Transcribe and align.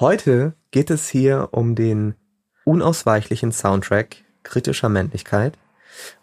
Heute 0.00 0.54
geht 0.72 0.90
es 0.90 1.08
hier 1.08 1.50
um 1.52 1.76
den 1.76 2.16
unausweichlichen 2.64 3.52
Soundtrack 3.52 4.16
kritischer 4.42 4.88
Männlichkeit, 4.88 5.56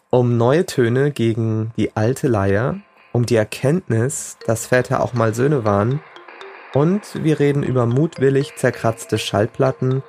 um 0.09 0.35
neue 0.35 0.65
Töne 0.65 1.11
gegen 1.11 1.71
die 1.77 1.95
alte 1.95 2.27
Leier, 2.27 2.81
um 3.13 3.25
die 3.25 3.37
Erkenntnis, 3.37 4.37
dass 4.45 4.67
Väter 4.67 5.01
auch 5.01 5.13
mal 5.13 5.33
Söhne 5.33 5.63
waren 5.63 6.01
und 6.73 7.23
wir 7.23 7.39
reden 7.39 7.63
über 7.63 7.85
mutwillig 7.85 8.57
zerkratzte 8.57 9.17
Schallplatten 9.17 10.03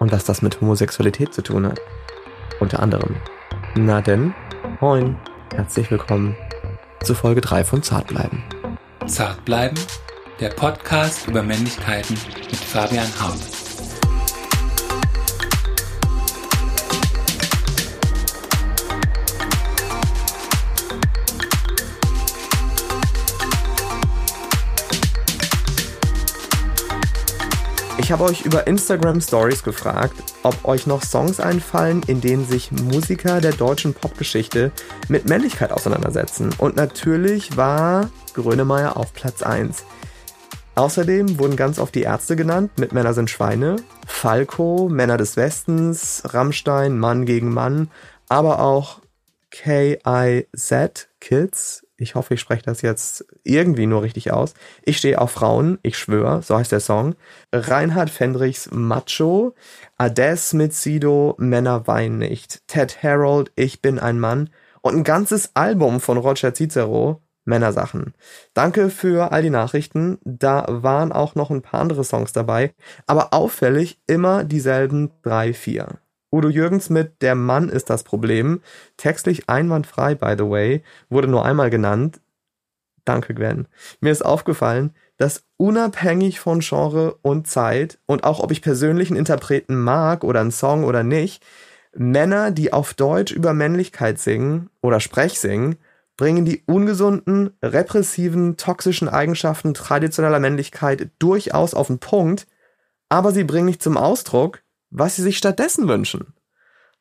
und 0.00 0.10
was 0.10 0.24
das 0.24 0.42
mit 0.42 0.60
Homosexualität 0.60 1.32
zu 1.32 1.42
tun 1.42 1.64
hat. 1.64 1.80
Unter 2.58 2.80
anderem. 2.80 3.14
Na 3.76 4.00
denn, 4.00 4.34
moin, 4.80 5.16
herzlich 5.54 5.92
willkommen 5.92 6.36
zu 7.04 7.14
Folge 7.14 7.40
3 7.40 7.62
von 7.62 7.84
Zartbleiben. 7.84 8.42
Zartbleiben? 9.06 9.78
Der 10.40 10.50
Podcast 10.50 11.26
über 11.26 11.42
Männlichkeiten 11.42 12.14
mit 12.50 12.56
Fabian 12.56 13.08
Haupt. 13.20 13.40
Ich 27.98 28.12
habe 28.12 28.24
euch 28.24 28.42
über 28.42 28.66
Instagram 28.66 29.20
Stories 29.20 29.62
gefragt, 29.62 30.14
ob 30.42 30.64
euch 30.66 30.86
noch 30.86 31.02
Songs 31.02 31.40
einfallen, 31.40 32.02
in 32.06 32.20
denen 32.20 32.46
sich 32.46 32.70
Musiker 32.70 33.40
der 33.40 33.52
deutschen 33.52 33.94
Popgeschichte 33.94 34.70
mit 35.08 35.28
Männlichkeit 35.28 35.72
auseinandersetzen. 35.72 36.50
Und 36.58 36.76
natürlich 36.76 37.56
war 37.56 38.10
Grönemeyer 38.34 38.96
auf 38.96 39.14
Platz 39.14 39.42
1. 39.42 39.84
Außerdem 40.76 41.38
wurden 41.38 41.56
ganz 41.56 41.78
oft 41.78 41.94
die 41.94 42.02
Ärzte 42.02 42.36
genannt 42.36 42.72
mit 42.78 42.92
Männer 42.92 43.14
sind 43.14 43.30
Schweine, 43.30 43.76
Falco, 44.06 44.90
Männer 44.90 45.16
des 45.16 45.38
Westens, 45.38 46.22
Rammstein, 46.26 46.98
Mann 46.98 47.24
gegen 47.24 47.52
Mann, 47.52 47.90
aber 48.28 48.60
auch 48.60 49.00
KIZ, 49.50 51.08
Kids. 51.18 51.86
Ich 51.96 52.14
hoffe, 52.14 52.34
ich 52.34 52.40
spreche 52.40 52.62
das 52.62 52.82
jetzt 52.82 53.24
irgendwie 53.42 53.86
nur 53.86 54.02
richtig 54.02 54.32
aus. 54.32 54.52
Ich 54.82 54.98
stehe 54.98 55.18
auf 55.18 55.30
Frauen, 55.30 55.78
ich 55.82 55.96
schwöre, 55.96 56.42
so 56.42 56.58
heißt 56.58 56.72
der 56.72 56.80
Song. 56.80 57.14
Reinhard 57.54 58.10
Fendrichs 58.10 58.68
Macho, 58.70 59.54
Ades 59.96 60.52
mit 60.52 60.74
Sido, 60.74 61.36
Männer 61.38 61.86
weinen 61.86 62.18
nicht. 62.18 62.68
Ted 62.68 63.02
Harold, 63.02 63.50
Ich 63.56 63.80
bin 63.80 63.98
ein 63.98 64.20
Mann. 64.20 64.50
Und 64.82 64.94
ein 64.94 65.04
ganzes 65.04 65.52
Album 65.54 66.00
von 66.00 66.18
Roger 66.18 66.52
Cicero, 66.52 67.22
Männersachen. 67.46 68.14
Danke 68.52 68.90
für 68.90 69.32
all 69.32 69.42
die 69.42 69.50
Nachrichten. 69.50 70.18
Da 70.24 70.66
waren 70.68 71.12
auch 71.12 71.34
noch 71.34 71.50
ein 71.50 71.62
paar 71.62 71.80
andere 71.80 72.04
Songs 72.04 72.32
dabei, 72.32 72.74
aber 73.06 73.32
auffällig 73.32 73.98
immer 74.06 74.44
dieselben 74.44 75.10
drei, 75.22 75.54
vier. 75.54 75.98
Udo 76.30 76.48
Jürgens 76.48 76.90
mit 76.90 77.22
Der 77.22 77.34
Mann 77.34 77.68
ist 77.68 77.88
das 77.88 78.02
Problem, 78.02 78.60
textlich 78.96 79.48
einwandfrei, 79.48 80.14
by 80.14 80.34
the 80.36 80.50
way, 80.50 80.82
wurde 81.08 81.28
nur 81.28 81.44
einmal 81.44 81.70
genannt. 81.70 82.20
Danke, 83.04 83.34
Gwen. 83.34 83.68
Mir 84.00 84.10
ist 84.10 84.24
aufgefallen, 84.24 84.92
dass 85.16 85.44
unabhängig 85.56 86.40
von 86.40 86.60
Genre 86.60 87.16
und 87.22 87.46
Zeit 87.46 87.98
und 88.06 88.24
auch 88.24 88.40
ob 88.40 88.50
ich 88.50 88.60
persönlichen 88.60 89.16
Interpreten 89.16 89.76
mag 89.76 90.24
oder 90.24 90.40
einen 90.40 90.50
Song 90.50 90.84
oder 90.84 91.04
nicht, 91.04 91.42
Männer, 91.94 92.50
die 92.50 92.72
auf 92.72 92.92
Deutsch 92.92 93.32
über 93.32 93.54
Männlichkeit 93.54 94.18
singen 94.18 94.68
oder 94.82 95.00
Sprech 95.00 95.38
singen, 95.38 95.76
bringen 96.16 96.44
die 96.44 96.62
ungesunden, 96.66 97.50
repressiven, 97.62 98.56
toxischen 98.56 99.08
Eigenschaften 99.08 99.74
traditioneller 99.74 100.40
Männlichkeit 100.40 101.10
durchaus 101.18 101.74
auf 101.74 101.88
den 101.88 101.98
Punkt, 101.98 102.46
aber 103.08 103.32
sie 103.32 103.44
bringen 103.44 103.66
nicht 103.66 103.82
zum 103.82 103.96
Ausdruck, 103.96 104.62
was 104.90 105.16
sie 105.16 105.22
sich 105.22 105.38
stattdessen 105.38 105.88
wünschen. 105.88 106.34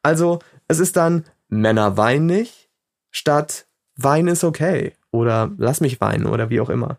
Also, 0.04 0.40
es 0.68 0.80
ist 0.80 0.98
dann 0.98 1.26
Männer 1.48 1.98
weinen 1.98 2.26
nicht, 2.26 2.70
statt 3.12 3.68
Wein 3.96 4.28
ist 4.28 4.44
okay 4.44 4.94
oder 5.12 5.52
lass 5.58 5.80
mich 5.80 6.02
weinen 6.02 6.26
oder 6.26 6.50
wie 6.50 6.60
auch 6.60 6.70
immer. 6.70 6.98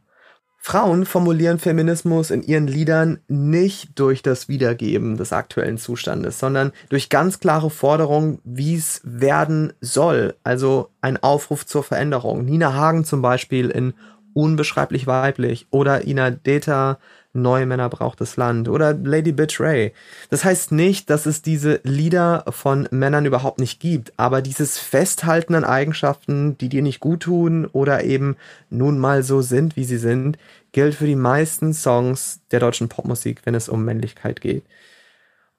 Frauen 0.69 1.07
formulieren 1.07 1.61
Feminismus 1.61 2.33
in 2.33 2.43
ihren 2.43 2.67
Liedern 2.67 3.21
nicht 3.29 3.97
durch 4.01 4.21
das 4.21 4.49
Wiedergeben 4.49 5.17
des 5.17 5.33
aktuellen 5.33 5.79
Zustandes, 5.79 6.41
sondern 6.41 6.73
durch 6.89 7.09
ganz 7.09 7.39
klare 7.39 7.71
Forderungen, 7.71 8.41
wie 8.43 8.75
es 8.75 9.01
werden 9.05 9.75
soll. 9.81 10.35
Also 10.43 10.89
ein 11.01 11.23
Aufruf 11.23 11.67
zur 11.67 11.85
Veränderung. 11.85 12.45
Nina 12.45 12.75
Hagen 12.75 13.05
zum 13.05 13.23
Beispiel 13.23 13.71
in 13.71 13.95
Unbeschreiblich 14.35 15.07
weiblich 15.07 15.69
oder 15.71 16.05
Ina 16.05 16.31
Deta 16.33 16.99
Neue 17.37 17.67
Männer 17.67 17.89
braucht 17.89 18.21
das 18.21 18.37
Land 18.37 18.69
oder 18.69 18.93
Lady 18.95 19.33
Bitch 19.33 19.61
Ray. 19.61 19.93
Das 20.31 20.45
heißt 20.45 20.73
nicht, 20.73 21.11
dass 21.11 21.27
es 21.27 21.43
diese 21.43 21.81
Lieder 21.85 22.45
von 22.49 22.89
Männern 22.91 23.27
überhaupt 23.27 23.61
nicht 23.61 23.81
gibt, 23.81 24.13
aber 24.17 24.43
dieses 24.43 24.79
Festhalten 24.79 25.55
an 25.55 25.65
Eigenschaften, 25.65 26.59
die 26.59 26.69
dir 26.69 26.83
nicht 26.83 27.01
gut 27.01 27.21
tun 27.21 27.67
oder 27.67 28.05
eben 28.05 28.37
nun 28.71 28.99
mal 28.99 29.23
so 29.23 29.43
sind, 29.43 29.77
wie 29.77 29.85
sie 29.85 29.99
sind, 29.99 30.39
gilt 30.73 30.95
für 30.95 31.07
die 31.07 31.17
meisten 31.17 31.73
Songs 31.73 32.41
der 32.51 32.61
deutschen 32.61 32.89
Popmusik, 32.89 33.43
wenn 33.45 33.55
es 33.55 33.69
um 33.69 33.85
Männlichkeit 33.85 34.41
geht. 34.41 34.65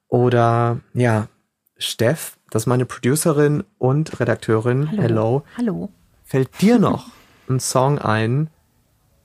Oder 0.07 0.79
ja, 0.93 1.27
Steff, 1.77 2.37
das 2.49 2.63
ist 2.63 2.67
meine 2.67 2.85
Producerin 2.85 3.63
und 3.77 4.19
Redakteurin. 4.19 4.89
Hallo. 4.91 5.01
Hello. 5.01 5.43
Hallo. 5.57 5.89
Fällt 6.23 6.61
dir 6.61 6.77
noch 6.79 7.07
ein 7.49 7.59
Song 7.59 7.99
ein, 7.99 8.49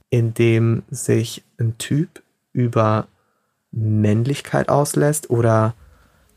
in 0.09 0.33
dem 0.33 0.83
sich 0.89 1.43
ein 1.59 1.77
Typ 1.77 2.22
über 2.53 3.07
Männlichkeit 3.71 4.69
auslässt 4.69 5.29
oder 5.29 5.73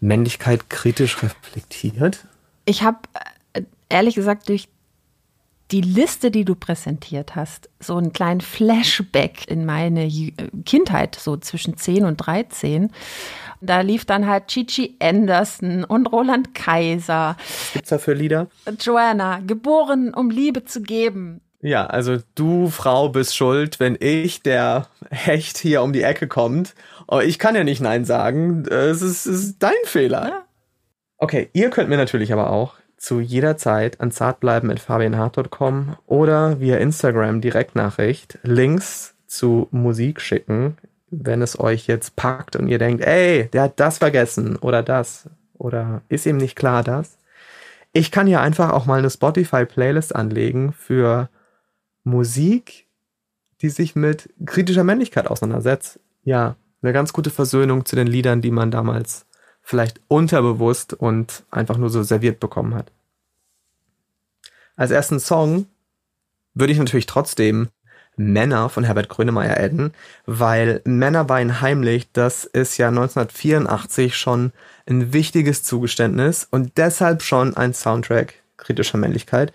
Männlichkeit 0.01 0.69
kritisch 0.71 1.23
reflektiert? 1.23 2.27
Ich 2.65 2.83
habe 2.83 2.99
äh, 3.53 3.63
ehrlich 3.89 4.15
gesagt 4.15 4.49
durch 4.49 4.69
die 5.73 5.81
Liste, 5.81 6.31
die 6.31 6.45
du 6.45 6.55
präsentiert 6.55 7.35
hast, 7.35 7.69
so 7.81 7.97
einen 7.97 8.13
kleinen 8.13 8.41
Flashback 8.41 9.49
in 9.49 9.67
meine 9.67 10.09
Kindheit, 10.65 11.17
so 11.17 11.37
zwischen 11.37 11.77
10 11.77 12.05
und 12.05 12.17
13. 12.19 12.93
Da 13.61 13.81
lief 13.81 14.05
dann 14.05 14.29
halt 14.29 14.47
Chichi 14.47 14.97
Anderson 15.01 15.83
und 15.83 16.07
Roland 16.07 16.55
Kaiser. 16.55 17.37
Was 17.39 17.73
gibt's 17.73 17.89
da 17.89 17.99
für 17.99 18.13
Lieder? 18.13 18.49
Joanna, 18.79 19.41
geboren, 19.41 20.15
um 20.15 20.31
Liebe 20.31 20.65
zu 20.65 20.83
geben. 20.83 21.41
Ja, 21.61 21.87
also 21.87 22.19
du 22.35 22.69
Frau 22.69 23.09
bist 23.09 23.37
schuld, 23.37 23.81
wenn 23.81 23.97
ich, 23.99 24.43
der 24.43 24.89
Hecht, 25.11 25.59
hier 25.59 25.83
um 25.83 25.93
die 25.93 26.03
Ecke 26.03 26.29
kommt. 26.29 26.75
Aber 27.07 27.25
ich 27.25 27.39
kann 27.39 27.55
ja 27.55 27.65
nicht 27.65 27.81
Nein 27.81 28.05
sagen. 28.05 28.65
Es 28.67 29.03
ist, 29.03 29.27
es 29.27 29.45
ist 29.45 29.59
dein 29.61 29.73
Fehler. 29.85 30.29
Ja. 30.29 30.45
Okay, 31.19 31.49
ihr 31.55 31.71
könnt 31.71 31.89
mir 31.89 31.97
natürlich 31.97 32.33
aber 32.33 32.51
auch 32.51 32.75
zu 32.97 33.21
jeder 33.21 33.57
Zeit 33.57 34.01
an 34.01 34.11
zartbleiben.fabianhart.com 34.11 35.97
oder 36.07 36.61
via 36.61 36.77
Instagram 36.77 37.41
Direktnachricht 37.41 38.39
Links 38.43 39.15
zu 39.27 39.69
Musik 39.71 40.21
schicken, 40.21 40.77
wenn 41.11 41.43
es 41.43 41.59
euch 41.59 41.87
jetzt 41.87 42.17
packt 42.17 42.57
und 42.57 42.69
ihr 42.69 42.79
denkt, 42.79 43.05
ey, 43.05 43.49
der 43.53 43.63
hat 43.63 43.81
das 43.81 43.99
vergessen 43.99 44.57
oder 44.57 44.83
das 44.83 45.29
oder 45.59 46.03
ist 46.09 46.27
ihm 46.27 46.37
nicht 46.37 46.57
klar 46.57 46.83
das. 46.83 47.19
Ich 47.93 48.11
kann 48.11 48.27
hier 48.27 48.41
einfach 48.41 48.73
auch 48.73 48.87
mal 48.87 48.99
eine 48.99 49.11
Spotify-Playlist 49.11 50.15
anlegen 50.15 50.73
für 50.73 51.29
Musik, 52.07 52.87
die 53.61 53.69
sich 53.69 53.97
mit 53.97 54.33
kritischer 54.45 54.85
Männlichkeit 54.85 55.27
auseinandersetzt. 55.27 55.99
Ja, 56.23 56.57
eine 56.81 56.93
ganz 56.93 57.13
gute 57.13 57.31
Versöhnung 57.31 57.85
zu 57.85 57.97
den 57.97 58.07
Liedern, 58.07 58.41
die 58.41 58.51
man 58.51 58.71
damals 58.71 59.27
vielleicht 59.61 60.01
unterbewusst 60.07 60.95
und 60.95 61.45
einfach 61.51 61.77
nur 61.77 61.91
so 61.91 62.03
serviert 62.05 62.39
bekommen 62.39 62.75
hat. 62.75 62.93
Als 64.77 64.93
ersten 64.93 65.19
Song 65.19 65.67
würde 66.55 66.73
ich 66.73 66.79
natürlich 66.79 67.07
trotzdem 67.07 67.69
Männer 68.17 68.69
von 68.69 68.85
Herbert 68.85 69.09
Grönemeyer 69.09 69.59
adden, 69.59 69.93
weil 70.27 70.81
Männer 70.85 71.29
weinen 71.29 71.61
heimlich, 71.61 72.11
das 72.13 72.45
ist 72.45 72.79
ja 72.79 72.89
1984 72.89 74.17
schon 74.17 74.53
ein 74.87 75.13
wichtiges 75.13 75.65
Zugeständnis 75.65 76.47
und 76.51 76.79
deshalb 76.79 77.23
schon 77.23 77.57
ein 77.57 77.75
Soundtrack 77.75 78.35
kritischer 78.57 78.99
Männlichkeit. 78.99 79.53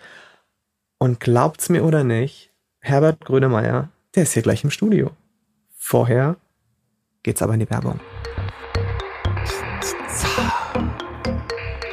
Und 1.01 1.19
glaubt's 1.19 1.69
mir 1.69 1.83
oder 1.83 2.03
nicht, 2.03 2.51
Herbert 2.77 3.25
Grönemeyer, 3.25 3.89
der 4.13 4.21
ist 4.21 4.33
hier 4.33 4.43
gleich 4.43 4.63
im 4.63 4.69
Studio. 4.69 5.09
Vorher 5.75 6.35
geht's 7.23 7.41
aber 7.41 7.55
in 7.55 7.61
die 7.61 7.69
Werbung. 7.71 7.99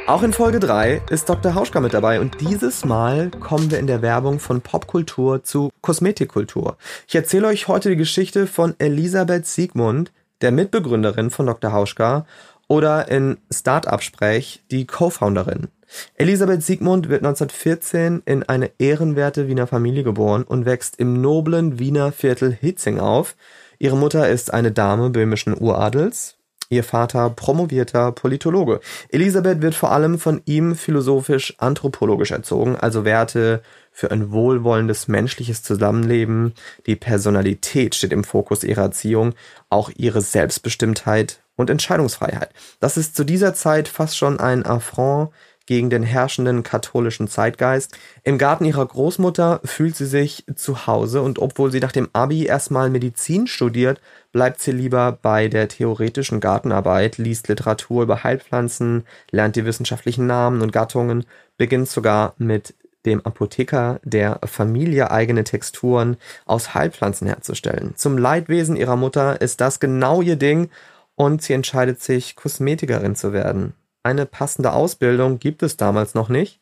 Auch 0.05 0.21
in 0.21 0.31
Folge 0.31 0.59
3 0.59 1.01
ist 1.09 1.27
Dr. 1.27 1.55
Hauschka 1.55 1.79
mit 1.79 1.95
dabei 1.95 2.19
und 2.19 2.39
dieses 2.39 2.85
Mal 2.85 3.31
kommen 3.31 3.71
wir 3.71 3.79
in 3.79 3.87
der 3.87 4.03
Werbung 4.03 4.37
von 4.37 4.61
Popkultur 4.61 5.43
zu 5.43 5.71
Kosmetikkultur. 5.81 6.77
Ich 7.07 7.15
erzähle 7.15 7.47
euch 7.47 7.67
heute 7.67 7.89
die 7.89 7.95
Geschichte 7.95 8.45
von 8.45 8.75
Elisabeth 8.77 9.47
Siegmund, 9.47 10.11
der 10.41 10.51
Mitbegründerin 10.51 11.31
von 11.31 11.47
Dr. 11.47 11.73
Hauschka 11.73 12.27
oder 12.67 13.07
in 13.07 13.39
Startup-Sprech 13.51 14.65
die 14.69 14.85
Co-Founderin. 14.85 15.69
Elisabeth 16.15 16.63
Siegmund 16.63 17.09
wird 17.09 17.23
1914 17.23 18.23
in 18.25 18.43
eine 18.43 18.71
ehrenwerte 18.77 19.47
Wiener 19.47 19.67
Familie 19.67 20.03
geboren 20.03 20.43
und 20.43 20.65
wächst 20.65 20.99
im 20.99 21.21
noblen 21.21 21.79
Wiener 21.79 22.11
Viertel 22.11 22.51
Hitzing 22.51 22.99
auf. 22.99 23.35
Ihre 23.79 23.97
Mutter 23.97 24.29
ist 24.29 24.53
eine 24.53 24.71
Dame 24.71 25.09
böhmischen 25.09 25.57
Uradels, 25.57 26.35
ihr 26.69 26.83
Vater 26.83 27.29
promovierter 27.31 28.11
Politologe. 28.11 28.79
Elisabeth 29.09 29.61
wird 29.61 29.73
vor 29.73 29.91
allem 29.91 30.19
von 30.19 30.41
ihm 30.45 30.75
philosophisch-anthropologisch 30.75 32.31
erzogen, 32.31 32.75
also 32.75 33.05
Werte 33.05 33.61
für 33.91 34.11
ein 34.11 34.31
wohlwollendes 34.31 35.07
menschliches 35.07 35.63
Zusammenleben. 35.63 36.53
Die 36.85 36.95
Personalität 36.95 37.95
steht 37.95 38.13
im 38.13 38.23
Fokus 38.23 38.63
ihrer 38.63 38.83
Erziehung, 38.83 39.33
auch 39.69 39.89
ihre 39.95 40.21
Selbstbestimmtheit 40.21 41.41
und 41.55 41.69
Entscheidungsfreiheit. 41.69 42.51
Das 42.79 42.97
ist 42.97 43.15
zu 43.15 43.23
dieser 43.23 43.53
Zeit 43.53 43.87
fast 43.87 44.17
schon 44.17 44.39
ein 44.39 44.65
Affront 44.65 45.31
gegen 45.69 45.91
den 45.91 46.01
herrschenden 46.01 46.63
katholischen 46.63 47.27
Zeitgeist. 47.27 47.95
Im 48.23 48.39
Garten 48.39 48.65
ihrer 48.65 48.87
Großmutter 48.87 49.61
fühlt 49.63 49.95
sie 49.95 50.07
sich 50.07 50.43
zu 50.55 50.87
Hause 50.87 51.21
und 51.21 51.37
obwohl 51.37 51.71
sie 51.71 51.79
nach 51.79 51.91
dem 51.91 52.09
Abi 52.11 52.47
erstmal 52.47 52.89
Medizin 52.89 53.45
studiert, 53.45 54.01
bleibt 54.31 54.61
sie 54.61 54.71
lieber 54.71 55.19
bei 55.21 55.47
der 55.47 55.67
theoretischen 55.67 56.39
Gartenarbeit, 56.39 57.19
liest 57.19 57.49
Literatur 57.49 58.01
über 58.01 58.23
Heilpflanzen, 58.23 59.05
lernt 59.29 59.57
die 59.57 59.65
wissenschaftlichen 59.65 60.25
Namen 60.25 60.63
und 60.63 60.71
Gattungen, 60.71 61.25
beginnt 61.57 61.87
sogar 61.87 62.33
mit 62.39 62.73
dem 63.05 63.23
Apotheker 63.23 63.99
der 64.03 64.39
Familie 64.45 65.11
eigene 65.11 65.43
Texturen 65.43 66.17
aus 66.47 66.73
Heilpflanzen 66.73 67.27
herzustellen. 67.27 67.93
Zum 67.95 68.17
Leidwesen 68.17 68.75
ihrer 68.75 68.95
Mutter 68.95 69.39
ist 69.39 69.61
das 69.61 69.79
genau 69.79 70.23
ihr 70.23 70.35
Ding 70.35 70.71
und 71.13 71.43
sie 71.43 71.53
entscheidet 71.53 72.01
sich, 72.01 72.35
Kosmetikerin 72.35 73.15
zu 73.15 73.33
werden 73.33 73.75
eine 74.03 74.25
passende 74.25 74.73
Ausbildung 74.73 75.39
gibt 75.39 75.63
es 75.63 75.77
damals 75.77 76.13
noch 76.13 76.29
nicht, 76.29 76.59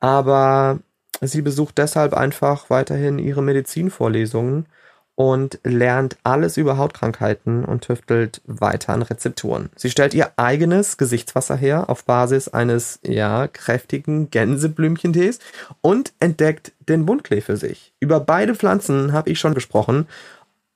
aber 0.00 0.78
sie 1.20 1.42
besucht 1.42 1.78
deshalb 1.78 2.14
einfach 2.14 2.70
weiterhin 2.70 3.18
ihre 3.18 3.42
Medizinvorlesungen 3.42 4.66
und 5.16 5.60
lernt 5.62 6.16
alles 6.24 6.56
über 6.56 6.76
Hautkrankheiten 6.76 7.64
und 7.64 7.84
tüftelt 7.84 8.40
weiter 8.46 8.92
an 8.92 9.02
Rezepturen. 9.02 9.70
Sie 9.76 9.90
stellt 9.90 10.12
ihr 10.12 10.32
eigenes 10.36 10.96
Gesichtswasser 10.96 11.56
her 11.56 11.88
auf 11.88 12.04
Basis 12.04 12.48
eines, 12.48 12.98
ja, 13.04 13.46
kräftigen 13.46 14.30
Gänseblümchentees 14.30 15.38
und 15.80 16.12
entdeckt 16.18 16.72
den 16.80 17.06
Buntklee 17.06 17.42
für 17.42 17.56
sich. 17.56 17.92
Über 18.00 18.18
beide 18.18 18.54
Pflanzen 18.56 19.12
habe 19.12 19.30
ich 19.30 19.38
schon 19.38 19.54
gesprochen, 19.54 20.08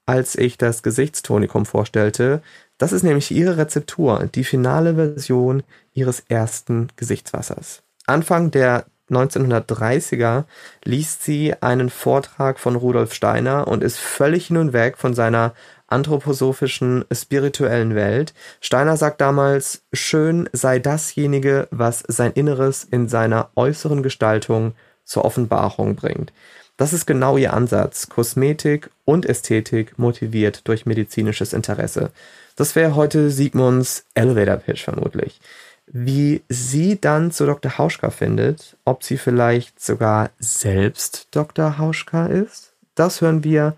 als 0.06 0.36
ich 0.36 0.56
das 0.56 0.82
Gesichtstonikum 0.82 1.66
vorstellte. 1.66 2.40
Das 2.78 2.92
ist 2.92 3.02
nämlich 3.02 3.30
ihre 3.30 3.56
Rezeptur, 3.56 4.28
die 4.34 4.44
finale 4.44 4.94
Version 4.94 5.64
ihres 5.92 6.20
ersten 6.28 6.88
Gesichtswassers. 6.96 7.82
Anfang 8.06 8.50
der 8.50 8.86
1930er 9.10 10.44
liest 10.84 11.24
sie 11.24 11.54
einen 11.60 11.90
Vortrag 11.90 12.58
von 12.58 12.76
Rudolf 12.76 13.14
Steiner 13.14 13.66
und 13.66 13.82
ist 13.82 13.98
völlig 13.98 14.48
hin 14.48 14.58
und 14.58 14.72
weg 14.72 14.96
von 14.98 15.14
seiner 15.14 15.54
anthroposophischen 15.86 17.04
spirituellen 17.10 17.94
Welt. 17.94 18.34
Steiner 18.60 18.96
sagt 18.96 19.20
damals, 19.20 19.82
schön 19.92 20.48
sei 20.52 20.78
dasjenige, 20.78 21.66
was 21.70 22.04
sein 22.06 22.32
Inneres 22.32 22.84
in 22.84 23.08
seiner 23.08 23.50
äußeren 23.56 24.02
Gestaltung 24.02 24.74
zur 25.04 25.24
Offenbarung 25.24 25.96
bringt. 25.96 26.32
Das 26.76 26.92
ist 26.92 27.06
genau 27.06 27.38
ihr 27.38 27.54
Ansatz. 27.54 28.08
Kosmetik 28.08 28.90
und 29.04 29.26
Ästhetik 29.26 29.98
motiviert 29.98 30.68
durch 30.68 30.86
medizinisches 30.86 31.52
Interesse. 31.52 32.12
Das 32.58 32.74
wäre 32.74 32.96
heute 32.96 33.30
Sigmunds 33.30 34.04
Elevator 34.14 34.56
Pitch 34.56 34.82
vermutlich. 34.82 35.40
Wie 35.86 36.42
sie 36.48 37.00
dann 37.00 37.30
zu 37.30 37.46
Dr. 37.46 37.78
Hauschka 37.78 38.10
findet, 38.10 38.76
ob 38.84 39.04
sie 39.04 39.16
vielleicht 39.16 39.80
sogar 39.80 40.30
selbst 40.40 41.28
Dr. 41.30 41.78
Hauschka 41.78 42.26
ist, 42.26 42.72
das 42.96 43.20
hören 43.20 43.44
wir 43.44 43.76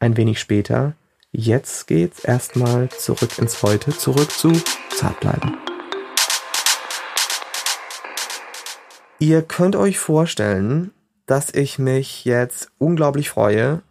ein 0.00 0.16
wenig 0.16 0.40
später. 0.40 0.94
Jetzt 1.30 1.86
geht's 1.86 2.24
erstmal 2.24 2.88
zurück 2.88 3.38
ins 3.38 3.62
Heute, 3.62 3.94
zurück 3.94 4.30
zu 4.30 4.50
Zartbleiben. 4.96 5.58
Ihr 9.18 9.42
könnt 9.42 9.76
euch 9.76 9.98
vorstellen, 9.98 10.90
dass 11.26 11.52
ich 11.52 11.78
mich 11.78 12.24
jetzt 12.24 12.70
unglaublich 12.78 13.28
freue 13.28 13.82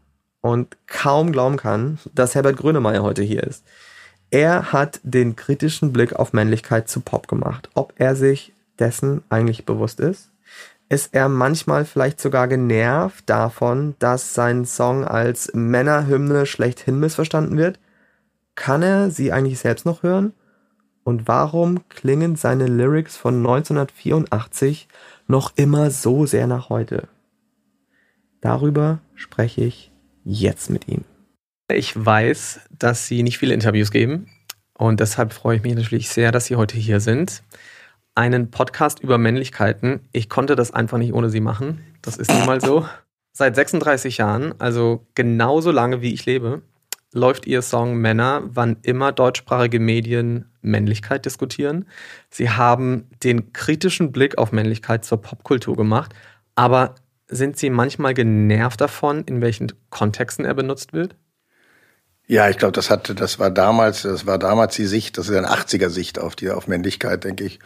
und 0.42 0.78
kaum 0.88 1.32
glauben 1.32 1.58
kann, 1.58 2.00
dass 2.16 2.34
Herbert 2.34 2.58
Grönemeyer 2.58 3.04
heute 3.04 3.22
hier 3.22 3.44
ist. 3.44 3.64
Er 4.32 4.72
hat 4.72 5.02
den 5.04 5.36
kritischen 5.36 5.92
Blick 5.92 6.14
auf 6.14 6.32
Männlichkeit 6.32 6.88
zu 6.88 7.02
Pop 7.02 7.28
gemacht. 7.28 7.70
Ob 7.74 7.94
er 7.98 8.16
sich 8.16 8.54
dessen 8.80 9.24
eigentlich 9.30 9.66
bewusst 9.66 10.00
ist? 10.00 10.32
Ist 10.88 11.14
er 11.14 11.28
manchmal 11.28 11.84
vielleicht 11.84 12.20
sogar 12.22 12.48
genervt 12.48 13.30
davon, 13.30 13.96
dass 14.00 14.34
sein 14.34 14.66
Song 14.66 15.04
als 15.04 15.52
Männerhymne 15.54 16.46
schlechthin 16.46 17.00
missverstanden 17.00 17.58
wird? 17.58 17.78
Kann 18.56 18.82
er 18.82 19.12
sie 19.12 19.34
eigentlich 19.34 19.60
selbst 19.60 19.86
noch 19.86 20.02
hören? 20.02 20.34
Und 21.04 21.28
warum 21.28 21.88
klingen 21.90 22.38
seine 22.38 22.68
Lyrics 22.68 23.18
von 23.18 23.36
1984 23.38 24.88
noch 25.28 25.54
immer 25.56 25.92
so 25.92 26.26
sehr 26.26 26.48
nach 26.48 26.70
heute? 26.70 27.08
Darüber 28.40 29.00
spreche 29.16 29.62
ich 29.62 29.92
jetzt 30.24 30.70
mit 30.70 30.88
ihm. 30.88 31.04
Ich 31.76 31.94
weiß, 31.96 32.62
dass 32.78 33.08
Sie 33.08 33.24
nicht 33.24 33.38
viele 33.38 33.54
Interviews 33.54 33.92
geben 33.92 34.28
und 34.74 35.00
deshalb 35.00 35.34
freue 35.34 35.58
ich 35.58 35.64
mich 35.64 35.76
natürlich 35.76 36.10
sehr, 36.10 36.32
dass 36.32 36.46
Sie 36.46 36.56
heute 36.56 36.78
hier 36.78 37.00
sind. 37.00 37.44
Einen 38.16 38.52
Podcast 38.52 39.00
über 39.00 39.18
Männlichkeiten. 39.18 40.02
Ich 40.12 40.28
konnte 40.28 40.56
das 40.56 40.72
einfach 40.72 40.98
nicht 40.98 41.14
ohne 41.14 41.30
Sie 41.30 41.40
machen. 41.40 41.84
Das 42.02 42.18
ist 42.18 42.32
nun 42.32 42.46
mal 42.46 42.60
so. 42.60 42.86
Seit 43.32 43.56
36 43.56 44.18
Jahren, 44.18 44.54
also 44.60 45.06
genauso 45.16 45.72
lange 45.72 46.02
wie 46.02 46.14
ich 46.14 46.26
lebe, 46.26 46.62
läuft 47.14 47.48
Ihr 47.48 47.62
Song 47.62 47.96
Männer, 47.98 48.42
wann 48.46 48.78
immer 48.82 49.12
deutschsprachige 49.12 49.80
Medien 49.80 50.46
Männlichkeit 50.62 51.26
diskutieren. 51.26 51.86
Sie 52.30 52.50
haben 52.50 53.08
den 53.24 53.54
kritischen 53.54 54.12
Blick 54.12 54.38
auf 54.38 54.52
Männlichkeit 54.52 55.06
zur 55.06 55.22
Popkultur 55.22 55.76
gemacht, 55.76 56.14
aber 56.56 56.96
sind 57.28 57.58
Sie 57.58 57.70
manchmal 57.70 58.14
genervt 58.14 58.82
davon, 58.82 59.24
in 59.24 59.42
welchen 59.42 59.72
Kontexten 59.90 60.44
er 60.44 60.54
benutzt 60.54 60.92
wird? 60.92 61.16
Ja, 62.32 62.48
ich 62.48 62.58
glaube, 62.58 62.72
das 62.72 62.90
hatte, 62.90 63.14
das 63.14 63.40
war 63.40 63.52
damals, 63.52 64.04
das 64.04 64.26
war 64.26 64.40
damals 64.40 64.78
die 64.78 64.86
Sicht, 64.86 65.18
das 65.18 65.28
ist 65.28 65.36
eine 65.36 65.52
80er 65.52 65.90
Sicht 65.90 66.18
auf 66.18 66.34
die, 66.34 66.50
auf 66.50 66.66
Männlichkeit, 66.66 67.26
denke 67.26 67.44
ich. 67.44 67.60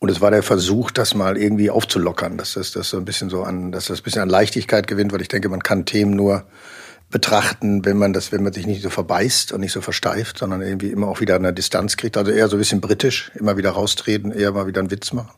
Und 0.00 0.10
es 0.10 0.20
war 0.20 0.32
der 0.32 0.42
Versuch, 0.42 0.90
das 0.90 1.14
mal 1.14 1.38
irgendwie 1.38 1.70
aufzulockern, 1.70 2.36
dass 2.36 2.54
das, 2.54 2.72
das 2.72 2.90
so 2.90 2.96
ein 2.96 3.04
bisschen 3.04 3.30
so 3.30 3.44
an, 3.44 3.70
dass 3.70 3.86
das 3.86 4.00
ein 4.00 4.02
bisschen 4.02 4.22
an 4.22 4.28
Leichtigkeit 4.28 4.88
gewinnt, 4.88 5.12
weil 5.12 5.22
ich 5.22 5.28
denke, 5.28 5.48
man 5.48 5.62
kann 5.62 5.84
Themen 5.84 6.16
nur 6.16 6.44
betrachten, 7.08 7.84
wenn 7.84 7.96
man 7.96 8.12
das, 8.12 8.32
wenn 8.32 8.42
man 8.42 8.52
sich 8.52 8.66
nicht 8.66 8.82
so 8.82 8.90
verbeißt 8.90 9.52
und 9.52 9.60
nicht 9.60 9.70
so 9.70 9.80
versteift, 9.80 10.38
sondern 10.38 10.60
irgendwie 10.60 10.90
immer 10.90 11.06
auch 11.06 11.20
wieder 11.20 11.36
eine 11.36 11.52
Distanz 11.52 11.96
kriegt. 11.96 12.16
Also 12.16 12.32
eher 12.32 12.48
so 12.48 12.56
ein 12.56 12.58
bisschen 12.58 12.80
britisch, 12.80 13.30
immer 13.36 13.56
wieder 13.56 13.70
raustreten, 13.70 14.32
eher 14.32 14.50
mal 14.50 14.66
wieder 14.66 14.80
einen 14.80 14.90
Witz 14.90 15.12
machen. 15.12 15.36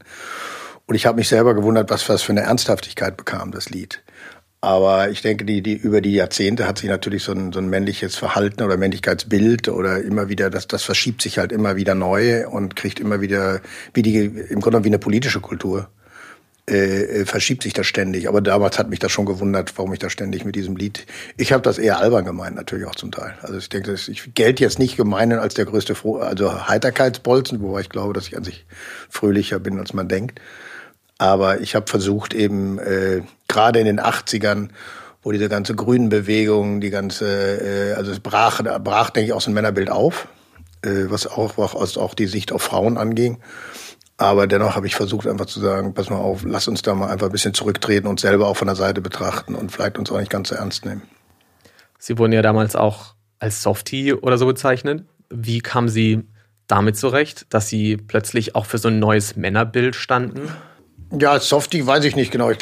Und 0.86 0.94
ich 0.94 1.04
habe 1.04 1.18
mich 1.18 1.28
selber 1.28 1.52
gewundert, 1.52 1.90
was 1.90 2.08
was 2.08 2.22
für 2.22 2.32
eine 2.32 2.40
Ernsthaftigkeit 2.40 3.18
bekam 3.18 3.50
das 3.50 3.68
Lied. 3.68 4.02
Aber 4.66 5.10
ich 5.10 5.22
denke, 5.22 5.44
die, 5.44 5.62
die, 5.62 5.74
über 5.74 6.00
die 6.00 6.14
Jahrzehnte 6.14 6.66
hat 6.66 6.78
sich 6.78 6.90
natürlich 6.90 7.22
so 7.22 7.30
ein, 7.30 7.52
so 7.52 7.60
ein 7.60 7.68
männliches 7.68 8.16
Verhalten 8.16 8.64
oder 8.64 8.76
Männlichkeitsbild 8.76 9.68
oder 9.68 10.02
immer 10.02 10.28
wieder, 10.28 10.50
das, 10.50 10.66
das 10.66 10.82
verschiebt 10.82 11.22
sich 11.22 11.38
halt 11.38 11.52
immer 11.52 11.76
wieder 11.76 11.94
neu 11.94 12.48
und 12.48 12.74
kriegt 12.74 12.98
immer 12.98 13.20
wieder, 13.20 13.60
wie 13.94 14.02
die, 14.02 14.16
im 14.16 14.60
Grunde 14.60 14.82
wie 14.82 14.88
eine 14.88 14.98
politische 14.98 15.38
Kultur, 15.38 15.88
äh, 16.68 17.20
äh, 17.20 17.26
verschiebt 17.26 17.62
sich 17.62 17.74
das 17.74 17.86
ständig. 17.86 18.28
Aber 18.28 18.40
damals 18.40 18.76
hat 18.76 18.90
mich 18.90 18.98
das 18.98 19.12
schon 19.12 19.24
gewundert, 19.24 19.72
warum 19.76 19.92
ich 19.92 20.00
da 20.00 20.10
ständig 20.10 20.44
mit 20.44 20.56
diesem 20.56 20.74
Lied. 20.74 21.06
Ich 21.36 21.52
habe 21.52 21.62
das 21.62 21.78
eher 21.78 22.00
albern 22.00 22.24
gemeint, 22.24 22.56
natürlich 22.56 22.88
auch 22.88 22.96
zum 22.96 23.12
Teil. 23.12 23.38
Also 23.42 23.58
ich 23.58 23.68
denke, 23.68 23.94
ich 23.94 24.34
gelte 24.34 24.64
jetzt 24.64 24.80
nicht 24.80 24.96
gemeinen 24.96 25.38
als 25.38 25.54
der 25.54 25.66
größte, 25.66 25.94
Fro 25.94 26.16
also 26.16 26.66
Heiterkeitsbolzen, 26.66 27.62
wobei 27.62 27.82
ich 27.82 27.88
glaube, 27.88 28.14
dass 28.14 28.26
ich 28.26 28.36
an 28.36 28.42
sich 28.42 28.66
fröhlicher 29.10 29.60
bin, 29.60 29.78
als 29.78 29.92
man 29.92 30.08
denkt. 30.08 30.40
Aber 31.18 31.60
ich 31.60 31.74
habe 31.74 31.86
versucht 31.86 32.34
eben 32.34 32.78
äh, 32.78 33.22
gerade 33.48 33.80
in 33.80 33.86
den 33.86 34.00
80ern, 34.00 34.68
wo 35.22 35.32
diese 35.32 35.48
ganze 35.48 35.74
grünen 35.74 36.08
Bewegung, 36.08 36.80
die 36.80 36.90
ganze, 36.90 37.26
äh, 37.26 37.94
also 37.94 38.12
es 38.12 38.20
brach, 38.20 38.62
brach, 38.80 39.10
denke 39.10 39.28
ich, 39.28 39.32
auch 39.32 39.40
so 39.40 39.50
ein 39.50 39.54
Männerbild 39.54 39.90
auf, 39.90 40.28
äh, 40.82 41.06
was 41.08 41.26
auch, 41.26 41.56
was 41.56 41.96
auch 41.96 42.14
die 42.14 42.26
Sicht 42.26 42.52
auf 42.52 42.62
Frauen 42.62 42.98
anging. 42.98 43.38
Aber 44.18 44.46
dennoch 44.46 44.76
habe 44.76 44.86
ich 44.86 44.94
versucht, 44.94 45.26
einfach 45.26 45.46
zu 45.46 45.60
sagen, 45.60 45.92
pass 45.92 46.08
mal 46.08 46.16
auf, 46.16 46.42
lass 46.44 46.68
uns 46.68 46.82
da 46.82 46.94
mal 46.94 47.10
einfach 47.10 47.26
ein 47.26 47.32
bisschen 47.32 47.54
zurücktreten 47.54 48.06
und 48.06 48.18
selber 48.18 48.46
auch 48.46 48.56
von 48.56 48.66
der 48.66 48.76
Seite 48.76 49.00
betrachten 49.00 49.54
und 49.54 49.72
vielleicht 49.72 49.98
uns 49.98 50.10
auch 50.10 50.18
nicht 50.18 50.30
ganz 50.30 50.48
so 50.48 50.54
ernst 50.54 50.86
nehmen. 50.86 51.02
Sie 51.98 52.16
wurden 52.18 52.32
ja 52.32 52.42
damals 52.42 52.76
auch 52.76 53.14
als 53.38 53.62
Softie 53.62 54.14
oder 54.14 54.38
so 54.38 54.46
bezeichnet. 54.46 55.04
Wie 55.28 55.60
kamen 55.60 55.88
Sie 55.88 56.22
damit 56.66 56.96
zurecht, 56.96 57.46
dass 57.50 57.68
Sie 57.68 57.96
plötzlich 57.96 58.54
auch 58.54 58.64
für 58.64 58.78
so 58.78 58.88
ein 58.88 58.98
neues 58.98 59.36
Männerbild 59.36 59.96
standen? 59.96 60.48
Ja, 61.12 61.38
Softie 61.38 61.86
weiß 61.86 62.04
ich 62.04 62.16
nicht 62.16 62.32
genau. 62.32 62.50
Ich 62.50 62.60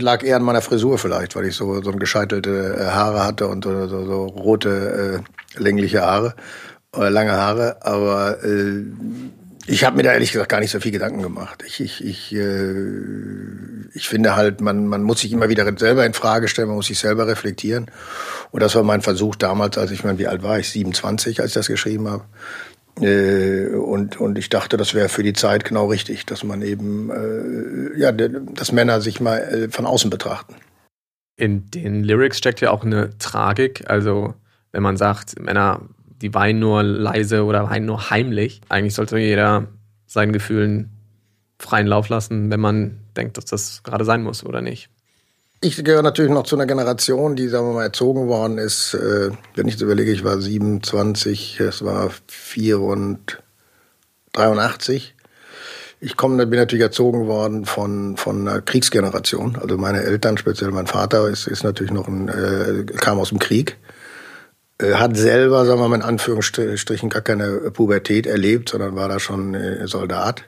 lag 0.00 0.22
eher 0.22 0.36
an 0.36 0.42
meiner 0.42 0.60
Frisur 0.60 0.98
vielleicht, 0.98 1.34
weil 1.34 1.46
ich 1.46 1.56
so, 1.56 1.82
so 1.82 1.90
ein 1.90 1.98
gescheitelte 1.98 2.76
äh, 2.78 2.84
Haare 2.90 3.24
hatte 3.24 3.48
und 3.48 3.64
so, 3.64 3.88
so, 3.88 4.04
so 4.04 4.26
rote, 4.26 5.22
äh, 5.56 5.60
längliche 5.62 6.02
Haare, 6.02 6.34
oder 6.94 7.10
lange 7.10 7.32
Haare. 7.32 7.78
Aber 7.80 8.42
äh, 8.44 8.84
Ich 9.66 9.84
habe 9.84 9.96
mir 9.96 10.02
da 10.02 10.12
ehrlich 10.12 10.30
gesagt 10.32 10.50
gar 10.50 10.60
nicht 10.60 10.70
so 10.70 10.78
viel 10.78 10.92
Gedanken 10.92 11.22
gemacht. 11.22 11.64
Ich, 11.66 11.80
ich, 11.80 12.04
ich, 12.04 12.34
äh, 12.34 12.74
ich 13.94 14.08
finde 14.08 14.36
halt, 14.36 14.60
man, 14.60 14.86
man 14.86 15.02
muss 15.02 15.20
sich 15.20 15.32
immer 15.32 15.48
wieder 15.48 15.66
selber 15.78 16.04
in 16.04 16.12
Frage 16.12 16.48
stellen, 16.48 16.68
man 16.68 16.76
muss 16.76 16.86
sich 16.86 16.98
selber 16.98 17.26
reflektieren. 17.26 17.90
Und 18.50 18.62
das 18.62 18.74
war 18.74 18.82
mein 18.82 19.00
Versuch 19.00 19.36
damals, 19.36 19.78
als 19.78 19.90
ich 19.90 20.04
meine, 20.04 20.18
wie 20.18 20.26
alt 20.26 20.42
war 20.42 20.58
ich? 20.58 20.68
27, 20.68 21.40
als 21.40 21.48
ich 21.48 21.54
das 21.54 21.66
geschrieben 21.68 22.08
habe. 22.08 22.24
Äh, 23.00 23.68
und, 23.68 24.20
und 24.20 24.38
ich 24.38 24.48
dachte, 24.48 24.76
das 24.76 24.94
wäre 24.94 25.08
für 25.08 25.22
die 25.22 25.34
Zeit 25.34 25.64
genau 25.64 25.86
richtig, 25.86 26.26
dass 26.26 26.44
man 26.44 26.62
eben, 26.62 27.10
äh, 27.10 27.98
ja, 27.98 28.12
dass 28.12 28.72
Männer 28.72 29.00
sich 29.00 29.20
mal 29.20 29.38
äh, 29.38 29.68
von 29.68 29.86
außen 29.86 30.10
betrachten. 30.10 30.54
In 31.36 31.70
den 31.70 32.02
Lyrics 32.02 32.38
steckt 32.38 32.60
ja 32.60 32.70
auch 32.70 32.84
eine 32.84 33.16
Tragik. 33.18 33.84
Also, 33.90 34.34
wenn 34.72 34.82
man 34.82 34.96
sagt, 34.96 35.38
Männer 35.38 35.82
die 36.22 36.34
weinen 36.34 36.58
nur 36.58 36.82
leise 36.82 37.44
oder 37.44 37.68
weinen 37.68 37.86
nur 37.86 38.10
heimlich. 38.10 38.60
Eigentlich 38.68 38.94
sollte 38.94 39.18
jeder 39.18 39.68
seinen 40.06 40.32
Gefühlen 40.32 40.90
freien 41.58 41.86
Lauf 41.86 42.08
lassen, 42.08 42.50
wenn 42.50 42.60
man 42.60 42.98
denkt, 43.16 43.36
dass 43.36 43.46
das 43.46 43.82
gerade 43.82 44.04
sein 44.04 44.22
muss 44.22 44.44
oder 44.44 44.62
nicht. 44.62 44.90
Ich 45.60 45.82
gehöre 45.82 46.02
natürlich 46.02 46.30
noch 46.30 46.44
zu 46.44 46.54
einer 46.56 46.66
Generation, 46.66 47.34
die, 47.34 47.48
sagen 47.48 47.68
wir 47.68 47.74
mal, 47.74 47.84
erzogen 47.84 48.28
worden 48.28 48.58
ist. 48.58 48.94
Äh, 48.94 49.30
wenn 49.54 49.68
ich 49.68 49.78
so 49.78 49.86
überlege, 49.86 50.12
ich 50.12 50.22
war 50.22 50.38
27, 50.40 51.60
es 51.60 51.82
war 51.82 52.10
4 52.28 52.80
und 52.80 53.42
83. 54.32 55.14
Ich 55.98 56.16
komme, 56.16 56.46
bin 56.46 56.58
natürlich 56.58 56.82
erzogen 56.82 57.26
worden 57.26 57.64
von, 57.64 58.18
von 58.18 58.46
einer 58.46 58.60
Kriegsgeneration. 58.60 59.56
Also 59.56 59.78
meine 59.78 60.02
Eltern, 60.02 60.36
speziell 60.36 60.70
mein 60.72 60.86
Vater, 60.86 61.26
ist, 61.28 61.46
ist 61.46 61.64
natürlich 61.64 61.92
noch 61.92 62.06
ein, 62.06 62.28
äh, 62.28 62.84
kam 62.84 63.18
aus 63.18 63.30
dem 63.30 63.38
Krieg. 63.38 63.78
Äh, 64.78 64.92
hat 64.92 65.16
selber, 65.16 65.64
sagen 65.64 65.80
wir 65.80 65.88
mal 65.88 65.96
in 65.96 66.02
Anführungsstrichen, 66.02 67.08
gar 67.08 67.22
keine 67.22 67.70
Pubertät 67.70 68.26
erlebt, 68.26 68.68
sondern 68.68 68.94
war 68.94 69.08
da 69.08 69.18
schon 69.18 69.54
äh, 69.54 69.88
Soldat. 69.88 70.44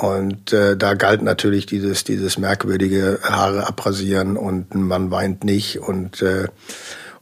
Und 0.00 0.52
äh, 0.52 0.76
da 0.76 0.94
galt 0.94 1.22
natürlich 1.22 1.66
dieses, 1.66 2.04
dieses 2.04 2.38
merkwürdige 2.38 3.18
Haare 3.20 3.66
abrasieren 3.66 4.36
und 4.36 4.72
man 4.72 5.10
weint 5.10 5.42
nicht. 5.42 5.80
Und, 5.80 6.22
äh, 6.22 6.46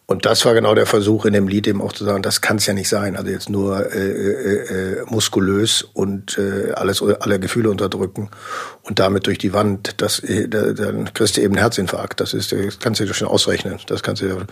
und 0.05 0.27
das 0.27 0.45
war 0.45 0.53
genau 0.53 0.75
der 0.75 0.85
Versuch 0.85 1.25
in 1.25 1.33
dem 1.33 1.49
Lied 1.49 1.67
eben 1.69 1.81
auch 1.81 1.95
zu 1.95 2.05
sagen, 2.05 2.23
das 2.23 2.43
kann 2.43 2.59
es 2.59 2.67
ja 2.67 2.75
nicht 2.75 2.91
sein. 2.91 3.17
Also 3.17 3.31
jetzt 3.31 3.49
nur 3.49 3.91
äh, 3.95 3.99
äh, 3.99 4.99
äh, 4.99 5.05
muskulös 5.07 5.85
und 5.95 6.37
äh, 6.37 6.73
alles, 6.73 7.03
alle 7.03 7.41
Gefühle 7.41 7.71
unterdrücken 7.71 8.29
und 8.83 8.99
damit 8.99 9.27
durch 9.27 9.39
die 9.39 9.55
Wand. 9.55 9.95
Das, 10.03 10.19
äh, 10.19 10.47
dann 10.47 11.15
kriegst 11.15 11.39
du 11.39 11.41
eben 11.41 11.55
einen 11.55 11.63
Herzinfarkt. 11.63 12.21
Das, 12.21 12.35
ist, 12.35 12.53
das 12.53 12.79
kannst 12.79 13.01
du 13.01 13.07
dir 13.07 13.15
schon 13.15 13.29
ausrechnen. 13.29 13.79
Das 13.87 14.03
kannst 14.03 14.21
du 14.21 14.47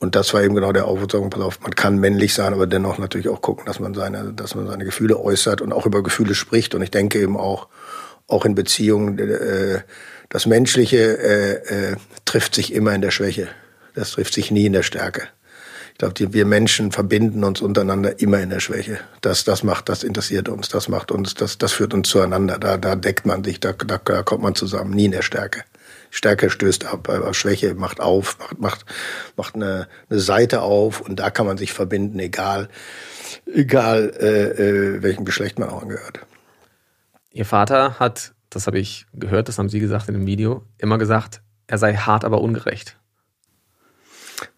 und 0.00 0.14
das 0.14 0.32
war 0.32 0.42
eben 0.42 0.54
genau 0.54 0.72
der 0.72 0.86
Aufforderung, 0.86 1.30
pass 1.30 1.42
auf, 1.42 1.60
man 1.60 1.74
kann 1.74 1.98
männlich 1.98 2.32
sein, 2.32 2.52
aber 2.52 2.66
dennoch 2.66 2.98
natürlich 2.98 3.28
auch 3.28 3.42
gucken, 3.42 3.66
dass 3.66 3.80
man 3.80 3.94
seine, 3.94 4.32
dass 4.32 4.54
man 4.54 4.68
seine 4.68 4.84
Gefühle 4.84 5.18
äußert 5.18 5.60
und 5.60 5.72
auch 5.72 5.86
über 5.86 6.02
Gefühle 6.04 6.34
spricht. 6.34 6.74
Und 6.74 6.82
ich 6.82 6.92
denke 6.92 7.20
eben 7.20 7.36
auch, 7.36 7.66
auch 8.28 8.44
in 8.44 8.54
Beziehungen, 8.54 9.18
äh, 9.18 9.80
das 10.28 10.46
Menschliche 10.46 10.98
äh, 11.18 11.92
äh, 11.92 11.96
trifft 12.24 12.54
sich 12.54 12.72
immer 12.72 12.94
in 12.94 13.00
der 13.00 13.10
Schwäche. 13.10 13.48
Das 13.94 14.12
trifft 14.12 14.34
sich 14.34 14.52
nie 14.52 14.66
in 14.66 14.72
der 14.72 14.84
Stärke. 14.84 15.22
Ich 15.92 15.98
glaube, 15.98 16.32
wir 16.32 16.46
Menschen 16.46 16.92
verbinden 16.92 17.42
uns 17.42 17.60
untereinander 17.60 18.20
immer 18.20 18.38
in 18.38 18.50
der 18.50 18.60
Schwäche. 18.60 19.00
Das, 19.20 19.42
das 19.42 19.64
macht, 19.64 19.88
das 19.88 20.04
interessiert 20.04 20.48
uns, 20.48 20.68
das 20.68 20.88
macht 20.88 21.10
uns, 21.10 21.34
das, 21.34 21.58
das 21.58 21.72
führt 21.72 21.92
uns 21.92 22.08
zueinander. 22.08 22.58
Da, 22.58 22.76
da 22.76 22.94
deckt 22.94 23.26
man 23.26 23.42
sich, 23.42 23.58
da, 23.58 23.72
da, 23.72 23.98
da 23.98 24.22
kommt 24.22 24.44
man 24.44 24.54
zusammen, 24.54 24.92
nie 24.92 25.06
in 25.06 25.10
der 25.10 25.22
Stärke. 25.22 25.64
Stärke 26.10 26.50
stößt 26.50 26.86
ab, 26.86 27.08
aber 27.08 27.34
Schwäche 27.34 27.74
macht 27.74 28.00
auf, 28.00 28.38
macht, 28.38 28.58
macht, 28.60 28.84
macht 29.36 29.54
eine, 29.54 29.88
eine 30.08 30.20
Seite 30.20 30.62
auf 30.62 31.00
und 31.00 31.16
da 31.20 31.30
kann 31.30 31.46
man 31.46 31.58
sich 31.58 31.72
verbinden, 31.72 32.18
egal, 32.18 32.68
egal 33.46 34.12
äh, 34.18 34.96
äh, 34.96 35.02
welchem 35.02 35.24
Geschlecht 35.24 35.58
man 35.58 35.68
auch 35.68 35.82
angehört. 35.82 36.20
Ihr 37.30 37.44
Vater 37.44 37.98
hat, 37.98 38.34
das 38.50 38.66
habe 38.66 38.78
ich 38.78 39.06
gehört, 39.12 39.48
das 39.48 39.58
haben 39.58 39.68
Sie 39.68 39.80
gesagt 39.80 40.08
in 40.08 40.14
dem 40.14 40.26
Video, 40.26 40.64
immer 40.78 40.98
gesagt, 40.98 41.42
er 41.66 41.78
sei 41.78 41.94
hart, 41.94 42.24
aber 42.24 42.40
ungerecht. 42.40 42.96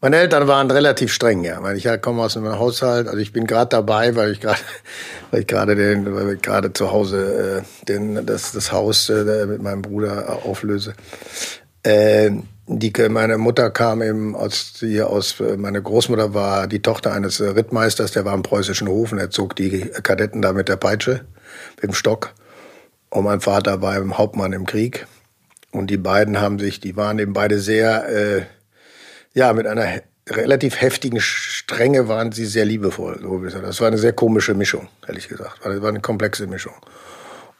Meine 0.00 0.16
Eltern 0.16 0.46
waren 0.46 0.70
relativ 0.70 1.12
streng, 1.12 1.44
ja. 1.44 1.72
Ich 1.72 1.88
komme 2.02 2.22
aus 2.22 2.36
einem 2.36 2.58
Haushalt, 2.58 3.08
also 3.08 3.18
ich 3.18 3.32
bin 3.32 3.46
gerade 3.46 3.68
dabei, 3.68 4.14
weil 4.16 4.32
ich 4.32 4.40
gerade, 4.40 4.60
weil 5.30 5.40
ich 5.40 5.46
gerade 5.46 5.76
den, 5.76 6.14
weil 6.14 6.34
ich 6.34 6.42
gerade 6.42 6.72
zu 6.72 6.90
Hause 6.90 7.62
äh, 7.62 7.86
den, 7.86 8.26
das, 8.26 8.52
das 8.52 8.72
Haus 8.72 9.08
äh, 9.08 9.46
mit 9.46 9.62
meinem 9.62 9.82
Bruder 9.82 10.40
auflöse. 10.44 10.94
Äh, 11.82 12.30
die, 12.66 12.92
meine 13.08 13.38
Mutter 13.38 13.70
kam 13.70 14.00
eben 14.00 14.36
aus, 14.36 14.74
hier 14.78 15.10
aus, 15.10 15.36
meine 15.56 15.82
Großmutter 15.82 16.34
war 16.34 16.68
die 16.68 16.82
Tochter 16.82 17.12
eines 17.12 17.40
Rittmeisters, 17.40 18.12
der 18.12 18.24
war 18.24 18.34
im 18.34 18.42
preußischen 18.42 18.86
Hof 18.86 19.12
und 19.12 19.18
er 19.18 19.30
zog 19.30 19.56
die 19.56 19.80
Kadetten 20.02 20.40
da 20.40 20.52
mit 20.52 20.68
der 20.68 20.76
Peitsche, 20.76 21.24
mit 21.76 21.84
dem 21.84 21.94
Stock. 21.94 22.32
Und 23.08 23.24
mein 23.24 23.40
Vater 23.40 23.82
war 23.82 23.96
im 23.96 24.18
Hauptmann 24.18 24.52
im 24.52 24.66
Krieg. 24.66 25.06
Und 25.72 25.88
die 25.90 25.96
beiden 25.96 26.40
haben 26.40 26.60
sich, 26.60 26.78
die 26.80 26.96
waren 26.96 27.18
eben 27.18 27.32
beide 27.32 27.58
sehr, 27.58 28.08
äh, 28.08 28.42
ja, 29.34 29.52
mit 29.52 29.66
einer 29.66 30.02
relativ 30.28 30.80
heftigen 30.80 31.20
Strenge 31.20 32.08
waren 32.08 32.32
sie 32.32 32.46
sehr 32.46 32.64
liebevoll. 32.64 33.20
Das 33.62 33.80
war 33.80 33.88
eine 33.88 33.98
sehr 33.98 34.12
komische 34.12 34.54
Mischung, 34.54 34.88
ehrlich 35.06 35.28
gesagt. 35.28 35.60
Das 35.64 35.82
war 35.82 35.88
eine 35.88 36.00
komplexe 36.00 36.46
Mischung. 36.46 36.74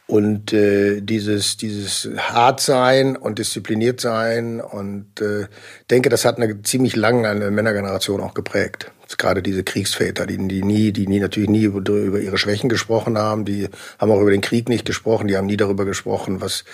Und 0.06 0.52
äh, 0.52 1.00
dieses, 1.00 1.56
dieses 1.56 2.08
Hartsein 2.16 3.16
und 3.16 3.38
diszipliniert 3.38 4.00
sein 4.00 4.60
und 4.60 5.20
äh, 5.20 5.46
denke, 5.88 6.08
das 6.08 6.24
hat 6.24 6.36
eine 6.36 6.62
ziemlich 6.62 6.96
lange 6.96 7.28
eine 7.28 7.50
Männergeneration 7.50 8.20
auch 8.20 8.34
geprägt 8.34 8.90
gerade 9.18 9.42
diese 9.42 9.64
Kriegsväter, 9.64 10.26
die, 10.26 10.36
die 10.48 10.62
nie, 10.62 10.92
die 10.92 11.06
nie 11.06 11.20
natürlich 11.20 11.50
nie 11.50 11.64
über, 11.64 11.78
über 11.78 12.20
ihre 12.20 12.38
Schwächen 12.38 12.68
gesprochen 12.68 13.18
haben, 13.18 13.44
die 13.44 13.68
haben 13.98 14.10
auch 14.10 14.20
über 14.20 14.30
den 14.30 14.40
Krieg 14.40 14.68
nicht 14.68 14.84
gesprochen, 14.84 15.28
die 15.28 15.36
haben 15.36 15.46
nie 15.46 15.56
darüber 15.56 15.84
gesprochen, 15.84 16.40
was 16.40 16.64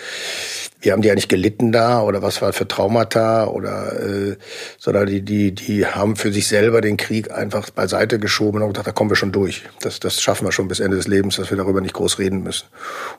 wie 0.79 0.91
haben 0.91 1.01
die 1.01 1.09
eigentlich 1.09 1.27
gelitten 1.27 1.71
da 1.71 2.01
oder 2.01 2.21
was 2.21 2.41
war 2.41 2.53
für 2.53 2.67
Traumata 2.67 3.47
oder 3.47 3.99
äh, 3.99 4.37
sondern 4.77 5.07
die 5.07 5.21
die 5.21 5.51
die 5.51 5.85
haben 5.85 6.15
für 6.15 6.31
sich 6.31 6.47
selber 6.47 6.81
den 6.81 6.97
Krieg 6.97 7.31
einfach 7.31 7.69
beiseite 7.71 8.19
geschoben 8.19 8.61
und 8.61 8.73
gesagt, 8.73 8.87
da 8.87 8.91
kommen 8.91 9.09
wir 9.09 9.15
schon 9.15 9.31
durch. 9.31 9.63
Das 9.81 9.99
das 9.99 10.21
schaffen 10.21 10.45
wir 10.45 10.51
schon 10.51 10.67
bis 10.67 10.79
Ende 10.79 10.97
des 10.97 11.07
Lebens, 11.07 11.37
dass 11.37 11.49
wir 11.49 11.57
darüber 11.57 11.81
nicht 11.81 11.93
groß 11.93 12.19
reden 12.19 12.43
müssen. 12.43 12.67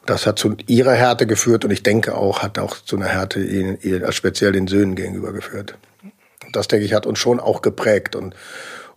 Und 0.01 0.11
das 0.11 0.27
hat 0.27 0.39
zu 0.39 0.57
ihrer 0.67 0.95
Härte 0.95 1.27
geführt 1.27 1.65
und 1.65 1.73
ich 1.73 1.83
denke 1.83 2.15
auch 2.15 2.43
hat 2.43 2.59
auch 2.59 2.77
zu 2.77 2.97
einer 2.97 3.09
Härte 3.09 3.41
in, 3.41 3.77
in, 3.77 4.13
speziell 4.13 4.53
den 4.53 4.69
Söhnen 4.69 4.95
gegenüber 4.95 5.33
geführt. 5.33 5.77
Und 6.47 6.57
das 6.57 6.69
denke 6.69 6.87
ich 6.87 6.95
hat 6.95 7.07
uns 7.07 7.19
schon 7.19 7.41
auch 7.41 7.61
geprägt 7.61 8.15
und 8.15 8.35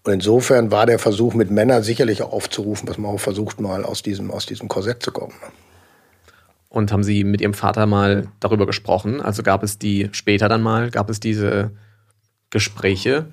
und 0.03 0.13
insofern 0.13 0.71
war 0.71 0.85
der 0.85 0.97
Versuch 0.97 1.33
mit 1.33 1.51
Männern 1.51 1.83
sicherlich 1.83 2.23
aufzurufen, 2.23 2.87
dass 2.87 2.97
man 2.97 3.11
auch 3.11 3.19
versucht, 3.19 3.61
mal 3.61 3.85
aus 3.85 4.01
diesem, 4.01 4.31
aus 4.31 4.45
diesem 4.45 4.67
Korsett 4.67 5.03
zu 5.03 5.11
kommen. 5.11 5.33
Und 6.69 6.91
haben 6.91 7.03
Sie 7.03 7.23
mit 7.23 7.41
Ihrem 7.41 7.53
Vater 7.53 7.85
mal 7.85 8.29
darüber 8.39 8.65
gesprochen? 8.65 9.21
Also 9.21 9.43
gab 9.43 9.61
es 9.61 9.77
die 9.77 10.09
später 10.13 10.49
dann 10.49 10.61
mal, 10.61 10.89
gab 10.89 11.09
es 11.09 11.19
diese 11.19 11.71
Gespräche? 12.49 13.27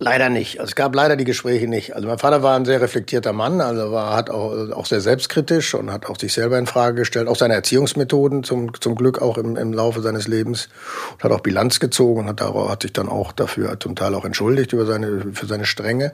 Leider 0.00 0.28
nicht. 0.28 0.60
Also 0.60 0.70
es 0.70 0.74
gab 0.76 0.94
leider 0.94 1.16
die 1.16 1.24
Gespräche 1.24 1.66
nicht. 1.66 1.96
Also 1.96 2.06
mein 2.06 2.18
Vater 2.18 2.42
war 2.44 2.54
ein 2.54 2.64
sehr 2.64 2.80
reflektierter 2.80 3.32
Mann, 3.32 3.60
also 3.60 3.90
war 3.90 4.14
hat 4.14 4.30
auch, 4.30 4.70
auch 4.70 4.86
sehr 4.86 5.00
selbstkritisch 5.00 5.74
und 5.74 5.90
hat 5.90 6.06
auch 6.06 6.16
sich 6.16 6.32
selber 6.32 6.56
in 6.56 6.66
Frage 6.66 6.98
gestellt, 6.98 7.26
auch 7.26 7.34
seine 7.34 7.54
Erziehungsmethoden 7.54 8.44
zum, 8.44 8.80
zum 8.80 8.94
Glück 8.94 9.20
auch 9.20 9.38
im, 9.38 9.56
im 9.56 9.72
Laufe 9.72 10.00
seines 10.00 10.28
Lebens 10.28 10.68
und 11.14 11.24
hat 11.24 11.32
auch 11.32 11.40
Bilanz 11.40 11.80
gezogen 11.80 12.20
und 12.20 12.28
hat, 12.28 12.40
hat 12.40 12.82
sich 12.82 12.92
dann 12.92 13.08
auch 13.08 13.32
dafür 13.32 13.80
zum 13.80 13.96
Teil 13.96 14.14
auch 14.14 14.24
entschuldigt 14.24 14.72
über 14.72 14.86
seine 14.86 15.32
für 15.32 15.46
seine 15.46 15.66
Strenge 15.66 16.12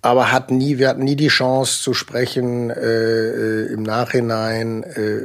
aber 0.00 0.30
hat 0.30 0.50
nie, 0.50 0.78
wir 0.78 0.88
hatten 0.88 1.02
nie 1.02 1.16
die 1.16 1.28
Chance 1.28 1.82
zu 1.82 1.92
sprechen 1.92 2.70
äh, 2.70 2.74
äh 2.76 3.72
im 3.72 3.82
Nachhinein, 3.82 4.84
äh, 4.84 5.20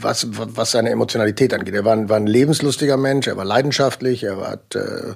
was, 0.00 0.26
was 0.30 0.72
seine 0.72 0.90
Emotionalität 0.90 1.54
angeht. 1.54 1.74
Er 1.74 1.84
war 1.84 1.92
ein, 1.92 2.08
war 2.08 2.16
ein 2.16 2.26
lebenslustiger 2.26 2.96
Mensch, 2.96 3.28
er 3.28 3.36
war 3.36 3.44
leidenschaftlich, 3.44 4.24
er 4.24 4.38
hat, 4.38 4.74
äh, 4.74 5.14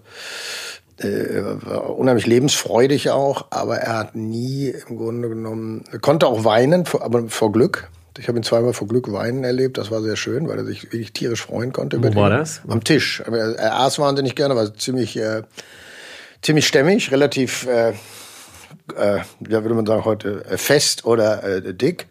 äh, 1.04 1.42
war 1.64 1.96
unheimlich 1.96 2.26
lebensfreudig 2.26 3.10
auch, 3.10 3.46
aber 3.50 3.76
er 3.78 3.98
hat 3.98 4.16
nie 4.16 4.74
im 4.88 4.96
Grunde 4.96 5.28
genommen, 5.28 5.84
er 5.90 5.98
konnte 5.98 6.26
auch 6.26 6.44
weinen, 6.44 6.84
aber 7.00 7.28
vor 7.28 7.52
Glück. 7.52 7.88
Ich 8.18 8.28
habe 8.28 8.38
ihn 8.38 8.42
zweimal 8.42 8.74
vor 8.74 8.88
Glück 8.88 9.10
weinen 9.10 9.42
erlebt, 9.42 9.78
das 9.78 9.90
war 9.90 10.02
sehr 10.02 10.16
schön, 10.16 10.48
weil 10.48 10.58
er 10.58 10.64
sich 10.64 10.84
wirklich 10.84 11.12
tierisch 11.12 11.42
freuen 11.42 11.72
konnte. 11.72 12.02
Wo 12.02 12.14
war 12.14 12.30
das? 12.30 12.60
Am 12.68 12.84
Tisch. 12.84 13.22
Er, 13.26 13.56
er 13.56 13.80
aß 13.80 13.98
wahnsinnig 13.98 14.34
gerne, 14.34 14.54
war 14.54 14.74
ziemlich, 14.74 15.16
äh, 15.16 15.42
ziemlich 16.42 16.66
stämmig, 16.66 17.10
relativ, 17.10 17.66
äh, 17.66 17.90
äh, 18.96 19.20
ja, 19.48 19.62
würde 19.62 19.74
man 19.74 19.86
sagen 19.86 20.04
heute, 20.04 20.44
äh, 20.44 20.58
fest 20.58 21.06
oder 21.06 21.42
äh, 21.42 21.74
dick. 21.74 22.06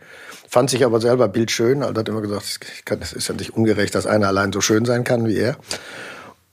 Fand 0.50 0.69
sich 0.69 0.83
aber 0.83 1.00
selber 1.00 1.27
bildschön, 1.27 1.83
also 1.83 1.98
hat 1.98 2.10
immer 2.10 2.21
gesagt, 2.21 2.67
es 3.00 3.13
ist 3.13 3.29
ja 3.29 3.36
nicht 3.36 3.51
ungerecht, 3.51 3.95
dass 3.95 4.05
einer 4.05 4.27
allein 4.27 4.51
so 4.51 4.60
schön 4.60 4.83
sein 4.86 5.03
kann 5.03 5.25
wie 5.25 5.38
er 5.38 5.55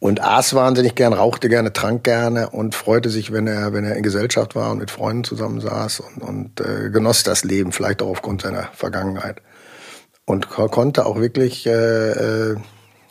und 0.01 0.21
aß 0.23 0.55
wahnsinnig 0.55 0.95
gern, 0.95 1.13
rauchte 1.13 1.49
gerne, 1.49 1.73
trank 1.73 2.05
gerne 2.05 2.51
und 2.51 2.75
freute 2.75 3.11
sich, 3.11 3.33
wenn 3.33 3.47
er, 3.47 3.73
wenn 3.73 3.85
er 3.85 3.97
in 3.97 4.03
Gesellschaft 4.03 4.55
war 4.55 4.71
und 4.71 4.79
mit 4.79 4.91
Freunden 4.91 5.25
zusammensaß 5.25 6.01
und, 6.01 6.23
und 6.23 6.61
äh, 6.61 6.91
genoss 6.91 7.25
das 7.25 7.45
Leben, 7.45 7.73
vielleicht 7.73 8.03
auch 8.03 8.09
aufgrund 8.09 8.43
seiner 8.43 8.69
Vergangenheit. 8.75 9.43
Und 10.25 10.51
konnte 10.51 11.07
auch 11.07 11.19
wirklich 11.19 11.67
äh, 11.67 12.51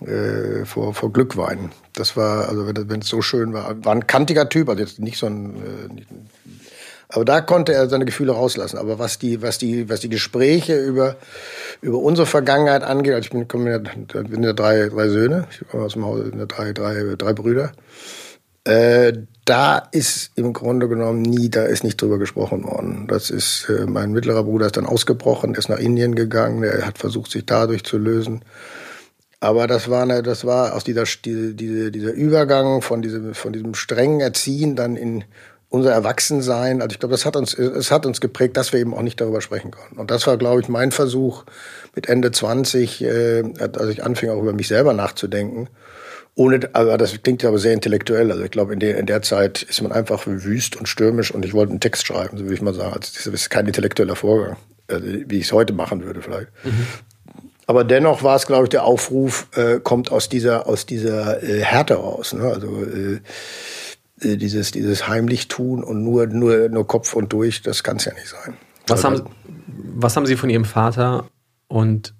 äh, 0.01 0.65
vor, 0.65 0.93
vor 0.93 1.11
Glück 1.11 1.35
weinen. 1.35 1.71
Das 1.93 2.15
war, 2.15 2.47
also 2.47 2.67
wenn, 2.67 2.89
wenn 2.89 3.01
es 3.01 3.07
so 3.07 3.21
schön 3.23 3.53
war, 3.53 3.83
war 3.83 3.95
ein 3.95 4.05
kantiger 4.05 4.47
Typ, 4.47 4.69
also 4.69 4.81
jetzt 4.81 4.99
nicht 4.99 5.17
so 5.17 5.25
ein, 5.25 5.55
äh, 5.55 6.05
Aber 7.09 7.23
da 7.23 7.39
konnte 7.39 7.73
er 7.73 7.87
seine 7.87 8.05
Gefühle 8.05 8.33
rauslassen. 8.33 8.77
Aber 8.77 8.99
was 8.99 9.17
die, 9.17 9.41
was 9.41 9.57
die, 9.57 9.89
was 9.89 10.01
die 10.01 10.09
Gespräche 10.09 10.77
über, 10.77 11.15
über 11.81 11.99
unsere 11.99 12.27
Vergangenheit 12.27 12.83
angeht, 12.83 13.13
also 13.13 13.25
ich 13.25 13.31
bin, 13.31 13.47
komme 13.47 13.71
ja, 13.71 13.77
bin 14.23 14.43
ja 14.43 14.53
drei, 14.53 14.89
drei 14.89 15.07
Söhne, 15.07 15.47
ich 15.49 15.67
komme 15.69 15.83
aus 15.83 15.93
dem 15.93 16.05
Haus, 16.05 16.19
drei, 16.47 16.73
drei, 16.73 17.15
drei 17.17 17.33
Brüder. 17.33 17.71
Äh, 18.65 19.13
da 19.45 19.77
ist 19.77 20.31
im 20.35 20.51
Grunde 20.51 20.89
genommen 20.89 21.21
nie, 21.21 21.49
da 21.49 21.63
ist 21.63 21.85
nicht 21.85 22.01
drüber 22.01 22.17
gesprochen 22.17 22.65
worden. 22.65 23.07
Das 23.07 23.29
ist, 23.29 23.69
äh, 23.69 23.85
mein 23.85 24.11
mittlerer 24.11 24.43
Bruder 24.43 24.65
ist 24.65 24.75
dann 24.75 24.85
ausgebrochen, 24.85 25.55
ist 25.55 25.69
nach 25.69 25.79
Indien 25.79 26.15
gegangen, 26.15 26.61
der 26.61 26.85
hat 26.85 26.97
versucht, 26.97 27.31
sich 27.31 27.45
dadurch 27.45 27.85
zu 27.85 27.97
lösen. 27.97 28.43
Aber 29.39 29.67
das 29.67 29.89
war, 29.89 30.03
eine, 30.03 30.21
das 30.21 30.43
war 30.43 30.75
aus 30.75 30.83
dieser, 30.83 31.05
diese, 31.23 31.53
diese, 31.53 31.91
dieser 31.91 32.11
Übergang 32.11 32.81
von 32.81 33.01
diesem, 33.01 33.33
von 33.33 33.53
diesem 33.53 33.73
strengen 33.73 34.19
Erziehen 34.19 34.75
dann 34.75 34.97
in 34.97 35.23
unser 35.69 35.91
Erwachsensein. 35.91 36.81
Also 36.81 36.93
ich 36.93 36.99
glaube, 36.99 37.13
das 37.13 37.25
hat 37.25 37.35
uns, 37.35 37.53
es 37.53 37.91
hat 37.91 38.05
uns 38.05 38.21
geprägt, 38.21 38.57
dass 38.57 38.73
wir 38.73 38.79
eben 38.79 38.93
auch 38.93 39.01
nicht 39.01 39.19
darüber 39.19 39.41
sprechen 39.41 39.71
konnten. 39.71 39.99
Und 39.99 40.11
das 40.11 40.25
war, 40.27 40.37
glaube 40.37 40.61
ich, 40.61 40.69
mein 40.69 40.91
Versuch 40.91 41.43
mit 41.95 42.07
Ende 42.07 42.31
20, 42.31 43.03
äh, 43.03 43.43
als 43.59 43.89
ich 43.89 44.03
anfing, 44.03 44.29
auch 44.29 44.41
über 44.41 44.53
mich 44.53 44.67
selber 44.67 44.93
nachzudenken 44.93 45.69
ohne, 46.37 46.69
aber 46.73 46.97
das 46.99 47.19
klingt 47.23 47.43
aber 47.43 47.57
sehr 47.57 47.73
intellektuell. 47.73 48.31
Also 48.31 48.43
ich 48.43 48.51
glaube, 48.51 48.71
in 48.71 48.79
der, 48.79 48.97
in 48.97 49.07
der 49.07 49.23
Zeit 49.23 49.63
ist 49.63 49.81
man 49.81 49.91
einfach 49.91 50.27
wüst 50.27 50.75
und 50.75 50.87
stürmisch 50.87 51.31
und 51.31 51.43
ich 51.43 51.53
wollte 51.53 51.71
einen 51.71 51.79
Text 51.79 52.05
schreiben, 52.05 52.37
so 52.37 52.43
würde 52.43 52.53
ich 52.53 52.61
mal 52.61 52.75
sagen. 52.75 52.93
Also 52.93 53.11
das 53.15 53.25
ist 53.25 53.49
kein 53.49 53.65
intellektueller 53.65 54.15
Vorgang, 54.15 54.55
also 54.87 55.03
wie 55.03 55.39
ich 55.39 55.45
es 55.45 55.51
heute 55.51 55.73
machen 55.73 56.05
würde 56.05 56.21
vielleicht. 56.21 56.49
Mhm. 56.63 56.87
Aber 57.65 57.83
dennoch 57.83 58.21
war 58.23 58.35
es, 58.35 58.45
glaube 58.45 58.65
ich, 58.65 58.69
der 58.69 58.83
Aufruf 58.83 59.47
äh, 59.55 59.79
kommt 59.79 60.11
aus 60.11 60.29
dieser 60.29 60.67
aus 60.67 60.85
dieser 60.85 61.43
äh, 61.43 61.59
Härte 61.59 61.95
raus. 61.95 62.33
Ne? 62.33 62.43
Also 62.43 62.67
äh, 62.83 63.19
dieses 64.21 64.71
dieses 64.71 65.07
heimlich 65.07 65.47
tun 65.47 65.83
und 65.83 66.03
nur 66.03 66.27
nur 66.27 66.69
nur 66.69 66.87
Kopf 66.87 67.13
und 67.13 67.33
durch, 67.33 67.61
das 67.61 67.83
kann 67.83 67.97
es 67.97 68.05
ja 68.05 68.13
nicht 68.13 68.27
sein. 68.27 68.57
Was 68.87 69.03
haben 69.03 69.23
was 69.95 70.15
haben 70.15 70.25
Sie 70.25 70.35
von 70.35 70.49
Ihrem 70.49 70.65
Vater 70.65 71.27
und 71.67 72.13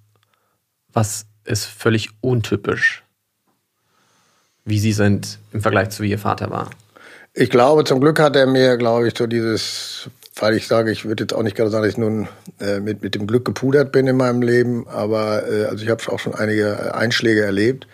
was 0.91 1.25
ist 1.45 1.65
völlig 1.65 2.09
untypisch 2.21 3.03
wie 4.67 4.79
sie 4.79 4.91
sind 4.91 5.39
im 5.53 5.61
Vergleich 5.61 5.89
zu 5.89 6.03
wie 6.03 6.11
ihr 6.11 6.19
Vater 6.19 6.51
war? 6.51 6.69
Ich 7.33 7.49
glaube, 7.49 7.83
zum 7.85 8.01
Glück 8.01 8.19
hat 8.19 8.35
er 8.35 8.47
mir, 8.47 8.77
glaube 8.77 9.07
ich, 9.07 9.17
so 9.17 9.27
dieses, 9.27 10.09
weil 10.35 10.55
ich 10.55 10.67
sage, 10.67 10.91
ich 10.91 11.05
würde 11.05 11.23
jetzt 11.23 11.33
auch 11.33 11.43
nicht 11.43 11.55
gerade 11.55 11.69
sagen, 11.69 11.83
dass 11.83 11.93
ich 11.93 11.97
nun 11.97 12.27
äh, 12.59 12.79
mit, 12.79 13.01
mit 13.01 13.15
dem 13.15 13.27
Glück 13.27 13.45
gepudert 13.45 13.91
bin 13.91 14.07
in 14.07 14.17
meinem 14.17 14.41
Leben, 14.41 14.87
aber 14.87 15.47
äh, 15.47 15.65
also 15.65 15.83
ich 15.83 15.89
habe 15.89 16.03
auch 16.11 16.19
schon 16.19 16.35
einige 16.35 16.93
Einschläge 16.95 17.43
erlebt. 17.43 17.87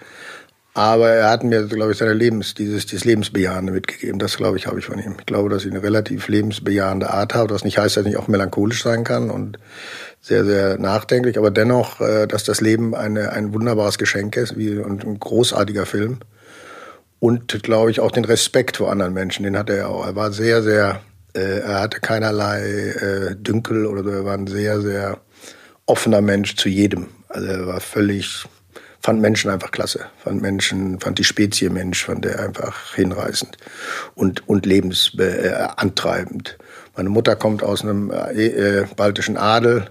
Aber 0.76 1.10
er 1.10 1.30
hat 1.30 1.44
mir, 1.44 1.68
glaube 1.68 1.92
ich, 1.92 2.00
seine 2.00 2.14
Lebens, 2.14 2.56
dieses, 2.56 2.88
dieses 2.88 3.06
Lebensbejahende 3.06 3.72
mitgegeben. 3.72 4.18
Das, 4.18 4.38
glaube 4.38 4.58
ich, 4.58 4.66
habe 4.66 4.80
ich 4.80 4.86
von 4.86 4.98
ihm. 4.98 5.16
Ich 5.20 5.26
glaube, 5.28 5.50
dass 5.50 5.66
ich 5.66 5.72
eine 5.72 5.84
relativ 5.84 6.28
lebensbejahende 6.28 7.12
Art 7.12 7.36
habe, 7.36 7.54
was 7.54 7.64
nicht 7.64 7.78
heißt, 7.78 7.98
dass 7.98 8.06
ich 8.08 8.18
auch 8.18 8.28
melancholisch 8.28 8.82
sein 8.82 9.04
kann 9.04 9.30
und 9.30 9.60
sehr, 10.20 10.46
sehr 10.46 10.80
nachdenklich, 10.80 11.38
aber 11.38 11.52
dennoch, 11.52 12.00
äh, 12.00 12.28
dass 12.28 12.44
das 12.44 12.62
Leben 12.62 12.96
eine, 12.96 13.34
ein 13.34 13.54
wunderbares 13.54 13.98
Geschenk 13.98 14.38
ist 14.38 14.58
wie, 14.58 14.78
und 14.78 15.04
ein 15.04 15.20
großartiger 15.20 15.86
Film 15.86 16.20
und, 17.20 17.62
glaube 17.64 17.92
ich, 17.92 18.00
auch 18.00 18.12
den 18.12 18.26
Respekt 18.26 18.78
vor 18.78 18.92
anderen 18.92 19.14
Menschen. 19.14 19.44
Den 19.44 19.58
hatte 19.58 19.76
er 19.76 19.90
auch. 19.90 20.06
Er 20.06 20.16
war 20.16 20.32
sehr, 20.32 20.64
sehr, 20.64 21.02
äh, 21.34 21.60
er 21.60 21.82
hatte 21.82 22.00
keinerlei 22.00 22.62
äh, 22.62 23.36
Dünkel 23.36 23.86
oder 23.86 24.04
so. 24.04 24.10
Er 24.10 24.26
war 24.26 24.34
ein 24.34 24.48
sehr, 24.48 24.82
sehr 24.82 25.20
offener 25.86 26.22
Mensch 26.22 26.56
zu 26.56 26.70
jedem. 26.70 27.08
Also 27.30 27.48
er 27.48 27.68
war 27.68 27.80
völlig, 27.80 28.46
fand 29.04 29.22
Menschen 29.22 29.52
einfach 29.52 29.72
klasse. 29.72 30.06
Fand 30.24 30.42
Menschen, 30.42 31.00
fand 31.02 31.20
die 31.20 31.26
Spezie 31.26 31.70
Mensch, 31.70 32.06
fand 32.06 32.26
er 32.26 32.40
einfach 32.40 32.96
hinreißend 32.96 33.58
und, 34.16 34.48
und 34.48 34.66
lebensantreibend. 34.66 36.58
Meine 36.96 37.10
Mutter 37.10 37.36
kommt 37.36 37.62
aus 37.64 37.82
einem 37.82 38.12
äh, 38.12 38.46
äh, 38.46 38.88
baltischen 38.96 39.36
Adel. 39.36 39.90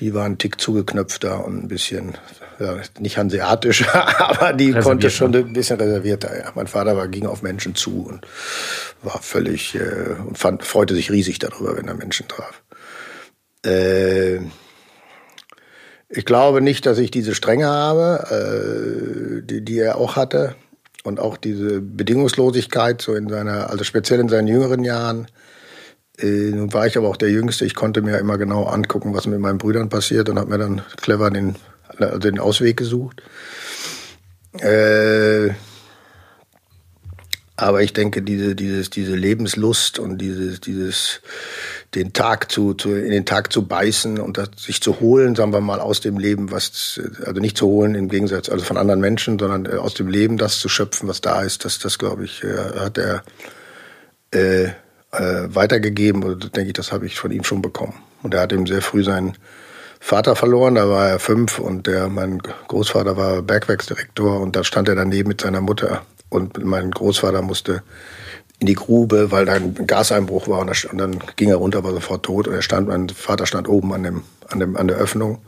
Die 0.00 0.12
war 0.12 0.26
ein 0.26 0.38
Tick 0.38 0.60
zugeknöpfter 0.60 1.44
und 1.44 1.64
ein 1.64 1.68
bisschen 1.68 2.18
ja, 2.58 2.76
nicht 2.98 3.16
hanseatisch, 3.16 3.88
aber 3.92 4.52
die 4.52 4.72
konnte 4.72 5.08
schon 5.10 5.34
ein 5.34 5.52
bisschen 5.52 5.80
reservierter. 5.80 6.36
Ja. 6.36 6.52
Mein 6.54 6.66
Vater 6.66 6.96
war, 6.96 7.08
ging 7.08 7.26
auf 7.26 7.42
Menschen 7.42 7.74
zu 7.74 8.04
und 8.06 8.26
war 9.02 9.22
völlig 9.22 9.74
äh, 9.74 10.16
und 10.26 10.36
fand, 10.36 10.64
freute 10.64 10.94
sich 10.94 11.10
riesig 11.10 11.38
darüber, 11.38 11.76
wenn 11.76 11.88
er 11.88 11.94
Menschen 11.94 12.28
traf. 12.28 12.62
Äh, 13.64 14.40
ich 16.08 16.24
glaube 16.24 16.60
nicht, 16.60 16.86
dass 16.86 16.98
ich 16.98 17.10
diese 17.10 17.34
Strenge 17.34 17.66
habe, 17.66 19.40
äh, 19.40 19.42
die, 19.46 19.64
die 19.64 19.78
er 19.78 19.96
auch 19.96 20.16
hatte 20.16 20.54
und 21.02 21.20
auch 21.20 21.36
diese 21.36 21.80
Bedingungslosigkeit 21.80 23.02
so 23.02 23.14
in 23.14 23.28
seiner, 23.28 23.70
also 23.70 23.84
speziell 23.84 24.20
in 24.20 24.28
seinen 24.28 24.48
jüngeren 24.48 24.84
Jahren. 24.84 25.26
Äh, 26.18 26.50
nun 26.50 26.72
war 26.72 26.86
ich 26.86 26.96
aber 26.96 27.08
auch 27.08 27.16
der 27.16 27.30
Jüngste. 27.30 27.64
Ich 27.64 27.74
konnte 27.74 28.02
mir 28.02 28.18
immer 28.18 28.38
genau 28.38 28.64
angucken, 28.64 29.14
was 29.14 29.26
mit 29.26 29.40
meinen 29.40 29.58
Brüdern 29.58 29.88
passiert 29.88 30.28
und 30.28 30.38
habe 30.38 30.50
mir 30.50 30.58
dann 30.58 30.82
clever 30.96 31.30
den 31.30 31.56
also 31.98 32.18
den 32.18 32.38
Ausweg 32.38 32.76
gesucht. 32.76 33.22
Äh, 34.60 35.50
aber 37.56 37.82
ich 37.82 37.92
denke, 37.92 38.22
diese, 38.22 38.54
dieses, 38.54 38.90
diese 38.90 39.14
Lebenslust 39.14 39.98
und 39.98 40.18
dieses, 40.18 40.60
dieses, 40.60 41.20
den 41.94 42.12
Tag 42.12 42.50
zu, 42.50 42.74
zu, 42.74 42.92
in 42.92 43.10
den 43.10 43.24
Tag 43.24 43.52
zu 43.52 43.66
beißen 43.66 44.18
und 44.18 44.36
das, 44.38 44.50
sich 44.56 44.80
zu 44.80 45.00
holen, 45.00 45.34
sagen 45.34 45.52
wir 45.52 45.60
mal, 45.60 45.80
aus 45.80 46.00
dem 46.00 46.18
Leben, 46.18 46.50
was, 46.50 47.00
also 47.24 47.40
nicht 47.40 47.56
zu 47.56 47.66
holen 47.66 47.94
im 47.94 48.08
Gegensatz, 48.08 48.48
also 48.48 48.64
von 48.64 48.76
anderen 48.76 49.00
Menschen, 49.00 49.38
sondern 49.38 49.66
äh, 49.66 49.76
aus 49.78 49.94
dem 49.94 50.08
Leben 50.08 50.36
das 50.36 50.58
zu 50.58 50.68
schöpfen, 50.68 51.08
was 51.08 51.20
da 51.20 51.42
ist, 51.42 51.64
das, 51.64 51.78
das 51.78 51.98
glaube 51.98 52.24
ich, 52.24 52.42
äh, 52.42 52.80
hat 52.80 52.98
er 52.98 53.22
äh, 54.32 54.64
äh, 54.64 55.54
weitergegeben 55.54 56.24
oder 56.24 56.48
denke 56.48 56.68
ich, 56.68 56.72
das 56.72 56.90
habe 56.92 57.06
ich 57.06 57.16
von 57.16 57.30
ihm 57.30 57.44
schon 57.44 57.62
bekommen. 57.62 57.94
Und 58.22 58.34
er 58.34 58.40
hat 58.40 58.52
eben 58.52 58.66
sehr 58.66 58.82
früh 58.82 59.04
seinen 59.04 59.36
Vater 60.00 60.36
verloren, 60.36 60.74
da 60.74 60.88
war 60.88 61.08
er 61.08 61.18
fünf 61.18 61.58
und 61.58 61.86
der, 61.86 62.08
mein 62.08 62.38
Großvater 62.38 63.16
war 63.16 63.42
Bergwerksdirektor 63.42 64.40
und 64.40 64.56
da 64.56 64.64
stand 64.64 64.88
er 64.88 64.96
daneben 64.96 65.28
mit 65.28 65.40
seiner 65.40 65.60
Mutter. 65.60 66.02
Und 66.28 66.62
mein 66.64 66.90
Großvater 66.90 67.42
musste 67.42 67.82
in 68.64 68.66
die 68.66 68.74
Grube, 68.74 69.30
weil 69.30 69.44
da 69.44 69.52
ein 69.52 69.86
Gaseinbruch 69.86 70.48
war 70.48 70.60
und, 70.60 70.88
dann 70.94 71.18
ging 71.36 71.50
er 71.50 71.56
runter, 71.56 71.84
war 71.84 71.92
sofort 71.92 72.22
tot 72.22 72.48
und 72.48 72.54
er 72.54 72.62
stand, 72.62 72.88
mein 72.88 73.10
Vater 73.10 73.44
stand 73.44 73.68
oben 73.68 73.92
an, 73.92 74.02
dem, 74.02 74.22
an, 74.48 74.58
dem, 74.58 74.76
an 74.78 74.88
der 74.88 74.96
Öffnung. 74.96 75.42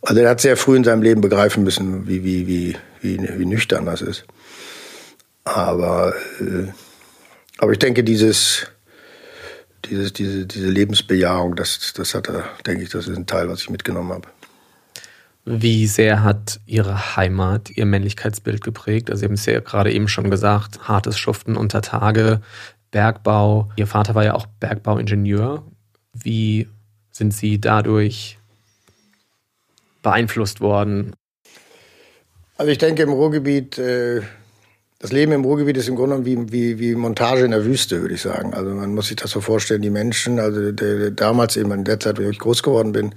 Also 0.00 0.22
er 0.22 0.30
hat 0.30 0.40
sehr 0.40 0.56
früh 0.56 0.76
in 0.76 0.84
seinem 0.84 1.02
Leben 1.02 1.20
begreifen 1.20 1.64
müssen, 1.64 2.08
wie, 2.08 2.24
wie, 2.24 2.46
wie, 2.46 2.76
wie, 3.02 3.18
wie 3.38 3.44
nüchtern 3.44 3.84
das 3.84 4.00
ist. 4.00 4.24
Aber, 5.44 6.14
äh, 6.40 6.68
aber 7.58 7.72
ich 7.72 7.78
denke, 7.78 8.04
dieses, 8.04 8.66
diese, 9.84 10.10
diese, 10.10 10.46
diese 10.46 10.68
Lebensbejahung, 10.68 11.56
das, 11.56 11.92
das 11.94 12.14
hat 12.14 12.30
er, 12.30 12.44
denke 12.66 12.84
ich, 12.84 12.88
das 12.88 13.06
ist 13.06 13.18
ein 13.18 13.26
Teil, 13.26 13.50
was 13.50 13.60
ich 13.60 13.68
mitgenommen 13.68 14.14
habe. 14.14 14.28
Wie 15.44 15.86
sehr 15.86 16.22
hat 16.22 16.60
Ihre 16.66 17.16
Heimat 17.16 17.70
Ihr 17.70 17.86
Männlichkeitsbild 17.86 18.62
geprägt? 18.62 19.10
Also 19.10 19.20
Sie 19.20 19.26
haben 19.26 19.34
es 19.34 19.46
ja 19.46 19.60
gerade 19.60 19.92
eben 19.92 20.08
schon 20.08 20.30
gesagt, 20.30 20.88
hartes 20.88 21.18
Schuften 21.18 21.56
unter 21.56 21.82
Tage, 21.82 22.40
Bergbau. 22.90 23.70
Ihr 23.76 23.86
Vater 23.86 24.14
war 24.14 24.24
ja 24.24 24.34
auch 24.34 24.46
Bergbauingenieur. 24.46 25.64
Wie 26.12 26.68
sind 27.10 27.32
Sie 27.32 27.60
dadurch 27.60 28.38
beeinflusst 30.02 30.60
worden? 30.60 31.14
Also 32.56 32.70
ich 32.70 32.78
denke, 32.78 33.02
im 33.02 33.10
Ruhrgebiet 33.10 33.78
äh, 33.78 34.22
das 35.00 35.12
Leben 35.12 35.32
im 35.32 35.44
Ruhrgebiet 35.44 35.78
ist 35.78 35.88
im 35.88 35.96
Grunde 35.96 36.26
wie, 36.26 36.52
wie, 36.52 36.78
wie 36.78 36.94
Montage 36.94 37.46
in 37.46 37.52
der 37.52 37.64
Wüste, 37.64 38.02
würde 38.02 38.14
ich 38.14 38.20
sagen. 38.20 38.52
Also 38.52 38.68
man 38.74 38.94
muss 38.94 39.08
sich 39.08 39.16
das 39.16 39.30
so 39.30 39.40
vorstellen, 39.40 39.80
die 39.80 39.88
Menschen, 39.88 40.38
also 40.38 40.72
der, 40.72 40.98
der, 40.98 41.10
damals 41.10 41.56
eben 41.56 41.72
in 41.72 41.84
der 41.84 41.98
Zeit, 41.98 42.18
wo 42.18 42.28
ich 42.28 42.38
groß 42.38 42.62
geworden 42.62 42.92
bin, 42.92 43.14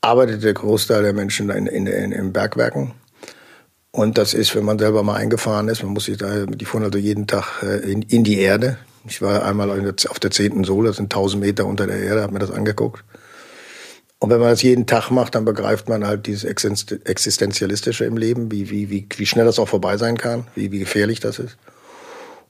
arbeitet 0.00 0.42
der 0.44 0.54
Großteil 0.54 1.02
der 1.02 1.12
Menschen 1.12 1.50
in, 1.50 1.66
in, 1.66 1.86
in, 1.86 2.12
in 2.12 2.32
Bergwerken. 2.32 2.92
Und 3.90 4.18
das 4.18 4.34
ist, 4.34 4.54
wenn 4.54 4.64
man 4.64 4.78
selber 4.78 5.02
mal 5.02 5.16
eingefahren 5.16 5.68
ist, 5.68 5.82
man 5.82 5.92
muss 5.92 6.04
sich 6.04 6.18
da, 6.18 6.44
die 6.44 6.64
fuhren 6.64 6.84
also 6.84 6.98
jeden 6.98 7.26
Tag 7.26 7.62
äh, 7.62 7.78
in, 7.90 8.02
in 8.02 8.24
die 8.24 8.38
Erde. 8.38 8.78
Ich 9.08 9.22
war 9.22 9.44
einmal 9.44 9.70
auf 10.08 10.20
der 10.20 10.30
zehnten 10.30 10.64
Sohle, 10.64 10.88
das 10.88 10.96
sind 10.96 11.04
1000 11.04 11.42
Meter 11.42 11.64
unter 11.64 11.86
der 11.86 11.98
Erde, 11.98 12.22
habe 12.22 12.32
mir 12.34 12.40
das 12.40 12.50
angeguckt. 12.50 13.04
Und 14.18 14.30
wenn 14.30 14.40
man 14.40 14.50
das 14.50 14.62
jeden 14.62 14.86
Tag 14.86 15.10
macht, 15.10 15.34
dann 15.34 15.44
begreift 15.44 15.88
man 15.88 16.06
halt 16.06 16.26
dieses 16.26 16.44
Existenzialistische 16.44 18.04
im 18.04 18.16
Leben, 18.16 18.50
wie, 18.50 18.70
wie, 18.70 18.90
wie, 18.90 19.06
wie 19.14 19.26
schnell 19.26 19.44
das 19.44 19.58
auch 19.58 19.68
vorbei 19.68 19.96
sein 19.96 20.16
kann, 20.16 20.46
wie, 20.54 20.72
wie 20.72 20.78
gefährlich 20.78 21.20
das 21.20 21.38
ist. 21.38 21.56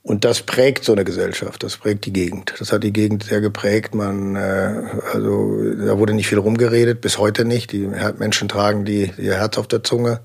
Und 0.06 0.24
das 0.24 0.40
prägt 0.40 0.84
so 0.84 0.92
eine 0.92 1.02
Gesellschaft, 1.02 1.64
das 1.64 1.78
prägt 1.78 2.06
die 2.06 2.12
Gegend. 2.12 2.54
Das 2.60 2.70
hat 2.70 2.84
die 2.84 2.92
Gegend 2.92 3.24
sehr 3.24 3.40
geprägt. 3.40 3.92
Man, 3.92 4.36
äh, 4.36 4.84
also 5.12 5.60
da 5.84 5.98
wurde 5.98 6.14
nicht 6.14 6.28
viel 6.28 6.38
rumgeredet, 6.38 7.00
bis 7.00 7.18
heute 7.18 7.44
nicht. 7.44 7.72
Die 7.72 7.88
Menschen 8.16 8.48
tragen 8.48 8.84
die, 8.84 9.10
ihr 9.18 9.34
Herz 9.34 9.58
auf 9.58 9.66
der 9.66 9.82
Zunge. 9.82 10.20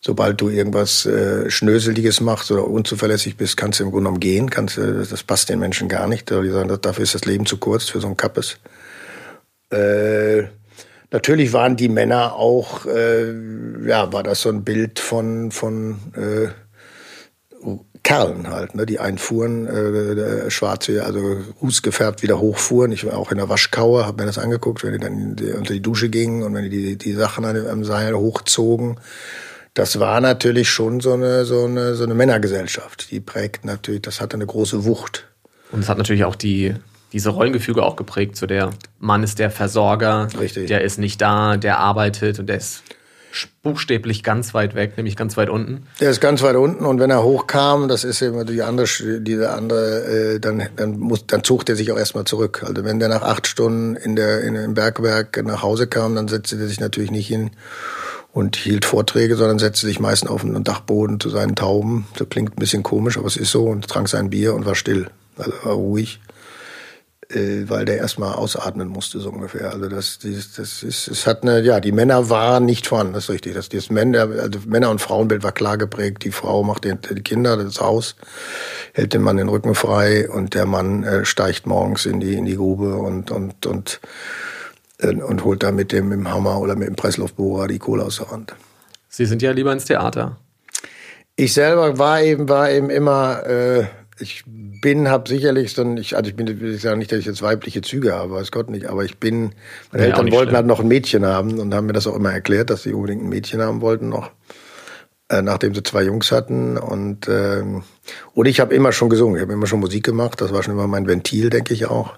Sobald 0.00 0.40
du 0.40 0.50
irgendwas 0.50 1.04
äh, 1.04 1.50
Schnöseliges 1.50 2.20
machst 2.20 2.52
oder 2.52 2.68
unzuverlässig 2.68 3.36
bist, 3.36 3.56
kannst 3.56 3.80
du 3.80 3.84
im 3.84 3.90
Grunde 3.90 4.04
genommen 4.04 4.20
gehen. 4.20 4.50
Kannst, 4.50 4.78
das 4.78 5.24
passt 5.24 5.48
den 5.48 5.58
Menschen 5.58 5.88
gar 5.88 6.06
nicht. 6.06 6.30
Die 6.30 6.50
sagen, 6.50 6.78
dafür 6.80 7.02
ist 7.02 7.16
das 7.16 7.24
Leben 7.24 7.44
zu 7.44 7.56
kurz 7.56 7.88
für 7.88 8.00
so 8.00 8.06
ein 8.06 8.16
Kappes. 8.16 8.58
Äh, 9.70 10.44
natürlich 11.10 11.52
waren 11.52 11.74
die 11.74 11.88
Männer 11.88 12.36
auch, 12.36 12.86
äh, 12.86 13.32
ja, 13.84 14.12
war 14.12 14.22
das 14.22 14.42
so 14.42 14.48
ein 14.48 14.62
Bild 14.62 15.00
von, 15.00 15.50
von 15.50 15.98
äh, 16.14 16.50
Kerlen 18.02 18.50
halt, 18.50 18.74
ne, 18.74 18.84
die 18.84 18.98
einfuhren, 18.98 19.66
äh, 19.66 20.50
schwarze, 20.50 21.04
also 21.04 21.36
rußgefärbt 21.60 22.22
wieder 22.22 22.40
hochfuhren. 22.40 22.90
Ich 22.90 23.06
war 23.06 23.16
auch 23.16 23.30
in 23.30 23.38
der 23.38 23.48
Waschkaue, 23.48 24.06
habe 24.06 24.22
mir 24.22 24.26
das 24.26 24.38
angeguckt, 24.38 24.82
wenn 24.82 24.92
die 24.92 24.98
dann 24.98 25.56
unter 25.56 25.72
die 25.72 25.82
Dusche 25.82 26.08
gingen 26.08 26.42
und 26.42 26.54
wenn 26.54 26.64
die 26.64 26.70
die, 26.70 26.96
die 26.96 27.12
Sachen 27.12 27.44
am 27.44 27.84
Seil 27.84 28.14
hochzogen. 28.14 28.98
Das 29.74 30.00
war 30.00 30.20
natürlich 30.20 30.68
schon 30.68 31.00
so 31.00 31.14
eine, 31.14 31.44
so 31.44 31.64
eine, 31.64 31.94
so 31.94 32.04
eine 32.04 32.14
Männergesellschaft. 32.14 33.10
Die 33.10 33.20
prägt 33.20 33.64
natürlich, 33.64 34.02
das 34.02 34.20
hatte 34.20 34.36
eine 34.36 34.46
große 34.46 34.84
Wucht. 34.84 35.26
Und 35.70 35.80
es 35.80 35.88
hat 35.88 35.96
natürlich 35.96 36.24
auch 36.24 36.36
die, 36.36 36.74
diese 37.12 37.30
Rollengefüge 37.30 37.82
auch 37.82 37.96
geprägt. 37.96 38.36
So 38.36 38.46
der 38.46 38.70
Mann 38.98 39.22
ist 39.22 39.38
der 39.38 39.50
Versorger, 39.50 40.28
Richtig. 40.38 40.66
der 40.66 40.82
ist 40.82 40.98
nicht 40.98 41.20
da, 41.20 41.56
der 41.56 41.78
arbeitet 41.78 42.38
und 42.38 42.48
der 42.48 42.56
ist 42.56 42.82
buchstäblich 43.62 44.22
ganz 44.22 44.54
weit 44.54 44.74
weg, 44.74 44.96
nämlich 44.96 45.16
ganz 45.16 45.36
weit 45.36 45.48
unten. 45.48 45.86
Der 46.00 46.10
ist 46.10 46.20
ganz 46.20 46.42
weit 46.42 46.56
unten 46.56 46.84
und 46.84 47.00
wenn 47.00 47.10
er 47.10 47.22
hochkam, 47.22 47.88
das 47.88 48.04
ist 48.04 48.22
immer 48.22 48.44
die 48.44 48.62
andere, 48.62 48.86
diese 49.20 49.50
andere, 49.50 50.04
äh, 50.04 50.40
dann, 50.40 50.68
dann 50.76 50.98
muss, 50.98 51.26
dann 51.26 51.44
zog 51.44 51.64
der 51.66 51.76
sich 51.76 51.90
auch 51.92 51.98
erstmal 51.98 52.24
zurück. 52.24 52.64
Also 52.66 52.84
wenn 52.84 52.98
der 52.98 53.08
nach 53.08 53.22
acht 53.22 53.46
Stunden 53.46 53.96
in 53.96 54.16
der, 54.16 54.42
in, 54.42 54.54
im 54.54 54.74
Bergwerk 54.74 55.42
nach 55.44 55.62
Hause 55.62 55.86
kam, 55.86 56.14
dann 56.14 56.28
setzte 56.28 56.56
er 56.56 56.68
sich 56.68 56.80
natürlich 56.80 57.10
nicht 57.10 57.28
hin 57.28 57.50
und 58.32 58.56
hielt 58.56 58.84
Vorträge, 58.84 59.36
sondern 59.36 59.58
setzte 59.58 59.86
sich 59.86 60.00
meistens 60.00 60.30
auf 60.30 60.42
den 60.42 60.64
Dachboden 60.64 61.20
zu 61.20 61.30
seinen 61.30 61.54
Tauben. 61.54 62.06
Das 62.16 62.28
klingt 62.28 62.52
ein 62.52 62.60
bisschen 62.60 62.82
komisch, 62.82 63.18
aber 63.18 63.26
es 63.26 63.36
ist 63.36 63.50
so 63.50 63.64
und 63.64 63.88
trank 63.88 64.08
sein 64.08 64.30
Bier 64.30 64.54
und 64.54 64.66
war 64.66 64.74
still. 64.74 65.08
Also 65.36 65.52
war 65.64 65.74
ruhig 65.74 66.20
weil 67.34 67.84
der 67.84 67.98
erstmal 67.98 68.34
ausatmen 68.34 68.88
musste, 68.88 69.20
so 69.20 69.30
ungefähr. 69.30 69.72
Also 69.72 69.88
das, 69.88 70.18
das, 70.18 70.52
das 70.52 70.82
ist, 70.82 71.08
es 71.08 71.26
hat 71.26 71.42
eine, 71.42 71.60
ja, 71.60 71.80
die 71.80 71.92
Männer 71.92 72.28
waren 72.30 72.64
nicht 72.64 72.86
vorhanden, 72.86 73.14
das 73.14 73.24
ist 73.24 73.30
richtig. 73.30 73.54
Das, 73.54 73.68
das 73.68 73.90
Männer, 73.90 74.22
also 74.22 74.58
Männer- 74.66 74.90
und 74.90 75.00
Frauenbild 75.00 75.42
war 75.42 75.52
klar 75.52 75.78
geprägt. 75.78 76.24
Die 76.24 76.32
Frau 76.32 76.62
macht 76.62 76.84
die, 76.84 76.94
die 76.94 77.22
Kinder, 77.22 77.56
das 77.56 77.80
Haus, 77.80 78.16
hält 78.92 79.14
dem 79.14 79.22
Mann 79.22 79.36
den 79.36 79.48
Rücken 79.48 79.74
frei 79.74 80.28
und 80.28 80.54
der 80.54 80.66
Mann 80.66 81.04
äh, 81.04 81.24
steigt 81.24 81.66
morgens 81.66 82.06
in 82.06 82.20
die, 82.20 82.34
in 82.34 82.44
die 82.44 82.56
Grube 82.56 82.96
und, 82.96 83.30
und, 83.30 83.66
und, 83.66 84.00
äh, 84.98 85.14
und 85.14 85.44
holt 85.44 85.62
da 85.62 85.72
mit 85.72 85.92
dem, 85.92 86.08
mit 86.08 86.18
dem 86.18 86.32
Hammer 86.32 86.60
oder 86.60 86.76
mit 86.76 86.88
dem 86.88 86.96
Pressluftbohrer 86.96 87.68
die 87.68 87.78
Kohle 87.78 88.04
aus 88.04 88.16
der 88.16 88.30
Wand. 88.30 88.54
Sie 89.08 89.26
sind 89.26 89.42
ja 89.42 89.52
lieber 89.52 89.72
ins 89.72 89.84
Theater. 89.84 90.36
Ich 91.36 91.54
selber 91.54 91.98
war 91.98 92.22
eben, 92.22 92.48
war 92.48 92.70
eben 92.70 92.90
immer, 92.90 93.46
äh, 93.46 93.84
ich 94.22 94.44
bin, 94.46 95.08
habe 95.08 95.28
sicherlich 95.28 95.72
so 95.72 95.82
ein, 95.82 95.96
ich, 95.96 96.16
also 96.16 96.30
ich 96.30 96.36
bin, 96.36 96.46
will 96.60 96.74
ich 96.74 96.80
sagen 96.80 96.98
nicht, 96.98 97.12
dass 97.12 97.18
ich 97.18 97.26
jetzt 97.26 97.42
weibliche 97.42 97.82
Züge 97.82 98.14
habe, 98.14 98.32
weiß 98.32 98.50
Gott 98.50 98.70
nicht, 98.70 98.86
aber 98.86 99.04
ich 99.04 99.18
bin, 99.18 99.52
meine 99.90 100.04
auch 100.04 100.08
Eltern 100.08 100.32
wollten 100.32 100.48
schlimm. 100.48 100.56
halt 100.56 100.66
noch 100.66 100.80
ein 100.80 100.88
Mädchen 100.88 101.26
haben 101.26 101.58
und 101.58 101.74
haben 101.74 101.86
mir 101.86 101.92
das 101.92 102.06
auch 102.06 102.16
immer 102.16 102.32
erklärt, 102.32 102.70
dass 102.70 102.84
sie 102.84 102.92
unbedingt 102.92 103.22
ein 103.22 103.28
Mädchen 103.28 103.60
haben 103.60 103.80
wollten 103.80 104.08
noch, 104.08 104.30
äh, 105.28 105.42
nachdem 105.42 105.74
sie 105.74 105.82
zwei 105.82 106.04
Jungs 106.04 106.32
hatten 106.32 106.78
und 106.78 107.28
ähm, 107.28 107.82
und 108.34 108.46
ich 108.46 108.60
habe 108.60 108.74
immer 108.74 108.92
schon 108.92 109.10
gesungen, 109.10 109.36
ich 109.36 109.42
habe 109.42 109.52
immer 109.52 109.66
schon 109.66 109.80
Musik 109.80 110.04
gemacht, 110.04 110.40
das 110.40 110.52
war 110.52 110.62
schon 110.62 110.74
immer 110.74 110.86
mein 110.86 111.06
Ventil, 111.06 111.50
denke 111.50 111.74
ich 111.74 111.86
auch. 111.86 112.14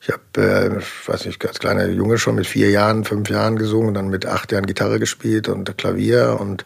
Ich 0.00 0.10
habe, 0.10 0.22
äh, 0.36 0.78
ich 0.78 1.08
weiß 1.08 1.26
nicht, 1.26 1.44
als 1.44 1.58
kleiner 1.58 1.86
Junge 1.86 2.18
schon 2.18 2.36
mit 2.36 2.46
vier 2.46 2.70
Jahren, 2.70 3.04
fünf 3.04 3.28
Jahren 3.30 3.56
gesungen, 3.56 3.94
dann 3.94 4.08
mit 4.08 4.26
acht 4.26 4.52
Jahren 4.52 4.66
Gitarre 4.66 5.00
gespielt 5.00 5.48
und 5.48 5.76
Klavier 5.76 6.38
und 6.40 6.64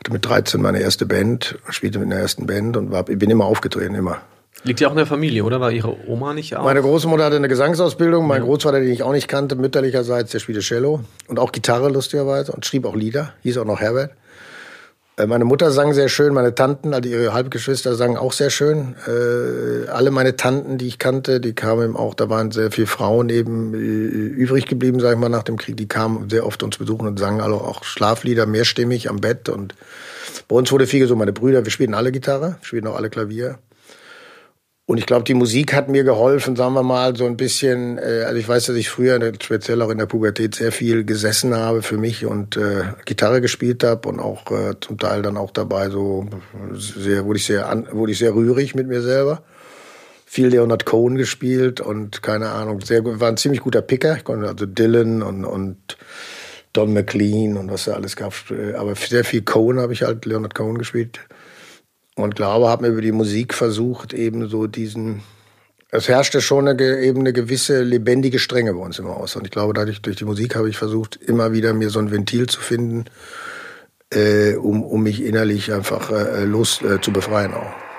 hatte 0.00 0.12
mit 0.12 0.26
13 0.26 0.60
meine 0.60 0.80
erste 0.80 1.06
Band, 1.06 1.58
spielte 1.68 1.98
mit 1.98 2.10
einer 2.10 2.20
ersten 2.20 2.46
Band 2.46 2.76
und 2.76 2.90
war, 2.90 3.04
bin 3.04 3.30
immer 3.30 3.44
aufgetreten, 3.44 3.94
immer. 3.94 4.18
Liegt 4.62 4.80
ja 4.80 4.88
auch 4.88 4.92
in 4.92 4.98
der 4.98 5.06
Familie, 5.06 5.44
oder? 5.44 5.60
War 5.60 5.70
Ihre 5.70 5.96
Oma 6.08 6.34
nicht 6.34 6.56
auch? 6.56 6.64
Meine 6.64 6.82
Großmutter 6.82 7.24
hatte 7.24 7.36
eine 7.36 7.48
Gesangsausbildung, 7.48 8.26
mein 8.26 8.42
Großvater, 8.42 8.80
den 8.80 8.90
ich 8.90 9.02
auch 9.02 9.12
nicht 9.12 9.28
kannte, 9.28 9.56
mütterlicherseits, 9.56 10.32
der 10.32 10.38
spielte 10.38 10.60
Cello 10.60 11.00
und 11.28 11.38
auch 11.38 11.52
Gitarre 11.52 11.88
lustigerweise 11.88 12.52
und 12.52 12.66
schrieb 12.66 12.84
auch 12.84 12.94
Lieder, 12.94 13.32
hieß 13.42 13.58
auch 13.58 13.64
noch 13.64 13.80
Herbert. 13.80 14.12
Äh, 15.20 15.26
Meine 15.26 15.44
Mutter 15.44 15.70
sang 15.70 15.92
sehr 15.92 16.08
schön, 16.08 16.32
meine 16.32 16.54
Tanten, 16.54 16.94
also 16.94 17.08
ihre 17.08 17.32
Halbgeschwister 17.32 17.94
sangen 17.94 18.16
auch 18.16 18.32
sehr 18.32 18.50
schön. 18.50 18.94
Äh, 19.06 19.88
alle 19.88 20.10
meine 20.10 20.36
Tanten, 20.36 20.78
die 20.78 20.86
ich 20.86 20.98
kannte, 20.98 21.40
die 21.40 21.54
kamen 21.54 21.84
eben 21.84 21.96
auch, 21.96 22.14
da 22.14 22.28
waren 22.30 22.50
sehr 22.50 22.70
viele 22.70 22.86
Frauen 22.86 23.28
eben 23.28 23.74
äh, 23.74 23.76
übrig 23.76 24.66
geblieben, 24.66 25.00
sag 25.00 25.12
ich 25.12 25.18
mal, 25.18 25.28
nach 25.28 25.42
dem 25.42 25.56
Krieg. 25.56 25.76
Die 25.76 25.88
kamen 25.88 26.30
sehr 26.30 26.46
oft 26.46 26.62
uns 26.62 26.78
besuchen 26.78 27.06
und 27.06 27.18
sangen 27.18 27.40
alle 27.40 27.54
auch 27.54 27.84
Schlaflieder, 27.84 28.46
mehrstimmig 28.46 29.10
am 29.10 29.20
Bett. 29.20 29.48
Und 29.48 29.74
bei 30.48 30.56
uns 30.56 30.72
wurde 30.72 30.86
viel 30.86 31.00
gesungen. 31.00 31.20
Meine 31.20 31.32
Brüder, 31.32 31.64
wir 31.64 31.72
spielten 31.72 31.94
alle 31.94 32.12
Gitarre, 32.12 32.56
spielten 32.62 32.86
auch 32.86 32.96
alle 32.96 33.10
Klavier. 33.10 33.58
Und 34.90 34.98
ich 34.98 35.06
glaube, 35.06 35.22
die 35.22 35.34
Musik 35.34 35.72
hat 35.72 35.88
mir 35.88 36.02
geholfen, 36.02 36.56
sagen 36.56 36.74
wir 36.74 36.82
mal, 36.82 37.14
so 37.14 37.24
ein 37.24 37.36
bisschen, 37.36 37.96
äh, 37.98 38.24
also 38.26 38.36
ich 38.40 38.48
weiß, 38.48 38.66
dass 38.66 38.74
ich 38.74 38.88
früher, 38.88 39.20
speziell 39.40 39.82
auch 39.82 39.90
in 39.90 39.98
der 39.98 40.06
Pubertät, 40.06 40.56
sehr 40.56 40.72
viel 40.72 41.04
gesessen 41.04 41.54
habe 41.54 41.82
für 41.82 41.96
mich 41.96 42.26
und 42.26 42.56
äh, 42.56 42.82
Gitarre 43.04 43.40
gespielt 43.40 43.84
habe 43.84 44.08
und 44.08 44.18
auch 44.18 44.50
äh, 44.50 44.74
zum 44.80 44.98
Teil 44.98 45.22
dann 45.22 45.36
auch 45.36 45.52
dabei 45.52 45.90
so 45.90 46.26
sehr, 46.72 47.24
wurde 47.24 47.38
ich 47.38 47.44
sehr, 47.44 47.68
an, 47.68 47.86
wurde 47.92 48.10
ich 48.10 48.18
sehr 48.18 48.34
rührig 48.34 48.74
mit 48.74 48.88
mir 48.88 49.00
selber. 49.00 49.44
Viel 50.26 50.48
Leonard 50.48 50.86
Cohen 50.86 51.14
gespielt 51.14 51.80
und 51.80 52.24
keine 52.24 52.48
Ahnung, 52.48 52.80
sehr 52.80 53.02
gut, 53.02 53.20
war 53.20 53.28
ein 53.28 53.36
ziemlich 53.36 53.60
guter 53.60 53.82
Picker. 53.82 54.16
Ich 54.16 54.24
konnte 54.24 54.48
also 54.48 54.66
Dylan 54.66 55.22
und, 55.22 55.44
und 55.44 55.98
Don 56.72 56.92
McLean 56.92 57.56
und 57.56 57.70
was 57.70 57.84
da 57.84 57.92
alles 57.92 58.16
gab. 58.16 58.34
Äh, 58.50 58.74
Aber 58.74 58.96
sehr 58.96 59.22
viel 59.22 59.42
Cohen 59.42 59.78
habe 59.78 59.92
ich 59.92 60.02
halt, 60.02 60.26
Leonard 60.26 60.56
Cohen 60.56 60.78
gespielt 60.78 61.20
und 62.22 62.36
glaube, 62.36 62.68
habe 62.68 62.82
mir 62.82 62.92
über 62.92 63.02
die 63.02 63.12
Musik 63.12 63.54
versucht, 63.54 64.12
eben 64.12 64.48
so 64.48 64.66
diesen. 64.66 65.22
Es 65.92 66.08
herrschte 66.08 66.40
schon 66.40 66.68
eine, 66.68 67.00
eben 67.00 67.20
eine 67.20 67.32
gewisse 67.32 67.82
lebendige 67.82 68.38
Strenge 68.38 68.74
bei 68.74 68.80
uns 68.80 69.00
im 69.00 69.08
Haus. 69.08 69.34
Und 69.34 69.44
ich 69.44 69.50
glaube, 69.50 69.72
dadurch, 69.74 70.00
durch 70.02 70.16
die 70.16 70.24
Musik 70.24 70.54
habe 70.54 70.68
ich 70.68 70.76
versucht, 70.76 71.16
immer 71.16 71.52
wieder 71.52 71.74
mir 71.74 71.90
so 71.90 71.98
ein 71.98 72.12
Ventil 72.12 72.46
zu 72.46 72.60
finden, 72.60 73.06
äh, 74.10 74.54
um, 74.54 74.84
um 74.84 75.02
mich 75.02 75.24
innerlich 75.24 75.72
einfach 75.72 76.12
äh, 76.12 76.44
los 76.44 76.80
äh, 76.82 77.00
zu 77.00 77.12
befreien 77.12 77.54
auch. 77.54 77.89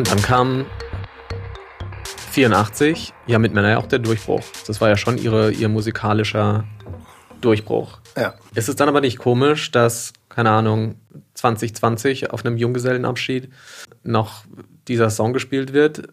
Und 0.00 0.10
dann 0.10 0.22
kam 0.22 0.64
84, 2.30 3.12
ja 3.26 3.38
mit 3.38 3.52
Männer 3.52 3.68
ja 3.68 3.76
auch 3.76 3.86
der 3.86 3.98
Durchbruch. 3.98 4.40
Das 4.66 4.80
war 4.80 4.88
ja 4.88 4.96
schon 4.96 5.18
ihre, 5.18 5.50
ihr 5.50 5.68
musikalischer 5.68 6.64
Durchbruch. 7.42 7.98
Ja. 8.16 8.32
Ist 8.54 8.70
es 8.70 8.76
dann 8.76 8.88
aber 8.88 9.02
nicht 9.02 9.18
komisch, 9.18 9.70
dass, 9.70 10.14
keine 10.30 10.52
Ahnung, 10.52 10.94
2020 11.34 12.30
auf 12.30 12.46
einem 12.46 12.56
Junggesellenabschied 12.56 13.50
noch 14.02 14.44
dieser 14.88 15.10
Song 15.10 15.34
gespielt 15.34 15.74
wird? 15.74 16.08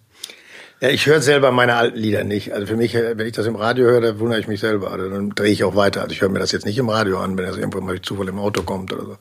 Ja, 0.82 0.89
ich 0.89 1.06
höre 1.06 1.21
selber 1.21 1.54
meine 1.54 1.76
alten 1.76 1.97
Lieder 1.97 2.26
nicht. 2.26 2.52
Also 2.52 2.67
für 2.67 2.76
mich, 2.76 2.93
wenn 2.93 3.26
ich 3.26 3.32
das 3.32 3.45
im 3.45 3.56
Radio 3.56 3.86
höre, 3.86 4.02
dann 4.02 4.19
wundere 4.19 4.41
ich 4.41 4.50
mich 4.50 4.60
selber. 4.60 4.91
Also 4.91 5.10
dann 5.10 5.30
drehe 5.30 5.54
ich 5.54 5.63
auch 5.63 5.78
weiter. 5.78 6.02
Also 6.02 6.12
ich 6.12 6.19
höre 6.19 6.28
mir 6.28 6.39
das 6.39 6.52
jetzt 6.52 6.65
nicht 6.65 6.78
im 6.78 6.89
Radio 6.89 7.19
an, 7.19 7.38
wenn 7.38 7.45
das 7.45 7.56
irgendwann 7.56 7.86
mal 7.86 7.91
durch 7.91 8.04
Zufall 8.04 8.28
im 8.28 8.38
Auto 8.38 8.63
kommt 8.63 8.91
oder 8.91 9.06
so. 9.06 9.17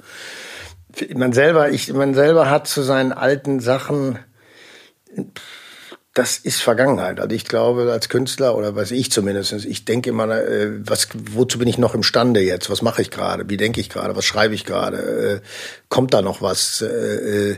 Man 1.14 1.32
selber, 1.32 1.70
ich, 1.70 1.92
man 1.92 2.14
selber 2.14 2.50
hat 2.50 2.66
zu 2.66 2.82
seinen 2.82 3.12
alten 3.12 3.60
Sachen, 3.60 4.18
das 6.16 6.38
ist 6.38 6.62
Vergangenheit. 6.62 7.20
Also 7.20 7.36
ich 7.36 7.44
glaube, 7.44 7.92
als 7.92 8.08
Künstler 8.08 8.56
oder 8.56 8.74
weiß 8.74 8.92
ich 8.92 9.12
zumindest, 9.12 9.52
ich 9.52 9.84
denke 9.84 10.08
immer, 10.08 10.26
äh, 10.30 10.70
was, 10.82 11.08
wozu 11.12 11.58
bin 11.58 11.68
ich 11.68 11.76
noch 11.76 11.94
imstande 11.94 12.40
jetzt? 12.40 12.70
Was 12.70 12.80
mache 12.80 13.02
ich 13.02 13.10
gerade? 13.10 13.50
Wie 13.50 13.58
denke 13.58 13.82
ich 13.82 13.90
gerade? 13.90 14.16
Was 14.16 14.24
schreibe 14.24 14.54
ich 14.54 14.64
gerade? 14.64 14.96
Äh, 14.96 15.40
kommt 15.90 16.14
da 16.14 16.22
noch 16.22 16.40
was? 16.40 16.80
Äh, 16.80 16.86
äh, 16.86 17.56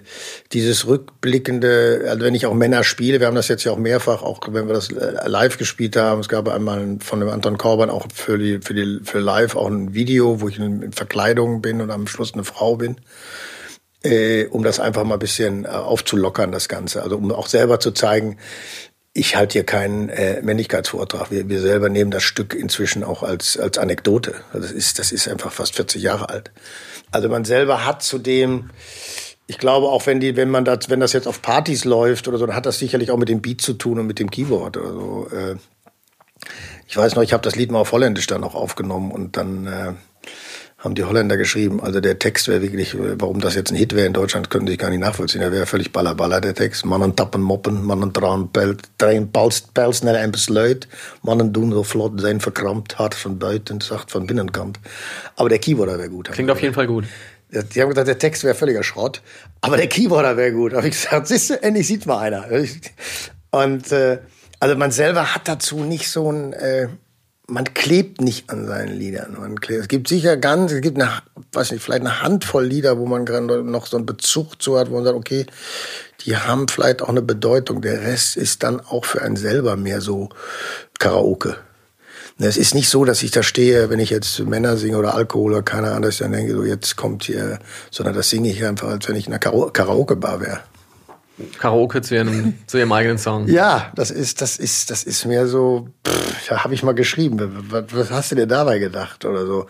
dieses 0.52 0.88
rückblickende, 0.88 2.06
also 2.08 2.24
wenn 2.24 2.34
ich 2.34 2.46
auch 2.46 2.54
Männer 2.54 2.82
spiele, 2.82 3.20
wir 3.20 3.28
haben 3.28 3.36
das 3.36 3.46
jetzt 3.46 3.62
ja 3.62 3.70
auch 3.70 3.78
mehrfach, 3.78 4.24
auch 4.24 4.40
wenn 4.50 4.66
wir 4.66 4.74
das 4.74 4.90
live 4.90 5.56
gespielt 5.56 5.94
haben, 5.94 6.20
es 6.20 6.28
gab 6.28 6.48
einmal 6.48 6.96
von 6.98 7.20
dem 7.20 7.28
Anton 7.28 7.58
Korban 7.58 7.90
auch 7.90 8.08
für 8.12 8.38
die, 8.38 8.58
für 8.60 8.74
die, 8.74 8.98
für 9.04 9.20
live 9.20 9.54
auch 9.54 9.68
ein 9.68 9.94
Video, 9.94 10.40
wo 10.40 10.48
ich 10.48 10.58
in 10.58 10.90
Verkleidung 10.90 11.62
bin 11.62 11.80
und 11.80 11.92
am 11.92 12.08
Schluss 12.08 12.34
eine 12.34 12.42
Frau 12.42 12.74
bin 12.74 12.96
äh, 14.02 14.46
um 14.46 14.62
das 14.62 14.80
einfach 14.80 15.04
mal 15.04 15.14
ein 15.14 15.20
bisschen 15.20 15.64
äh, 15.64 15.68
aufzulockern, 15.68 16.52
das 16.52 16.68
Ganze. 16.68 17.02
Also 17.02 17.16
um 17.16 17.32
auch 17.32 17.46
selber 17.46 17.80
zu 17.80 17.92
zeigen, 17.92 18.38
ich 19.12 19.36
halte 19.36 19.54
hier 19.54 19.64
keinen 19.64 20.08
äh, 20.10 20.40
Männlichkeitsvortrag. 20.42 21.30
Wir, 21.30 21.48
wir 21.48 21.60
selber 21.60 21.88
nehmen 21.88 22.10
das 22.10 22.22
Stück 22.22 22.54
inzwischen 22.54 23.02
auch 23.02 23.22
als, 23.22 23.58
als 23.58 23.78
Anekdote. 23.78 24.34
Also 24.52 24.66
das 24.68 24.72
ist, 24.72 24.98
das 24.98 25.12
ist 25.12 25.28
einfach 25.28 25.50
fast 25.50 25.74
40 25.74 26.02
Jahre 26.02 26.28
alt. 26.28 26.52
Also 27.10 27.28
man 27.28 27.44
selber 27.44 27.84
hat 27.84 28.02
zudem, 28.02 28.70
ich 29.46 29.58
glaube 29.58 29.88
auch, 29.88 30.06
wenn 30.06 30.20
die, 30.20 30.36
wenn 30.36 30.50
man 30.50 30.64
das, 30.64 30.88
wenn 30.88 31.00
das 31.00 31.12
jetzt 31.12 31.26
auf 31.26 31.42
Partys 31.42 31.84
läuft 31.84 32.28
oder 32.28 32.38
so, 32.38 32.46
dann 32.46 32.54
hat 32.54 32.66
das 32.66 32.78
sicherlich 32.78 33.10
auch 33.10 33.16
mit 33.16 33.28
dem 33.28 33.42
Beat 33.42 33.60
zu 33.60 33.72
tun 33.72 33.98
und 33.98 34.06
mit 34.06 34.18
dem 34.18 34.30
Keyboard 34.30 34.76
oder 34.76 34.92
so. 34.92 35.28
Äh, 35.32 35.56
ich 36.86 36.96
weiß 36.96 37.16
noch, 37.16 37.22
ich 37.22 37.32
habe 37.32 37.42
das 37.42 37.56
Lied 37.56 37.70
mal 37.70 37.80
auf 37.80 37.92
Holländisch 37.92 38.26
dann 38.26 38.44
auch 38.44 38.54
aufgenommen 38.54 39.10
und 39.10 39.36
dann 39.36 39.66
äh, 39.66 39.92
haben 40.78 40.94
die 40.94 41.02
Holländer 41.02 41.36
geschrieben. 41.36 41.82
Also 41.82 42.00
der 42.00 42.20
Text 42.20 42.46
wäre 42.46 42.62
wirklich, 42.62 42.96
warum 42.96 43.40
das 43.40 43.56
jetzt 43.56 43.72
ein 43.72 43.76
Hit 43.76 43.96
wäre 43.96 44.06
in 44.06 44.12
Deutschland, 44.12 44.48
können 44.48 44.68
sich 44.68 44.78
gar 44.78 44.90
nicht 44.90 45.00
nachvollziehen. 45.00 45.40
Der 45.40 45.50
wäre 45.50 45.66
völlig 45.66 45.92
ballerballer, 45.92 46.40
der 46.40 46.54
Text. 46.54 46.86
Mannen 46.86 47.16
tappen 47.16 47.42
moppen, 47.42 47.84
mannen 47.84 48.12
trauen 48.12 48.48
drehen 48.96 49.32
pijlsnel 49.32 50.14
en 50.14 50.30
besluit. 50.30 50.86
Mannen 51.22 51.52
doen 51.52 51.72
so 51.72 51.82
flott, 51.82 52.20
zijn 52.20 52.40
verkrampt, 52.40 52.98
hart 52.98 53.14
von 53.14 53.38
buiten, 53.38 53.80
zacht 53.80 54.12
von 54.12 54.26
binnenkant. 54.26 54.78
Aber 55.34 55.48
der 55.48 55.58
Keyboarder 55.58 55.98
wäre 55.98 56.10
gut. 56.10 56.30
Klingt 56.30 56.50
auf 56.50 56.62
jeden 56.62 56.74
Fall 56.74 56.86
gut. 56.86 57.06
Die 57.50 57.80
haben 57.80 57.88
gesagt, 57.88 58.06
der 58.06 58.18
Text 58.18 58.44
wäre 58.44 58.54
völliger 58.54 58.82
Schrott, 58.82 59.22
aber 59.62 59.78
der 59.78 59.88
Keyboarder 59.88 60.36
wäre 60.36 60.52
gut. 60.52 60.72
Da 60.72 60.76
habe 60.76 60.88
ich 60.88 60.94
gesagt, 60.94 61.26
siehst 61.26 61.50
du, 61.50 61.62
endlich 61.62 61.86
sieht 61.88 62.06
mal 62.06 62.18
einer. 62.18 62.46
Und 63.50 63.90
äh, 63.90 64.18
also 64.60 64.76
man 64.76 64.92
selber 64.92 65.34
hat 65.34 65.48
dazu 65.48 65.78
nicht 65.80 66.08
so 66.08 66.30
ein... 66.30 66.52
Äh, 66.52 66.88
man 67.48 67.72
klebt 67.72 68.20
nicht 68.20 68.50
an 68.50 68.66
seinen 68.66 68.96
Liedern. 68.96 69.36
Man 69.38 69.58
klebt. 69.58 69.80
Es 69.80 69.88
gibt 69.88 70.06
sicher 70.06 70.36
ganz, 70.36 70.70
es 70.70 70.82
gibt 70.82 71.00
eine, 71.00 71.10
weiß 71.52 71.72
nicht, 71.72 71.82
vielleicht 71.82 72.02
eine 72.02 72.22
Handvoll 72.22 72.64
Lieder, 72.64 72.98
wo 72.98 73.06
man 73.06 73.24
gerade 73.24 73.64
noch 73.64 73.86
so 73.86 73.96
einen 73.96 74.06
Bezug 74.06 74.60
zu 74.62 74.78
hat, 74.78 74.90
wo 74.90 74.96
man 74.96 75.04
sagt, 75.04 75.16
okay, 75.16 75.46
die 76.20 76.36
haben 76.36 76.68
vielleicht 76.68 77.00
auch 77.00 77.08
eine 77.08 77.22
Bedeutung. 77.22 77.80
Der 77.80 78.02
Rest 78.02 78.36
ist 78.36 78.62
dann 78.62 78.80
auch 78.80 79.06
für 79.06 79.22
einen 79.22 79.36
selber 79.36 79.76
mehr 79.76 80.02
so 80.02 80.28
Karaoke. 80.98 81.56
Es 82.40 82.56
ist 82.56 82.74
nicht 82.74 82.88
so, 82.88 83.04
dass 83.04 83.22
ich 83.24 83.32
da 83.32 83.42
stehe, 83.42 83.90
wenn 83.90 83.98
ich 83.98 84.10
jetzt 84.10 84.38
Männer 84.40 84.76
singe 84.76 84.98
oder 84.98 85.14
Alkohol 85.14 85.52
oder 85.52 85.62
keine 85.62 85.88
Ahnung, 85.88 86.02
dass 86.02 86.14
ich 86.14 86.20
dann 86.20 86.32
denke, 86.32 86.52
so 86.52 86.62
jetzt 86.62 86.96
kommt 86.96 87.24
hier, 87.24 87.58
sondern 87.90 88.14
das 88.14 88.30
singe 88.30 88.50
ich 88.50 88.64
einfach, 88.64 88.88
als 88.88 89.08
wenn 89.08 89.16
ich 89.16 89.26
in 89.26 89.32
einer 89.32 89.40
Karaoke-Bar 89.40 90.40
wäre. 90.40 90.60
Karaoke 91.58 92.02
zu 92.02 92.14
ihrem, 92.14 92.54
zu 92.66 92.78
ihrem 92.78 92.92
eigenen 92.92 93.18
Song. 93.18 93.48
Ja, 93.48 93.92
das 93.94 94.10
ist, 94.10 94.40
das 94.40 94.58
ist, 94.58 94.90
das 94.90 95.04
ist 95.04 95.24
mehr 95.24 95.46
so, 95.46 95.88
pff, 96.06 96.48
da 96.48 96.64
habe 96.64 96.74
ich 96.74 96.82
mal 96.82 96.94
geschrieben. 96.94 97.38
Was, 97.70 97.84
was 97.90 98.10
hast 98.10 98.32
du 98.32 98.36
dir 98.36 98.46
dabei 98.46 98.78
gedacht 98.78 99.24
oder 99.24 99.46
so? 99.46 99.66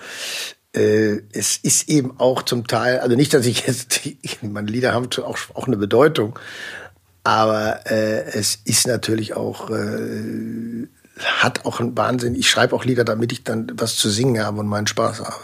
Äh, 0.75 1.23
es 1.33 1.57
ist 1.57 1.89
eben 1.89 2.19
auch 2.19 2.43
zum 2.43 2.67
Teil, 2.67 3.01
also 3.01 3.17
nicht, 3.17 3.35
dass 3.35 3.47
ich 3.47 3.67
jetzt, 3.67 4.01
meine 4.43 4.71
Lieder 4.71 4.93
haben 4.93 5.09
auch, 5.19 5.39
auch 5.55 5.67
eine 5.67 5.77
Bedeutung, 5.77 6.39
aber 7.25 7.91
äh, 7.91 8.25
es 8.33 8.59
ist 8.65 8.87
natürlich 8.87 9.35
auch, 9.35 9.71
äh, 9.71 10.87
hat 11.19 11.67
auch 11.67 11.81
einen 11.81 11.97
Wahnsinn. 11.97 12.35
Ich 12.35 12.49
schreibe 12.49 12.75
auch 12.77 12.85
Lieder, 12.85 13.05
damit 13.05 13.33
ich 13.33 13.45
dann 13.45 13.73
was 13.75 13.97
zu 13.97 14.09
singen 14.09 14.43
habe 14.45 14.61
und 14.61 14.67
meinen 14.67 14.87
Spaß 14.87 15.21
habe. 15.21 15.35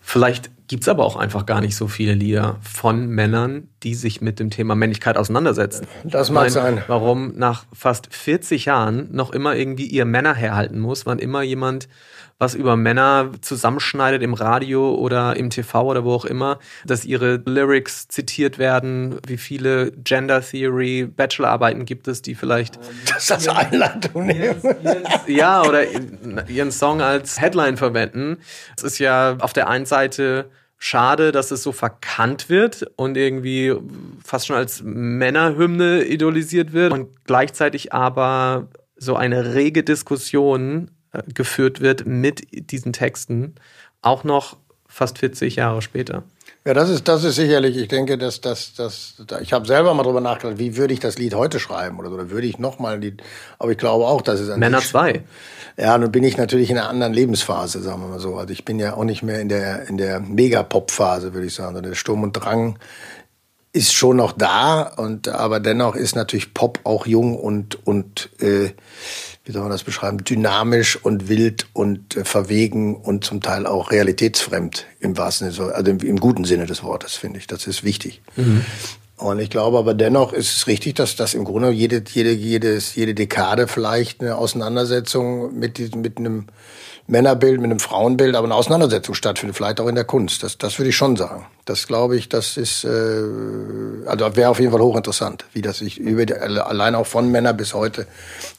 Vielleicht 0.00 0.50
gibt 0.72 0.84
es 0.84 0.88
aber 0.88 1.04
auch 1.04 1.16
einfach 1.16 1.44
gar 1.44 1.60
nicht 1.60 1.76
so 1.76 1.86
viele 1.86 2.14
Lieder 2.14 2.56
von 2.62 3.06
Männern, 3.06 3.68
die 3.82 3.94
sich 3.94 4.22
mit 4.22 4.40
dem 4.40 4.48
Thema 4.48 4.74
Männlichkeit 4.74 5.18
auseinandersetzen. 5.18 5.86
Das 6.02 6.30
mag 6.30 6.44
meine, 6.44 6.50
sein. 6.50 6.82
Warum 6.86 7.36
nach 7.36 7.66
fast 7.74 8.08
40 8.10 8.64
Jahren 8.64 9.14
noch 9.14 9.32
immer 9.32 9.54
irgendwie 9.54 9.84
ihr 9.84 10.06
Männer 10.06 10.32
herhalten 10.32 10.80
muss, 10.80 11.04
wann 11.04 11.18
immer 11.18 11.42
jemand 11.42 11.88
was 12.38 12.54
über 12.54 12.74
Männer 12.74 13.32
zusammenschneidet 13.42 14.22
im 14.22 14.32
Radio 14.32 14.94
oder 14.94 15.36
im 15.36 15.50
TV 15.50 15.84
oder 15.84 16.04
wo 16.04 16.14
auch 16.14 16.24
immer, 16.24 16.58
dass 16.86 17.04
ihre 17.04 17.36
Lyrics 17.44 18.08
zitiert 18.08 18.58
werden, 18.58 19.18
wie 19.26 19.36
viele 19.36 19.92
Gender 19.92 20.40
Theory 20.40 21.04
Bachelorarbeiten 21.04 21.84
gibt 21.84 22.08
es, 22.08 22.22
die 22.22 22.34
vielleicht 22.34 22.80
das 23.06 23.30
als 23.30 23.46
Einleitung 23.46 24.26
nehmen. 24.26 24.56
ja, 25.26 25.62
oder 25.62 25.82
ihren 26.48 26.72
Song 26.72 27.02
als 27.02 27.40
Headline 27.40 27.76
verwenden. 27.76 28.38
Es 28.76 28.82
ist 28.82 28.98
ja 28.98 29.36
auf 29.38 29.52
der 29.52 29.68
einen 29.68 29.86
Seite 29.86 30.50
schade, 30.84 31.30
dass 31.30 31.52
es 31.52 31.62
so 31.62 31.70
verkannt 31.70 32.50
wird 32.50 32.84
und 32.96 33.16
irgendwie 33.16 33.72
fast 34.24 34.48
schon 34.48 34.56
als 34.56 34.82
Männerhymne 34.82 36.02
idolisiert 36.02 36.72
wird 36.72 36.92
und 36.92 37.24
gleichzeitig 37.24 37.92
aber 37.92 38.66
so 38.96 39.14
eine 39.14 39.54
rege 39.54 39.84
Diskussion 39.84 40.90
äh, 41.12 41.22
geführt 41.32 41.80
wird 41.80 42.04
mit 42.04 42.72
diesen 42.72 42.92
Texten, 42.92 43.54
auch 44.00 44.24
noch 44.24 44.56
fast 44.88 45.18
40 45.18 45.54
Jahre 45.54 45.82
später. 45.82 46.24
Ja, 46.64 46.74
das 46.74 46.90
ist, 46.90 47.06
das 47.06 47.22
ist 47.22 47.36
sicherlich, 47.36 47.76
ich 47.76 47.86
denke, 47.86 48.18
dass 48.18 48.40
das, 48.40 48.74
das, 48.74 49.14
ich 49.40 49.52
habe 49.52 49.66
selber 49.66 49.94
mal 49.94 50.02
drüber 50.02 50.20
nachgedacht, 50.20 50.58
wie 50.58 50.76
würde 50.76 50.94
ich 50.94 51.00
das 51.00 51.16
Lied 51.16 51.34
heute 51.34 51.60
schreiben 51.60 52.00
oder, 52.00 52.10
oder 52.10 52.30
würde 52.30 52.48
ich 52.48 52.58
nochmal 52.58 52.94
ein 52.94 53.02
Lied, 53.02 53.22
aber 53.60 53.70
ich 53.70 53.78
glaube 53.78 54.06
auch, 54.06 54.22
dass 54.22 54.40
es 54.40 54.50
an 54.50 54.58
Männer 54.58 54.80
2. 54.80 55.22
Ja, 55.76 55.96
nun 55.96 56.12
bin 56.12 56.24
ich 56.24 56.36
natürlich 56.36 56.70
in 56.70 56.78
einer 56.78 56.88
anderen 56.88 57.12
Lebensphase, 57.12 57.80
sagen 57.82 58.02
wir 58.02 58.08
mal 58.08 58.20
so. 58.20 58.36
Also 58.36 58.52
ich 58.52 58.64
bin 58.64 58.78
ja 58.78 58.94
auch 58.94 59.04
nicht 59.04 59.22
mehr 59.22 59.40
in 59.40 59.48
der, 59.48 59.88
in 59.88 59.96
der 59.96 60.20
Megapop-Phase, 60.20 61.34
würde 61.34 61.46
ich 61.46 61.54
sagen. 61.54 61.82
Der 61.82 61.94
Sturm 61.94 62.22
und 62.22 62.32
Drang 62.32 62.78
ist 63.72 63.94
schon 63.94 64.18
noch 64.18 64.32
da 64.32 64.82
und, 64.82 65.28
aber 65.28 65.58
dennoch 65.58 65.96
ist 65.96 66.14
natürlich 66.14 66.52
Pop 66.52 66.80
auch 66.84 67.06
jung 67.06 67.36
und, 67.36 67.86
und, 67.86 68.28
äh, 68.40 68.70
wie 69.44 69.52
soll 69.52 69.62
man 69.62 69.70
das 69.70 69.82
beschreiben, 69.82 70.18
dynamisch 70.18 70.96
und 70.96 71.28
wild 71.28 71.66
und 71.72 72.16
äh, 72.16 72.24
verwegen 72.24 72.96
und 72.96 73.24
zum 73.24 73.40
Teil 73.40 73.66
auch 73.66 73.90
realitätsfremd 73.90 74.86
im 75.00 75.16
wahrsten 75.16 75.50
Sinne, 75.50 75.74
also 75.74 75.90
im, 75.90 75.98
im 76.00 76.20
guten 76.20 76.44
Sinne 76.44 76.66
des 76.66 76.82
Wortes, 76.82 77.14
finde 77.14 77.38
ich. 77.38 77.46
Das 77.46 77.66
ist 77.66 77.82
wichtig. 77.82 78.20
Mhm. 78.36 78.64
Und 79.16 79.38
ich 79.38 79.50
glaube 79.50 79.78
aber 79.78 79.94
dennoch 79.94 80.32
ist 80.32 80.56
es 80.56 80.66
richtig, 80.66 80.94
dass 80.94 81.16
das 81.16 81.34
im 81.34 81.44
Grunde 81.44 81.70
jede, 81.70 82.02
jede, 82.12 82.32
jedes, 82.32 82.94
jede 82.94 83.14
Dekade 83.14 83.68
vielleicht 83.68 84.20
eine 84.20 84.36
Auseinandersetzung 84.36 85.56
mit, 85.58 85.94
mit 85.94 86.18
einem 86.18 86.46
Männerbild, 87.12 87.60
mit 87.60 87.70
einem 87.70 87.78
Frauenbild, 87.78 88.34
aber 88.34 88.46
eine 88.46 88.54
Auseinandersetzung 88.54 89.14
stattfindet, 89.14 89.54
vielleicht 89.54 89.80
auch 89.80 89.86
in 89.86 89.94
der 89.94 90.04
Kunst. 90.04 90.42
Das, 90.42 90.56
das 90.56 90.78
würde 90.78 90.88
ich 90.88 90.96
schon 90.96 91.16
sagen. 91.16 91.44
Das 91.66 91.86
glaube 91.86 92.16
ich, 92.16 92.30
das 92.30 92.56
ist, 92.56 92.84
äh, 92.84 92.88
also 94.06 94.34
wäre 94.34 94.48
auf 94.48 94.58
jeden 94.58 94.72
Fall 94.72 94.80
hochinteressant, 94.80 95.44
wie 95.52 95.60
das 95.60 95.78
sich 95.78 95.98
über 95.98 96.24
die, 96.24 96.34
allein 96.34 96.94
auch 96.94 97.06
von 97.06 97.30
Männern 97.30 97.56
bis 97.56 97.74
heute 97.74 98.06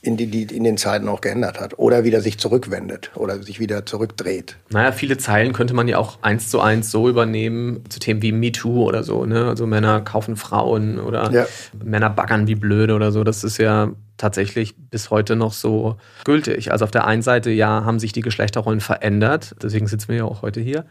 in, 0.03 0.17
die, 0.17 0.27
die, 0.27 0.43
in 0.55 0.63
den 0.63 0.77
Zeiten 0.77 1.09
auch 1.09 1.19
geändert 1.19 1.59
hat. 1.59 1.79
Oder 1.79 2.03
wieder 2.03 2.21
sich 2.21 2.37
zurückwendet 2.37 3.09
oder 3.15 3.41
sich 3.41 3.59
wieder 3.59 3.87
zurückdreht. 3.87 4.55
Naja, 4.69 4.91
viele 4.91 5.17
Zeilen 5.17 5.51
könnte 5.51 5.73
man 5.73 5.87
ja 5.87 5.97
auch 5.97 6.19
eins 6.21 6.49
zu 6.49 6.61
eins 6.61 6.91
so 6.91 7.09
übernehmen, 7.09 7.83
zu 7.89 7.99
Themen 7.99 8.21
wie 8.21 8.31
MeToo 8.31 8.83
oder 8.83 9.03
so, 9.03 9.25
ne? 9.25 9.47
Also 9.47 9.65
Männer 9.65 10.01
kaufen 10.01 10.35
Frauen 10.35 10.99
oder 10.99 11.31
ja. 11.31 11.47
Männer 11.83 12.11
baggern 12.11 12.45
wie 12.45 12.55
blöde 12.55 12.93
oder 12.93 13.11
so. 13.11 13.23
Das 13.23 13.43
ist 13.43 13.57
ja 13.57 13.89
tatsächlich 14.23 14.75
bis 14.77 15.09
heute 15.09 15.35
noch 15.35 15.51
so 15.51 15.97
gültig. 16.23 16.71
Also 16.71 16.85
auf 16.85 16.91
der 16.91 17.05
einen 17.05 17.21
Seite, 17.21 17.51
ja, 17.51 17.83
haben 17.83 17.99
sich 17.99 18.13
die 18.13 18.21
Geschlechterrollen 18.21 18.79
verändert, 18.79 19.53
deswegen 19.61 19.85
sitzen 19.85 20.07
wir 20.07 20.15
ja 20.15 20.23
auch 20.23 20.41
heute 20.41 20.61
hier. 20.61 20.85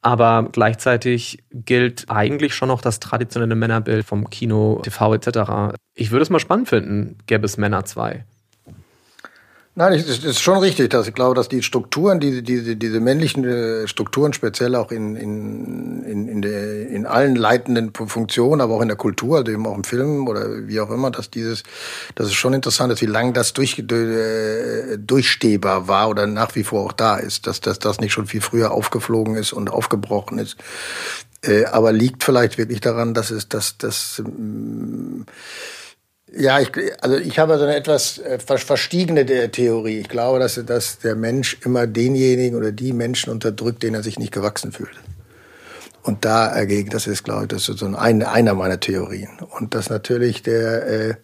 Aber 0.00 0.48
gleichzeitig 0.50 1.44
gilt 1.52 2.10
eigentlich 2.10 2.56
schon 2.56 2.68
noch 2.68 2.80
das 2.80 2.98
traditionelle 2.98 3.54
Männerbild 3.54 4.04
vom 4.04 4.28
Kino, 4.30 4.80
TV 4.82 5.14
etc. 5.14 5.78
Ich 5.94 6.10
würde 6.10 6.24
es 6.24 6.30
mal 6.30 6.40
spannend 6.40 6.68
finden, 6.68 7.18
gäbe 7.26 7.46
es 7.46 7.56
Männer 7.56 7.84
2. 7.84 8.24
Nein, 9.74 9.94
es 9.94 10.22
ist 10.22 10.40
schon 10.40 10.58
richtig, 10.58 10.90
dass 10.90 11.08
ich 11.08 11.14
glaube, 11.14 11.34
dass 11.34 11.48
die 11.48 11.62
Strukturen, 11.62 12.20
diese, 12.20 12.42
diese, 12.42 12.76
diese 12.76 13.00
männlichen 13.00 13.42
äh, 13.44 13.88
Strukturen, 13.88 14.34
speziell 14.34 14.74
auch 14.74 14.90
in, 14.90 15.16
in, 15.16 16.02
in, 16.04 16.28
in, 16.28 16.42
der, 16.42 16.88
in 16.88 17.06
allen 17.06 17.36
leitenden 17.36 17.90
Funktionen, 17.94 18.60
aber 18.60 18.74
auch 18.74 18.82
in 18.82 18.88
der 18.88 18.98
Kultur, 18.98 19.38
also 19.38 19.50
eben 19.50 19.66
auch 19.66 19.74
im 19.74 19.84
Film 19.84 20.28
oder 20.28 20.68
wie 20.68 20.78
auch 20.78 20.90
immer, 20.90 21.10
dass 21.10 21.30
dieses, 21.30 21.62
dass 22.16 22.26
es 22.26 22.34
schon 22.34 22.52
interessant 22.52 22.92
ist, 22.92 23.00
wie 23.00 23.06
lange 23.06 23.32
das 23.32 23.54
durch, 23.54 23.78
äh, 23.78 24.98
durchstehbar 24.98 25.88
war 25.88 26.10
oder 26.10 26.26
nach 26.26 26.54
wie 26.54 26.64
vor 26.64 26.84
auch 26.84 26.92
da 26.92 27.16
ist, 27.16 27.46
dass, 27.46 27.62
dass 27.62 27.78
das 27.78 27.98
nicht 27.98 28.12
schon 28.12 28.26
viel 28.26 28.42
früher 28.42 28.72
aufgeflogen 28.72 29.36
ist 29.36 29.54
und 29.54 29.70
aufgebrochen 29.70 30.36
ist. 30.36 30.58
Äh, 31.42 31.64
aber 31.64 31.92
liegt 31.92 32.24
vielleicht 32.24 32.58
wirklich 32.58 32.82
daran, 32.82 33.14
dass 33.14 33.30
es, 33.30 33.48
dass, 33.48 33.78
dass, 33.78 34.18
ähm, 34.18 35.24
ja, 36.34 36.60
ich, 36.60 36.70
also 37.00 37.16
ich 37.16 37.38
habe 37.38 37.58
so 37.58 37.64
eine 37.64 37.76
etwas 37.76 38.18
äh, 38.18 38.38
verstiegene 38.38 39.50
Theorie. 39.50 39.98
Ich 39.98 40.08
glaube, 40.08 40.38
dass, 40.38 40.60
dass 40.64 40.98
der 40.98 41.14
Mensch 41.14 41.58
immer 41.64 41.86
denjenigen 41.86 42.56
oder 42.56 42.72
die 42.72 42.92
Menschen 42.92 43.30
unterdrückt, 43.30 43.82
denen 43.82 43.96
er 43.96 44.02
sich 44.02 44.18
nicht 44.18 44.32
gewachsen 44.32 44.72
fühlt. 44.72 44.96
Und 46.02 46.24
dagegen, 46.24 46.90
das 46.90 47.06
ist, 47.06 47.22
glaube 47.22 47.42
ich, 47.42 47.48
das 47.48 47.68
ist 47.68 47.78
so 47.78 47.86
ein, 47.86 48.22
einer 48.22 48.54
meiner 48.54 48.80
Theorien. 48.80 49.30
Und 49.58 49.74
dass 49.74 49.88
natürlich 49.88 50.42
der, 50.42 50.86
äh, 50.86 51.14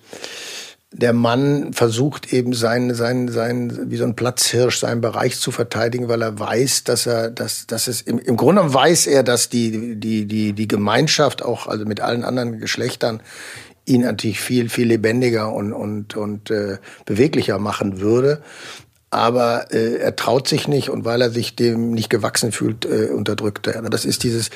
der 0.92 1.12
Mann 1.12 1.73
versucht 1.73 2.33
eben 2.33 2.55
sein, 2.55 2.94
sein, 2.94 3.29
sein, 3.29 3.90
wie 3.90 3.97
so 3.97 4.05
ein 4.05 4.14
Platzhirsch, 4.14 4.79
seinen 4.79 5.01
Bereich 5.01 5.38
zu 5.38 5.51
verteidigen, 5.51 6.09
weil 6.09 6.23
er 6.23 6.38
weiß, 6.38 6.85
dass 6.85 7.07
er, 7.07 7.31
dass, 7.31 7.66
dass 7.66 7.88
es, 7.88 8.01
im, 8.03 8.18
im 8.18 8.37
Grunde 8.37 8.73
weiß 8.73 9.07
er, 9.09 9.23
dass 9.23 9.49
die, 9.49 9.97
die, 9.97 10.27
die, 10.27 10.53
die 10.53 10.68
Gemeinschaft 10.68 11.42
auch, 11.42 11.66
also 11.66 11.85
mit 11.85 12.01
allen 12.01 12.25
anderen 12.25 12.61
Geschlechtern, 12.61 13.21
ihn 13.88 14.03
natürlich 14.03 14.40
viel, 14.40 14.68
viel 14.68 14.88
lebendiger 14.88 15.53
und, 15.53 15.72
und, 15.72 16.16
und 16.16 16.51
äh, 16.51 16.79
beweglicher 17.07 17.59
machen 17.59 18.01
würde. 18.01 18.42
Aber 19.11 19.72
äh, 19.72 19.96
er 19.96 20.16
traut 20.16 20.48
sich 20.48 20.68
nicht 20.68 20.90
und 20.90 21.07
weil 21.07 21.22
er 21.22 21.31
sich 21.31 21.57
dem 21.57 21.92
nicht 21.92 22.11
gewachsen 22.11 22.53
fühlt, 22.53 22.85
äh, 22.85 23.07
unterdrückt 23.07 23.66
er. 23.66 23.81
Das 23.83 24.05
ist 24.05 24.22
dieses, 24.22 24.51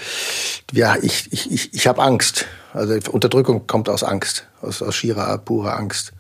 ja, 0.72 0.96
ich, 1.00 1.32
ich, 1.32 1.50
ich, 1.50 1.72
ich 1.72 1.86
habe 1.86 2.02
Angst. 2.02 2.46
Also 2.74 2.98
Unterdrückung 3.10 3.66
kommt 3.66 3.88
aus 3.88 4.02
Angst, 4.02 4.46
aus, 4.60 4.82
aus 4.82 4.94
schierer, 4.94 5.38
purer 5.38 5.78
Angst. 5.78 6.12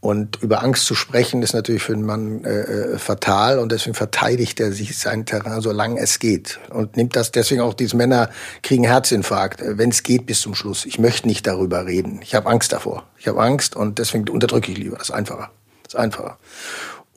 Und 0.00 0.42
über 0.42 0.62
Angst 0.62 0.86
zu 0.86 0.94
sprechen 0.94 1.42
ist 1.42 1.52
natürlich 1.52 1.82
für 1.82 1.92
einen 1.92 2.06
Mann 2.06 2.42
äh, 2.44 2.60
äh, 2.60 2.98
fatal 2.98 3.58
und 3.58 3.70
deswegen 3.70 3.94
verteidigt 3.94 4.58
er 4.58 4.72
sich 4.72 4.96
sein 4.96 5.26
Terrain, 5.26 5.60
solange 5.60 6.00
es 6.00 6.18
geht. 6.18 6.58
Und 6.70 6.96
nimmt 6.96 7.16
das 7.16 7.32
deswegen 7.32 7.60
auch, 7.60 7.74
diese 7.74 7.96
Männer 7.96 8.30
kriegen 8.62 8.84
Herzinfarkt, 8.84 9.60
äh, 9.60 9.76
wenn 9.76 9.90
es 9.90 10.02
geht 10.02 10.24
bis 10.24 10.40
zum 10.40 10.54
Schluss. 10.54 10.86
Ich 10.86 10.98
möchte 10.98 11.28
nicht 11.28 11.46
darüber 11.46 11.84
reden. 11.84 12.20
Ich 12.22 12.34
habe 12.34 12.48
Angst 12.48 12.72
davor. 12.72 13.04
Ich 13.18 13.28
habe 13.28 13.42
Angst 13.42 13.76
und 13.76 13.98
deswegen 13.98 14.26
unterdrücke 14.30 14.72
ich 14.72 14.78
lieber. 14.78 14.96
Das 14.96 15.10
ist 15.10 15.14
einfacher. 15.14 15.50
Das 15.82 15.92
ist 15.92 16.00
einfacher. 16.00 16.38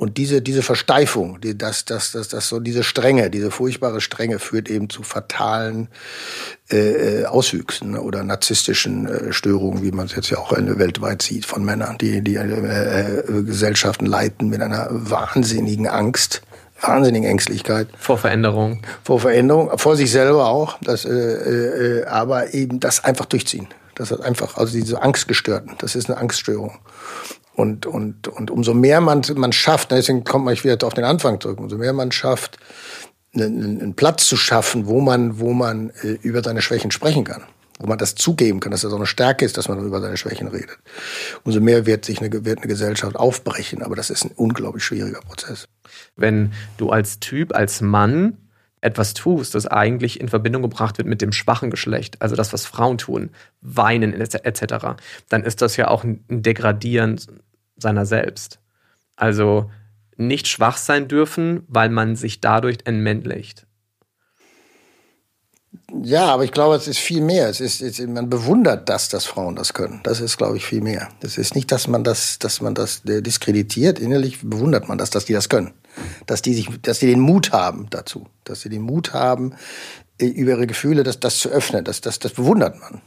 Und 0.03 0.17
diese, 0.17 0.41
diese 0.41 0.63
Versteifung, 0.63 1.39
die, 1.39 1.57
das, 1.57 1.85
das, 1.85 2.11
das, 2.11 2.27
das, 2.27 2.49
so 2.49 2.59
diese 2.59 2.83
Strenge, 2.83 3.29
diese 3.29 3.51
furchtbare 3.51 4.01
Strenge 4.01 4.37
führt 4.37 4.69
eben 4.69 4.89
zu 4.89 5.01
fatalen 5.01 5.87
äh, 6.69 7.21
äh 7.21 7.25
Auswüchsen 7.25 7.91
ne, 7.91 8.01
oder 8.01 8.21
narzisstischen 8.25 9.07
äh, 9.07 9.31
Störungen, 9.31 9.81
wie 9.81 9.93
man 9.93 10.07
es 10.07 10.15
jetzt 10.17 10.29
ja 10.29 10.39
auch 10.39 10.51
weltweit 10.51 11.21
sieht 11.21 11.45
von 11.45 11.63
Männern, 11.63 11.97
die 11.99 12.21
die 12.21 12.35
äh, 12.35 12.41
äh, 12.41 13.43
Gesellschaften 13.43 14.05
leiten 14.05 14.49
mit 14.49 14.61
einer 14.61 14.89
wahnsinnigen 14.91 15.87
Angst 15.87 16.41
wahnsinnigen 16.81 17.29
Ängstlichkeit. 17.29 17.87
Vor 17.97 18.17
Veränderung. 18.17 18.81
Vor 19.05 19.21
Veränderung, 19.21 19.77
vor 19.77 19.95
sich 19.95 20.11
selber 20.11 20.49
auch. 20.49 20.79
Das, 20.81 21.05
äh, 21.05 22.03
aber 22.09 22.53
eben 22.53 22.81
das 22.81 23.05
einfach 23.05 23.25
durchziehen. 23.25 23.69
Das 23.95 24.11
hat 24.11 24.19
einfach, 24.19 24.57
also 24.57 24.73
diese 24.73 25.01
Angstgestörten, 25.01 25.75
das 25.77 25.95
ist 25.95 26.09
eine 26.09 26.19
Angststörung. 26.19 26.77
Und, 27.55 27.85
und, 27.85 28.27
und 28.27 28.49
umso 28.49 28.73
mehr 28.73 28.99
man, 28.99 29.21
man 29.35 29.51
schafft, 29.51 29.91
deswegen 29.91 30.23
kommt 30.23 30.45
man 30.45 30.55
wieder 30.55 30.85
auf 30.87 30.93
den 30.95 31.03
Anfang 31.03 31.39
zurück, 31.39 31.59
umso 31.59 31.77
mehr 31.77 31.93
man 31.93 32.11
schafft, 32.11 32.57
einen, 33.35 33.81
einen 33.81 33.93
Platz 33.95 34.27
zu 34.27 34.37
schaffen, 34.37 34.87
wo 34.87 35.01
man, 35.01 35.39
wo 35.39 35.53
man 35.53 35.91
äh, 36.01 36.17
über 36.21 36.43
seine 36.43 36.61
Schwächen 36.61 36.91
sprechen 36.91 37.23
kann, 37.23 37.43
wo 37.79 37.87
man 37.87 37.97
das 37.97 38.15
zugeben 38.15 38.59
kann, 38.59 38.71
dass 38.71 38.81
das 38.81 38.91
auch 38.91 38.97
eine 38.97 39.05
Stärke 39.05 39.45
ist, 39.45 39.57
dass 39.57 39.67
man 39.67 39.83
über 39.85 40.01
seine 40.01 40.17
Schwächen 40.17 40.47
redet. 40.47 40.77
Umso 41.43 41.59
mehr 41.59 41.85
wird 41.85 42.05
sich 42.05 42.21
eine, 42.21 42.45
wird 42.45 42.59
eine 42.59 42.67
Gesellschaft 42.67 43.15
aufbrechen, 43.15 43.83
aber 43.83 43.95
das 43.95 44.09
ist 44.09 44.25
ein 44.25 44.31
unglaublich 44.35 44.83
schwieriger 44.83 45.21
Prozess. 45.21 45.67
Wenn 46.15 46.53
du 46.77 46.89
als 46.89 47.19
Typ, 47.19 47.55
als 47.55 47.81
Mann 47.81 48.37
etwas 48.83 49.13
tust, 49.13 49.55
das 49.55 49.65
eigentlich 49.65 50.19
in 50.19 50.27
Verbindung 50.27 50.61
gebracht 50.61 50.97
wird 50.97 51.07
mit 51.07 51.21
dem 51.21 51.31
schwachen 51.31 51.69
Geschlecht, 51.69 52.21
also 52.21 52.35
das, 52.35 52.51
was 52.51 52.65
Frauen 52.65 52.97
tun, 52.97 53.31
weinen 53.61 54.13
etc., 54.13 54.97
dann 55.29 55.43
ist 55.43 55.61
das 55.61 55.77
ja 55.77 55.87
auch 55.87 56.03
ein 56.03 56.23
Degradieren 56.29 57.19
seiner 57.77 58.05
selbst. 58.05 58.59
Also 59.15 59.71
nicht 60.17 60.47
schwach 60.47 60.77
sein 60.77 61.07
dürfen, 61.07 61.63
weil 61.67 61.89
man 61.89 62.15
sich 62.15 62.41
dadurch 62.41 62.79
entmännlicht. 62.83 63.65
Ja, 66.01 66.25
aber 66.27 66.43
ich 66.43 66.51
glaube, 66.51 66.75
es 66.75 66.87
ist 66.87 66.99
viel 66.99 67.21
mehr. 67.21 67.49
Es 67.49 67.61
ist, 67.61 67.81
es, 67.81 67.99
man 67.99 68.29
bewundert 68.29 68.89
das, 68.89 69.09
dass 69.09 69.25
Frauen 69.25 69.55
das 69.55 69.73
können. 69.73 70.01
Das 70.03 70.19
ist, 70.19 70.37
glaube 70.37 70.57
ich, 70.57 70.65
viel 70.65 70.81
mehr. 70.81 71.09
Das 71.21 71.37
ist 71.37 71.55
nicht, 71.55 71.71
dass 71.71 71.87
man 71.87 72.03
das, 72.03 72.39
dass 72.39 72.61
man 72.61 72.75
das 72.75 73.01
diskreditiert. 73.03 73.99
Innerlich 73.99 74.41
bewundert 74.41 74.87
man 74.87 74.97
das, 74.97 75.09
dass 75.09 75.25
die 75.25 75.33
das 75.33 75.49
können 75.49 75.73
dass 76.25 76.41
die 76.41 76.53
sich, 76.53 76.69
dass 76.82 76.99
sie 76.99 77.08
den 77.08 77.19
Mut 77.19 77.51
haben 77.51 77.88
dazu, 77.89 78.27
dass 78.43 78.62
sie 78.62 78.69
den 78.69 78.82
Mut 78.82 79.13
haben, 79.13 79.53
äh, 80.19 80.25
über 80.25 80.51
ihre 80.51 80.67
Gefühle 80.67 81.03
das, 81.03 81.19
das 81.19 81.39
zu 81.39 81.49
öffnen. 81.49 81.84
Das, 81.84 82.01
das, 82.01 82.19
das 82.19 82.34
bewundert 82.34 82.79
man. 82.79 83.01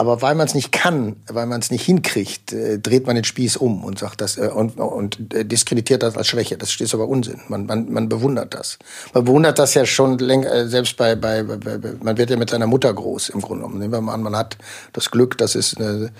Aber 0.00 0.22
weil 0.22 0.34
man 0.34 0.46
es 0.46 0.54
nicht 0.54 0.72
kann, 0.72 1.16
weil 1.28 1.44
man 1.44 1.60
es 1.60 1.70
nicht 1.70 1.84
hinkriegt, 1.84 2.54
äh, 2.54 2.78
dreht 2.78 3.06
man 3.06 3.16
den 3.16 3.24
Spieß 3.24 3.58
um 3.58 3.84
und 3.84 3.98
sagt 3.98 4.22
das 4.22 4.38
äh, 4.38 4.48
und, 4.48 4.78
und 4.78 5.34
äh, 5.34 5.44
diskreditiert 5.44 6.02
das 6.02 6.16
als 6.16 6.26
Schwäche. 6.26 6.56
Das 6.56 6.74
ist 6.80 6.94
aber 6.94 7.06
Unsinn. 7.06 7.42
Man, 7.48 7.66
man, 7.66 7.92
man 7.92 8.08
bewundert 8.08 8.54
das. 8.54 8.78
Man 9.12 9.26
bewundert 9.26 9.58
das 9.58 9.74
ja 9.74 9.84
schon 9.84 10.16
länger, 10.16 10.50
äh, 10.50 10.68
selbst 10.68 10.96
bei, 10.96 11.16
bei, 11.16 11.42
bei, 11.42 11.56
bei, 11.58 11.92
man 12.02 12.16
wird 12.16 12.30
ja 12.30 12.38
mit 12.38 12.48
seiner 12.48 12.66
Mutter 12.66 12.94
groß 12.94 13.28
im 13.28 13.42
Grunde 13.42 13.64
genommen. 13.64 13.78
Nehmen 13.78 13.92
wir 13.92 14.00
mal 14.00 14.14
an, 14.14 14.22
man 14.22 14.36
hat 14.36 14.56
das 14.94 15.10
Glück, 15.10 15.36
dass 15.36 15.54
es 15.54 15.76
eine 15.76 16.10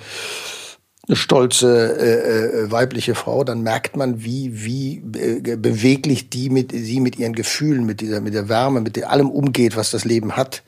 eine 1.08 1.16
stolze 1.16 1.98
äh, 1.98 2.64
äh, 2.64 2.70
weibliche 2.70 3.14
Frau, 3.14 3.42
dann 3.42 3.62
merkt 3.62 3.96
man, 3.96 4.22
wie 4.22 4.64
wie 4.64 5.02
äh, 5.18 5.56
beweglich 5.56 6.30
die 6.30 6.50
mit 6.50 6.72
sie 6.72 7.00
mit 7.00 7.18
ihren 7.18 7.32
Gefühlen, 7.32 7.84
mit 7.84 8.00
dieser 8.00 8.20
mit 8.20 8.34
der 8.34 8.48
Wärme, 8.48 8.80
mit 8.80 9.02
allem 9.04 9.30
umgeht, 9.30 9.76
was 9.76 9.90
das 9.90 10.04
Leben 10.04 10.36
hat. 10.36 10.62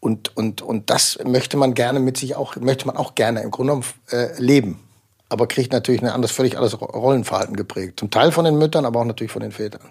Und 0.00 0.36
und 0.36 0.62
und 0.62 0.90
das 0.90 1.18
möchte 1.24 1.56
man 1.56 1.74
gerne 1.74 2.00
mit 2.00 2.16
sich 2.16 2.34
auch 2.34 2.56
möchte 2.56 2.86
man 2.86 2.96
auch 2.96 3.14
gerne 3.14 3.42
im 3.42 3.50
Grunde 3.50 3.72
genommen 3.72 3.86
äh, 4.10 4.40
leben, 4.40 4.80
aber 5.28 5.46
kriegt 5.46 5.72
natürlich 5.72 6.02
ein 6.02 6.08
anderes 6.08 6.32
völlig 6.32 6.56
anderes 6.56 6.80
Rollenverhalten 6.80 7.56
geprägt. 7.56 8.00
Zum 8.00 8.10
Teil 8.10 8.32
von 8.32 8.44
den 8.44 8.58
Müttern, 8.58 8.84
aber 8.84 9.00
auch 9.00 9.04
natürlich 9.04 9.32
von 9.32 9.42
den 9.42 9.52
Vätern. 9.52 9.82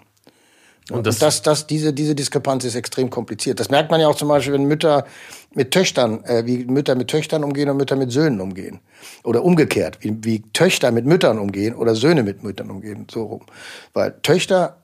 Und 0.90 1.06
das, 1.06 1.16
und 1.16 1.22
das, 1.22 1.42
das, 1.42 1.66
diese, 1.66 1.92
diese 1.92 2.14
Diskrepanz 2.14 2.64
ist 2.64 2.74
extrem 2.74 3.08
kompliziert. 3.08 3.60
Das 3.60 3.70
merkt 3.70 3.90
man 3.90 4.00
ja 4.00 4.08
auch 4.08 4.16
zum 4.16 4.28
Beispiel, 4.28 4.54
wenn 4.54 4.64
Mütter 4.64 5.06
mit 5.54 5.70
Töchtern, 5.70 6.24
äh, 6.24 6.44
wie 6.44 6.64
Mütter 6.64 6.96
mit 6.96 7.08
Töchtern 7.08 7.44
umgehen 7.44 7.70
und 7.70 7.76
Mütter 7.76 7.94
mit 7.94 8.10
Söhnen 8.10 8.40
umgehen. 8.40 8.80
Oder 9.22 9.44
umgekehrt, 9.44 9.98
wie, 10.00 10.16
wie 10.22 10.42
Töchter 10.52 10.90
mit 10.90 11.06
Müttern 11.06 11.38
umgehen 11.38 11.74
oder 11.74 11.94
Söhne 11.94 12.24
mit 12.24 12.42
Müttern 12.42 12.70
umgehen, 12.70 13.06
so 13.10 13.24
rum. 13.24 13.42
Weil 13.92 14.20
Töchter, 14.22 14.82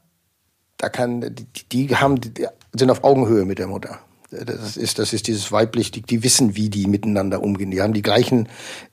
da 0.77 0.89
kann, 0.89 1.21
die, 1.21 1.89
die 1.89 1.97
haben, 1.97 2.21
die 2.21 2.47
sind 2.75 2.91
auf 2.91 3.03
Augenhöhe 3.03 3.45
mit 3.45 3.59
der 3.59 3.67
Mutter. 3.67 3.99
Das 4.31 4.77
ist, 4.77 4.99
das 4.99 5.15
ist 5.15 5.27
dieses 5.27 5.53
weiblich, 5.53 5.91
die, 5.91 6.03
die 6.03 6.23
wissen, 6.23 6.55
wie 6.55 6.69
die 6.69 6.87
miteinander 6.87 7.43
umgehen. 7.43 7.71
Die 7.71 7.81
haben 7.81 7.95
die 7.95 8.03
gleichen 8.03 8.49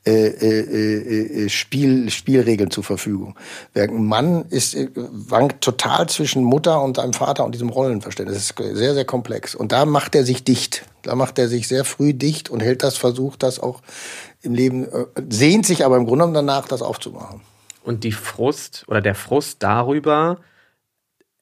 äh, 0.06 0.28
äh, 0.28 1.46
äh, 1.46 1.50
Spiel, 1.50 2.10
Spielregeln 2.10 2.72
zur 2.72 2.86
Verfügung. 2.86 3.38
Ein 3.74 4.06
Mann 4.06 4.46
ist, 4.46 4.76
äh, 4.76 4.90
wankt 4.96 5.62
total 5.62 6.08
zwischen 6.08 6.42
Mutter 6.44 6.82
und 6.82 6.96
seinem 6.96 7.12
Vater 7.12 7.44
und 7.44 7.54
diesem 7.54 7.68
Rollenverständnis. 7.68 8.38
Das 8.38 8.46
ist 8.46 8.78
sehr, 8.78 8.94
sehr 8.94 9.04
komplex. 9.04 9.56
Und 9.56 9.74
da 9.74 9.86
macht 9.86 10.16
er 10.16 10.24
sich 10.24 10.46
dicht. 10.46 10.86
Da 11.02 11.16
macht 11.16 11.38
er 11.38 11.50
sich 11.50 11.68
sehr 11.68 11.84
früh 11.84 12.14
dicht 12.14 12.50
und 12.50 12.64
hält 12.64 12.82
das, 12.82 12.96
versucht 12.96 13.44
das 13.44 13.60
auch 13.60 13.82
im 14.42 14.54
Leben, 14.54 14.86
äh, 14.86 15.06
sehnt 15.28 15.66
sich 15.66 15.84
aber 15.84 15.98
im 15.98 16.06
Grunde 16.06 16.26
genommen 16.26 16.48
danach, 16.48 16.70
das 16.70 16.82
aufzumachen. 16.82 17.42
Und 17.84 18.06
die 18.06 18.14
Frust 18.14 18.86
oder 18.88 19.02
der 19.02 19.16
Frust 19.16 19.62
darüber, 19.64 20.40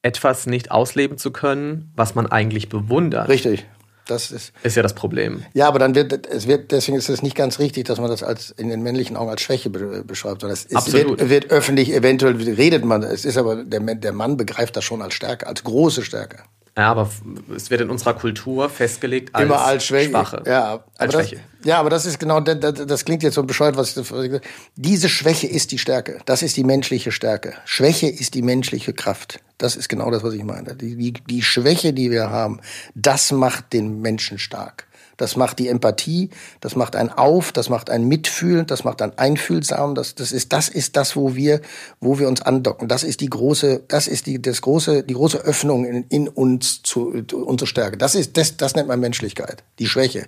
etwas 0.02 0.46
nicht 0.46 0.70
ausleben 0.70 1.16
zu 1.16 1.30
können, 1.30 1.92
was 1.96 2.14
man 2.14 2.26
eigentlich 2.26 2.68
bewundert. 2.68 3.28
Richtig. 3.28 3.66
Das 4.06 4.30
ist, 4.30 4.52
ist 4.62 4.76
ja 4.76 4.82
das 4.82 4.94
Problem. 4.94 5.44
Ja, 5.54 5.66
aber 5.66 5.78
dann 5.78 5.94
wird 5.94 6.26
es 6.26 6.46
wird 6.46 6.72
deswegen 6.72 6.98
ist 6.98 7.08
es 7.08 7.22
nicht 7.22 7.36
ganz 7.36 7.58
richtig, 7.58 7.86
dass 7.86 7.98
man 7.98 8.10
das 8.10 8.22
als 8.22 8.50
in 8.50 8.68
den 8.68 8.82
männlichen 8.82 9.16
Augen 9.16 9.30
als 9.30 9.40
Schwäche 9.40 9.70
be 9.70 10.04
beschreibt, 10.04 10.42
sondern 10.42 10.54
es 10.54 10.66
ist, 10.66 10.92
wird, 10.92 11.30
wird, 11.30 11.50
öffentlich 11.50 11.92
eventuell 11.92 12.36
redet 12.36 12.84
man. 12.84 13.02
Es 13.02 13.24
ist 13.24 13.38
aber 13.38 13.64
der, 13.64 13.80
der 13.80 14.12
Mann 14.12 14.36
begreift 14.36 14.76
das 14.76 14.84
schon 14.84 15.00
als 15.00 15.14
Stärke, 15.14 15.46
als 15.46 15.64
große 15.64 16.02
Stärke. 16.02 16.38
Ja, 16.76 16.90
aber 16.90 17.08
es 17.54 17.70
wird 17.70 17.82
in 17.82 17.90
unserer 17.90 18.14
Kultur 18.14 18.68
festgelegt 18.68 19.32
als, 19.32 19.44
Immer 19.44 19.64
als 19.64 19.84
Schwäche. 19.84 20.10
Schwache. 20.10 20.42
Ja, 20.44 20.82
als 20.98 21.14
Schwäche. 21.14 21.36
Das, 21.36 21.66
ja, 21.68 21.78
aber 21.78 21.88
das 21.88 22.04
ist 22.04 22.18
genau, 22.18 22.40
das, 22.40 22.86
das 22.86 23.04
klingt 23.04 23.22
jetzt 23.22 23.34
so 23.34 23.44
bescheuert, 23.44 23.76
was 23.76 23.96
ich 23.96 24.40
Diese 24.74 25.08
Schwäche 25.08 25.46
ist 25.46 25.70
die 25.70 25.78
Stärke. 25.78 26.18
Das 26.26 26.42
ist 26.42 26.56
die 26.56 26.64
menschliche 26.64 27.12
Stärke. 27.12 27.54
Schwäche 27.64 28.08
ist 28.08 28.34
die 28.34 28.42
menschliche 28.42 28.92
Kraft. 28.92 29.38
Das 29.56 29.76
ist 29.76 29.88
genau 29.88 30.10
das, 30.10 30.24
was 30.24 30.34
ich 30.34 30.42
meine. 30.42 30.74
Die, 30.74 30.96
die, 30.96 31.12
die 31.12 31.42
Schwäche, 31.42 31.92
die 31.92 32.10
wir 32.10 32.30
haben, 32.30 32.60
das 32.96 33.30
macht 33.30 33.72
den 33.72 34.00
Menschen 34.00 34.38
stark. 34.38 34.88
Das 35.16 35.36
macht 35.36 35.58
die 35.58 35.68
Empathie, 35.68 36.30
das 36.60 36.76
macht 36.76 36.96
ein 36.96 37.10
Auf, 37.10 37.52
das 37.52 37.68
macht 37.68 37.90
ein 37.90 38.06
Mitfühlen, 38.08 38.66
das 38.66 38.84
macht 38.84 39.02
ein 39.02 39.16
Einfühlsam. 39.18 39.94
Das, 39.94 40.14
das 40.14 40.32
ist, 40.32 40.52
das 40.52 40.68
ist 40.68 40.96
das, 40.96 41.16
wo 41.16 41.34
wir, 41.34 41.60
wo 42.00 42.18
wir 42.18 42.28
uns 42.28 42.42
andocken. 42.42 42.88
Das 42.88 43.04
ist 43.04 43.20
die 43.20 43.30
große, 43.30 43.84
das 43.88 44.08
ist 44.08 44.26
die, 44.26 44.40
das 44.40 44.62
große, 44.62 45.02
die 45.04 45.14
große 45.14 45.38
Öffnung 45.38 45.84
in, 45.84 46.04
in 46.08 46.28
uns 46.28 46.82
zu, 46.82 47.12
unsere 47.32 47.66
Stärke. 47.66 47.96
Das 47.96 48.14
ist, 48.14 48.36
das, 48.36 48.56
das 48.56 48.74
nennt 48.74 48.88
man 48.88 49.00
Menschlichkeit. 49.00 49.62
Die 49.78 49.86
Schwäche. 49.86 50.26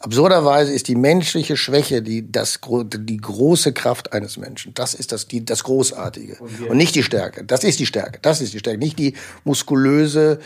Absurderweise 0.00 0.72
ist 0.72 0.86
die 0.86 0.94
menschliche 0.94 1.56
Schwäche 1.56 2.02
die, 2.02 2.30
das, 2.30 2.60
die 2.62 3.16
große 3.16 3.72
Kraft 3.72 4.12
eines 4.12 4.36
Menschen. 4.36 4.72
Das 4.74 4.94
ist 4.94 5.10
das, 5.10 5.26
die, 5.26 5.44
das 5.44 5.64
Großartige. 5.64 6.36
Und, 6.36 6.70
Und 6.70 6.76
nicht 6.76 6.94
die 6.94 7.02
Stärke. 7.02 7.44
Das 7.44 7.64
ist 7.64 7.80
die 7.80 7.86
Stärke. 7.86 8.20
Das 8.22 8.40
ist 8.40 8.54
die 8.54 8.60
Stärke. 8.60 8.78
Nicht 8.78 8.98
die 9.00 9.14
muskulöse, 9.42 10.38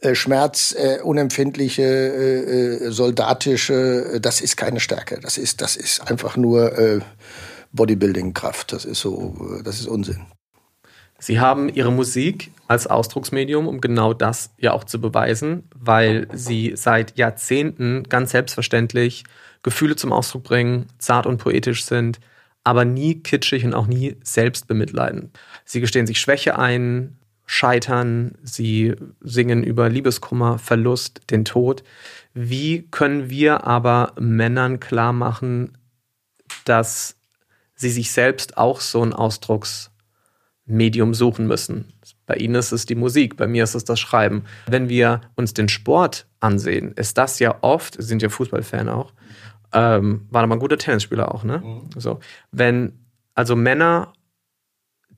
äh, 0.00 0.16
schmerzunempfindliche, 0.16 1.82
äh, 1.82 2.86
äh, 2.86 2.90
soldatische. 2.90 4.14
Äh, 4.14 4.20
das 4.20 4.40
ist 4.40 4.56
keine 4.56 4.80
Stärke. 4.80 5.20
Das 5.20 5.38
ist, 5.38 5.60
das 5.60 5.76
ist 5.76 6.10
einfach 6.10 6.36
nur 6.36 6.76
äh, 6.76 6.98
Bodybuilding-Kraft. 7.72 8.72
Das 8.72 8.84
ist 8.84 9.00
so, 9.00 9.58
äh, 9.60 9.62
das 9.62 9.78
ist 9.78 9.86
Unsinn. 9.86 10.26
Sie 11.18 11.40
haben 11.40 11.68
Ihre 11.68 11.92
Musik 11.92 12.52
als 12.68 12.86
Ausdrucksmedium, 12.86 13.66
um 13.66 13.80
genau 13.80 14.14
das 14.14 14.50
ja 14.58 14.72
auch 14.72 14.84
zu 14.84 15.00
beweisen, 15.00 15.64
weil 15.74 16.28
Sie 16.32 16.72
seit 16.76 17.18
Jahrzehnten 17.18 18.04
ganz 18.04 18.30
selbstverständlich 18.30 19.24
Gefühle 19.62 19.96
zum 19.96 20.12
Ausdruck 20.12 20.44
bringen, 20.44 20.86
zart 20.98 21.26
und 21.26 21.38
poetisch 21.38 21.84
sind, 21.84 22.20
aber 22.62 22.84
nie 22.84 23.20
kitschig 23.20 23.64
und 23.64 23.74
auch 23.74 23.86
nie 23.86 24.16
selbst 24.22 24.68
bemitleiden. 24.68 25.32
Sie 25.64 25.80
gestehen 25.80 26.06
sich 26.06 26.20
Schwäche 26.20 26.58
ein, 26.58 27.18
scheitern, 27.46 28.32
sie 28.42 28.94
singen 29.20 29.64
über 29.64 29.88
Liebeskummer, 29.88 30.58
Verlust, 30.58 31.22
den 31.30 31.46
Tod. 31.46 31.82
Wie 32.34 32.86
können 32.90 33.30
wir 33.30 33.66
aber 33.66 34.12
Männern 34.20 34.80
klar 34.80 35.14
machen, 35.14 35.78
dass 36.66 37.16
sie 37.74 37.90
sich 37.90 38.12
selbst 38.12 38.58
auch 38.58 38.80
so 38.80 39.02
ein 39.02 39.14
Ausdrucks 39.14 39.90
Medium 40.68 41.14
suchen 41.14 41.46
müssen. 41.46 41.86
Bei 42.26 42.34
Ihnen 42.34 42.54
ist 42.54 42.72
es 42.72 42.86
die 42.86 42.94
Musik, 42.94 43.36
bei 43.36 43.46
mir 43.46 43.64
ist 43.64 43.74
es 43.74 43.84
das 43.84 43.98
Schreiben. 43.98 44.44
Wenn 44.66 44.88
wir 44.88 45.22
uns 45.34 45.54
den 45.54 45.68
Sport 45.68 46.26
ansehen, 46.40 46.92
ist 46.92 47.18
das 47.18 47.38
ja 47.38 47.56
oft, 47.62 47.94
Sie 47.94 48.06
sind 48.06 48.22
ja 48.22 48.28
Fußballfan 48.28 48.88
auch, 48.88 49.12
ähm, 49.72 50.26
war 50.30 50.42
aber 50.42 50.54
ein 50.54 50.60
guter 50.60 50.78
Tennisspieler 50.78 51.34
auch, 51.34 51.44
ne? 51.44 51.58
Mhm. 51.58 52.00
So. 52.00 52.20
Wenn 52.52 52.92
also 53.34 53.54
Männer 53.54 54.12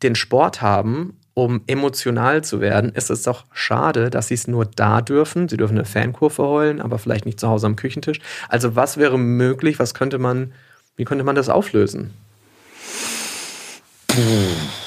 den 0.02 0.14
Sport 0.14 0.60
haben, 0.60 1.18
um 1.34 1.62
emotional 1.66 2.44
zu 2.44 2.60
werden, 2.60 2.92
ist 2.92 3.10
es 3.10 3.22
doch 3.22 3.46
schade, 3.52 4.10
dass 4.10 4.28
sie 4.28 4.34
es 4.34 4.46
nur 4.46 4.66
da 4.66 5.00
dürfen. 5.00 5.48
Sie 5.48 5.56
dürfen 5.56 5.78
eine 5.78 5.86
Fankurve 5.86 6.42
heulen, 6.42 6.80
aber 6.80 6.98
vielleicht 6.98 7.24
nicht 7.24 7.40
zu 7.40 7.48
Hause 7.48 7.66
am 7.66 7.76
Küchentisch. 7.76 8.20
Also 8.48 8.76
was 8.76 8.98
wäre 8.98 9.18
möglich, 9.18 9.78
was 9.78 9.94
könnte 9.94 10.18
man, 10.18 10.52
wie 10.96 11.04
könnte 11.04 11.24
man 11.24 11.36
das 11.36 11.48
auflösen? 11.48 12.12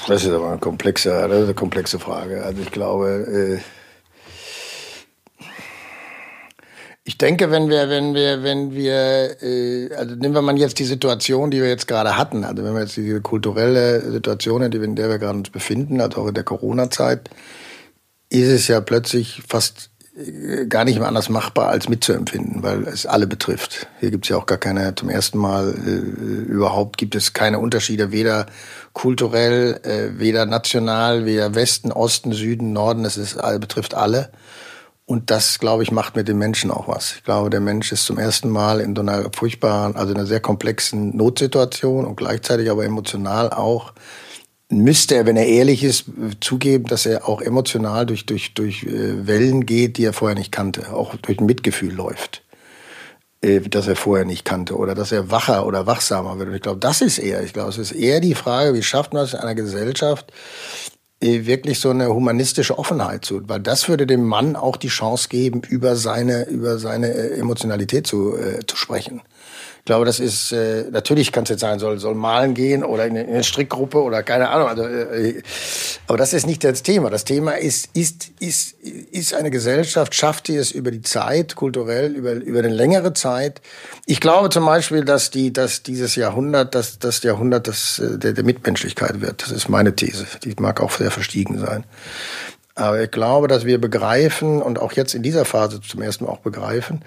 Das 0.08 0.24
ist 0.24 0.32
aber 0.32 0.50
eine 0.50 0.60
komplexe, 0.60 1.24
eine 1.24 1.54
komplexe 1.54 2.00
Frage. 2.00 2.44
Also 2.44 2.62
ich 2.62 2.72
glaube, 2.72 3.60
äh, 3.60 3.60
ich 7.06 7.18
denke, 7.18 7.52
wenn 7.52 7.70
wir, 7.70 7.90
wenn 7.90 8.14
wir, 8.14 8.44
wenn 8.44 8.74
wir, 8.74 9.42
äh, 9.42 9.94
also 9.96 10.16
nehmen 10.16 10.34
wir 10.34 10.42
mal 10.42 10.58
jetzt 10.58 10.80
die 10.80 10.86
Situation, 10.86 11.52
die 11.52 11.62
wir 11.62 11.68
jetzt 11.68 11.88
gerade 11.88 12.18
hatten, 12.18 12.44
also 12.46 12.64
wenn 12.64 12.74
wir 12.74 12.82
jetzt 12.82 12.96
diese 12.96 13.22
kulturelle 13.22 14.12
Situation, 14.12 14.62
in 14.62 14.96
der 14.96 15.10
wir 15.10 15.20
gerade 15.20 15.38
uns 15.38 15.50
befinden, 15.50 16.00
also 16.00 16.22
auch 16.22 16.28
in 16.28 16.34
der 16.34 16.44
Corona-Zeit, 16.44 17.30
ist 18.30 18.48
es 18.48 18.68
ja 18.68 18.80
plötzlich 18.82 19.44
fast 19.48 19.90
äh, 20.16 20.66
gar 20.68 20.86
nicht 20.86 20.98
mehr 21.00 21.08
anders 21.08 21.30
machbar, 21.30 21.70
als 21.70 21.90
mitzuempfinden, 21.90 22.64
weil 22.64 22.88
es 22.88 23.06
alle 23.06 23.28
betrifft. 23.28 23.88
Hier 24.00 24.12
gibt 24.12 24.26
es 24.26 24.30
ja 24.30 24.38
auch 24.38 24.46
gar 24.46 24.58
keine, 24.58 24.96
zum 24.96 25.10
ersten 25.10 25.38
Mal 25.38 25.74
äh, 25.74 26.52
überhaupt 26.52 26.98
gibt 26.98 27.16
es 27.16 27.34
keine 27.34 27.60
Unterschiede, 27.60 28.12
weder 28.12 28.46
kulturell, 28.94 29.80
äh, 29.84 30.20
weder 30.20 30.46
national, 30.46 31.26
weder 31.26 31.56
Westen, 31.56 31.92
Osten, 31.92 32.32
Süden, 32.32 32.74
Norden, 32.74 33.06
es 33.06 33.18
ist, 33.18 33.38
betrifft 33.60 33.94
alle. 33.94 34.32
Und 35.06 35.32
das, 35.32 35.60
glaube 35.60 35.84
ich, 35.84 35.92
macht 35.92 36.16
mit 36.16 36.28
dem 36.28 36.38
Menschen 36.38 36.72
auch 36.72 36.88
was. 36.88 37.16
Ich 37.18 37.24
glaube, 37.24 37.50
der 37.50 37.60
Mensch 37.60 37.92
ist 37.92 38.06
zum 38.06 38.18
ersten 38.18 38.50
Mal 38.50 38.80
in 38.80 38.96
so 38.96 39.02
einer 39.02 39.30
furchtbaren, 39.36 39.96
also 39.96 40.14
in 40.14 40.18
einer 40.18 40.28
sehr 40.28 40.40
komplexen 40.40 41.16
Notsituation 41.18 42.06
und 42.06 42.16
gleichzeitig 42.16 42.70
aber 42.70 42.86
emotional 42.86 43.52
auch 43.52 43.94
müsste 44.70 45.16
er, 45.16 45.26
wenn 45.26 45.38
er 45.38 45.46
ehrlich 45.46 45.84
ist, 45.84 46.06
zugeben, 46.40 46.86
dass 46.86 47.06
er 47.06 47.28
auch 47.28 47.42
emotional 47.42 48.06
durch, 48.06 48.26
durch, 48.26 48.54
durch 48.54 48.84
äh, 48.84 49.28
Wellen 49.28 49.66
geht, 49.66 49.98
die 49.98 50.06
er 50.06 50.14
vorher 50.14 50.38
nicht 50.38 50.52
kannte, 50.52 50.94
auch 50.94 51.16
durch 51.18 51.40
Mitgefühl 51.40 51.94
läuft, 51.94 52.44
äh, 53.44 53.62
das 53.62 53.88
er 53.88 53.96
vorher 53.96 54.26
nicht 54.26 54.46
kannte, 54.46 54.76
oder 54.78 54.96
dass 54.96 55.12
er 55.12 55.30
wacher 55.30 55.66
oder 55.66 55.86
wachsamer 55.86 56.40
wird. 56.40 56.50
Und 56.50 56.56
ich 56.56 56.62
glaube, 56.62 56.80
das 56.80 57.02
ist 57.02 57.20
eher, 57.20 57.44
ich 57.44 57.54
glaube, 57.54 57.70
es 57.70 57.78
ist 57.78 57.92
eher 57.92 58.20
die 58.20 58.36
Frage, 58.36 58.74
wie 58.74 58.84
schafft 58.84 59.14
man 59.14 59.24
es 59.24 59.34
in 59.34 59.40
einer 59.40 59.56
Gesellschaft, 59.56 60.32
äh, 61.20 61.46
wirklich 61.46 61.80
so 61.80 61.90
eine 61.90 62.14
humanistische 62.14 62.78
Offenheit 62.78 63.26
zu, 63.26 63.42
weil 63.48 63.60
das 63.60 63.88
würde 63.88 64.08
dem 64.08 64.24
Mann 64.24 64.56
auch 64.56 64.78
die 64.78 64.88
Chance 64.88 65.30
geben, 65.30 65.62
über 65.68 65.96
seine, 65.96 66.46
über 66.48 66.78
seine 66.80 67.14
Emotionalität 67.14 68.08
zu, 68.08 68.36
äh, 68.38 68.66
zu 68.66 68.76
sprechen. 68.76 69.22
Ich 69.84 69.88
glaube, 69.88 70.06
das 70.06 70.22
ist, 70.22 70.54
äh, 70.54 70.86
natürlich 70.92 71.34
kann 71.34 71.44
es 71.44 71.50
jetzt 71.50 71.60
sein, 71.60 71.78
soll, 71.78 72.00
soll 72.00 72.16
malen 72.16 72.54
gehen 72.54 72.86
oder 72.86 73.06
in, 73.06 73.18
in 73.18 73.28
eine 73.28 73.44
Strickgruppe 73.44 74.02
oder 74.02 74.24
keine 74.24 74.48
Ahnung. 74.48 74.70
Also, 74.70 74.84
äh, 74.84 75.44
aber 76.08 76.18
das 76.18 76.32
ist 76.32 76.48
nicht 76.48 76.64
das 76.64 76.84
Thema. 76.84 77.10
Das 77.10 77.26
Thema 77.26 77.58
ist, 77.58 77.90
ist, 77.94 78.32
ist, 78.40 78.80
ist 78.80 79.34
eine 79.34 79.52
Gesellschaft, 79.52 80.16
schafft 80.16 80.48
sie 80.48 80.56
es 80.56 80.72
über 80.72 80.90
die 80.90 81.02
Zeit, 81.02 81.58
kulturell, 81.58 82.14
über, 82.16 82.32
über 82.32 82.60
eine 82.60 82.70
längere 82.70 83.12
Zeit. 83.12 83.60
Ich 84.06 84.22
glaube 84.22 84.50
zum 84.52 84.66
Beispiel, 84.66 85.04
dass 85.04 85.32
die, 85.32 85.52
dass 85.52 85.84
dieses 85.84 86.16
Jahrhundert, 86.16 86.76
dass 86.76 87.00
das 87.00 87.22
Jahrhundert 87.22 87.68
das, 87.68 88.00
äh, 88.00 88.18
der, 88.18 88.32
der 88.32 88.46
Mitmenschlichkeit 88.46 89.20
wird. 89.20 89.42
Das 89.42 89.52
ist 89.52 89.68
meine 89.68 89.94
These. 89.94 90.26
Die 90.46 90.56
mag 90.62 90.80
auch 90.80 90.92
sehr 90.92 91.12
verstiegen 91.12 91.60
sein. 91.60 91.84
Aber 92.76 93.02
ich 93.04 93.12
glaube, 93.12 93.50
dass 93.50 93.66
wir 93.66 93.82
begreifen 93.82 94.62
und 94.62 94.80
auch 94.80 94.94
jetzt 94.94 95.14
in 95.14 95.24
dieser 95.24 95.44
Phase 95.44 95.82
zum 95.82 96.02
ersten 96.02 96.24
Mal 96.24 96.32
auch 96.32 96.40
begreifen, 96.40 97.04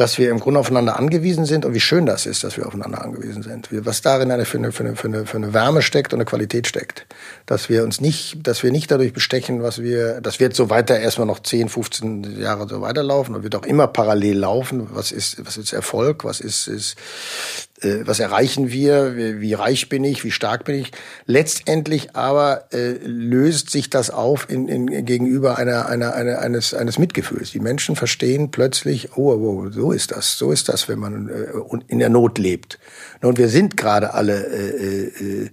dass 0.00 0.16
wir 0.16 0.30
im 0.30 0.40
Grunde 0.40 0.58
aufeinander 0.58 0.98
angewiesen 0.98 1.44
sind 1.44 1.66
und 1.66 1.74
wie 1.74 1.80
schön 1.80 2.06
das 2.06 2.24
ist, 2.24 2.42
dass 2.42 2.56
wir 2.56 2.66
aufeinander 2.66 3.04
angewiesen 3.04 3.42
sind. 3.42 3.68
Was 3.70 4.00
darin 4.00 4.30
eine, 4.30 4.46
für, 4.46 4.56
eine, 4.56 4.72
für, 4.72 4.82
eine, 4.82 4.96
für, 4.96 5.08
eine, 5.08 5.26
für 5.26 5.36
eine 5.36 5.52
Wärme 5.52 5.82
steckt 5.82 6.14
und 6.14 6.20
eine 6.20 6.24
Qualität 6.24 6.66
steckt. 6.66 7.06
Dass 7.44 7.68
wir 7.68 7.84
uns 7.84 8.00
nicht, 8.00 8.38
dass 8.46 8.62
wir 8.62 8.72
nicht 8.72 8.90
dadurch 8.90 9.12
bestechen, 9.12 9.62
was 9.62 9.82
wir, 9.82 10.22
dass 10.22 10.40
wir 10.40 10.46
jetzt 10.46 10.56
so 10.56 10.70
weiter 10.70 10.98
erstmal 10.98 11.26
noch 11.26 11.40
10, 11.40 11.68
15 11.68 12.40
Jahre 12.40 12.66
so 12.66 12.80
weiterlaufen 12.80 13.34
und 13.34 13.42
wird 13.42 13.54
auch 13.54 13.66
immer 13.66 13.88
parallel 13.88 14.38
laufen. 14.38 14.88
Was 14.94 15.12
ist, 15.12 15.44
was 15.44 15.58
ist 15.58 15.74
Erfolg? 15.74 16.24
Was 16.24 16.40
ist, 16.40 16.66
ist 16.66 16.96
äh, 17.82 18.06
was 18.06 18.20
erreichen 18.20 18.70
wir, 18.70 19.16
wie, 19.16 19.40
wie, 19.40 19.54
reich 19.54 19.88
bin 19.88 20.04
ich, 20.04 20.24
wie 20.24 20.30
stark 20.30 20.64
bin 20.64 20.76
ich. 20.76 20.92
Letztendlich 21.26 22.16
aber 22.16 22.66
äh, 22.72 22.92
löst 23.02 23.70
sich 23.70 23.90
das 23.90 24.10
auf 24.10 24.48
in, 24.50 24.68
in, 24.68 25.04
gegenüber 25.04 25.58
einer, 25.58 25.86
einer, 25.86 26.14
einer, 26.14 26.40
eines, 26.40 26.74
eines 26.74 26.98
Mitgefühls. 26.98 27.50
Die 27.50 27.60
Menschen 27.60 27.96
verstehen 27.96 28.50
plötzlich, 28.50 29.16
oh, 29.16 29.32
oh, 29.32 29.70
so 29.70 29.92
ist 29.92 30.12
das, 30.12 30.38
so 30.38 30.52
ist 30.52 30.68
das, 30.68 30.88
wenn 30.88 30.98
man 30.98 31.28
äh, 31.28 31.46
in 31.88 31.98
der 31.98 32.08
Not 32.08 32.38
lebt. 32.38 32.78
Und 33.22 33.38
wir 33.38 33.48
sind 33.48 33.76
gerade 33.76 34.14
alle, 34.14 34.46
äh, 34.46 35.04
äh, 35.06 35.50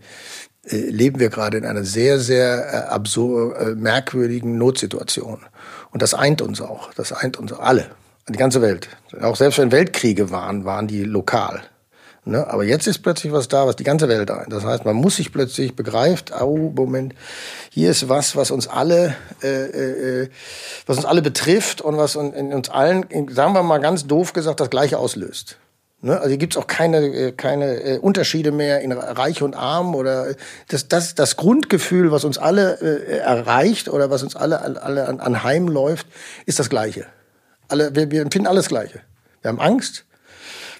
äh, 0.70 0.90
leben 0.90 1.20
wir 1.20 1.30
gerade 1.30 1.58
in 1.58 1.66
einer 1.66 1.84
sehr, 1.84 2.20
sehr 2.20 2.74
äh, 2.74 2.78
absurd, 2.90 3.58
äh, 3.58 3.76
merkwürdigen 3.76 4.58
Notsituation. 4.58 5.40
Und 5.92 6.02
das 6.02 6.14
eint 6.14 6.42
uns 6.42 6.62
auch, 6.62 6.94
das 6.94 7.14
eint 7.14 7.38
uns 7.38 7.54
alle, 7.54 7.92
die 8.28 8.38
ganze 8.38 8.62
Welt. 8.62 8.90
Auch 9.22 9.38
selbst 9.38 9.60
wenn 9.60 9.72
Weltkriege 9.72 10.30
waren, 10.30 10.66
waren 10.66 10.88
die 10.88 11.04
lokal. 11.04 11.64
Ne? 12.28 12.46
Aber 12.48 12.66
jetzt 12.66 12.88
ist 12.88 13.00
plötzlich 13.00 13.32
was 13.32 13.48
da, 13.48 13.66
was 13.68 13.78
die 13.78 13.86
ganze 13.86 14.10
Welt 14.10 14.30
ein. 14.30 14.50
Das 14.50 14.66
heißt, 14.66 14.84
man 14.84 14.98
muss 14.98 15.16
sich 15.16 15.32
plötzlich 15.32 15.76
begreift, 15.76 16.34
oh, 16.38 16.74
Moment, 16.76 17.16
hier 17.72 17.90
ist 17.90 18.10
was, 18.10 18.36
was 18.36 18.52
uns 18.52 18.68
alle, 18.68 19.16
äh, 19.42 20.24
äh, 20.24 20.30
was 20.86 20.98
uns 20.98 21.06
alle 21.06 21.22
betrifft 21.22 21.82
und 21.82 21.96
was 21.96 22.16
in 22.16 22.54
uns 22.54 22.70
allen, 22.70 23.06
sagen 23.30 23.54
wir 23.54 23.64
mal 23.64 23.78
ganz 23.78 24.08
doof 24.08 24.34
gesagt, 24.34 24.60
das 24.60 24.70
Gleiche 24.70 24.98
auslöst. 24.98 25.58
Ne? 26.02 26.18
Also 26.18 26.28
hier 26.28 26.38
gibt's 26.38 26.58
auch 26.58 26.68
keine, 26.68 26.98
äh, 26.98 27.32
keine 27.32 27.82
äh, 27.82 27.98
Unterschiede 27.98 28.52
mehr 28.52 28.82
in 28.82 28.92
Reich 28.92 29.42
und 29.42 29.56
Arm 29.56 29.96
oder 29.96 30.36
das, 30.68 30.90
das, 30.90 31.16
das 31.16 31.38
Grundgefühl, 31.38 32.12
was 32.12 32.26
uns 32.26 32.38
alle 32.38 32.78
äh, 32.82 33.20
erreicht 33.20 33.88
oder 33.88 34.10
was 34.10 34.22
uns 34.22 34.36
alle, 34.36 34.60
alle 34.84 35.08
an, 35.08 35.22
anheim 35.22 35.70
läuft, 35.70 36.08
ist 36.46 36.60
das 36.60 36.70
Gleiche. 36.70 37.06
Alle, 37.70 37.96
wir, 37.96 38.12
wir 38.12 38.22
empfinden 38.22 38.48
alles 38.48 38.68
Gleiche. 38.68 39.00
Wir 39.42 39.50
haben 39.50 39.62
Angst, 39.62 40.07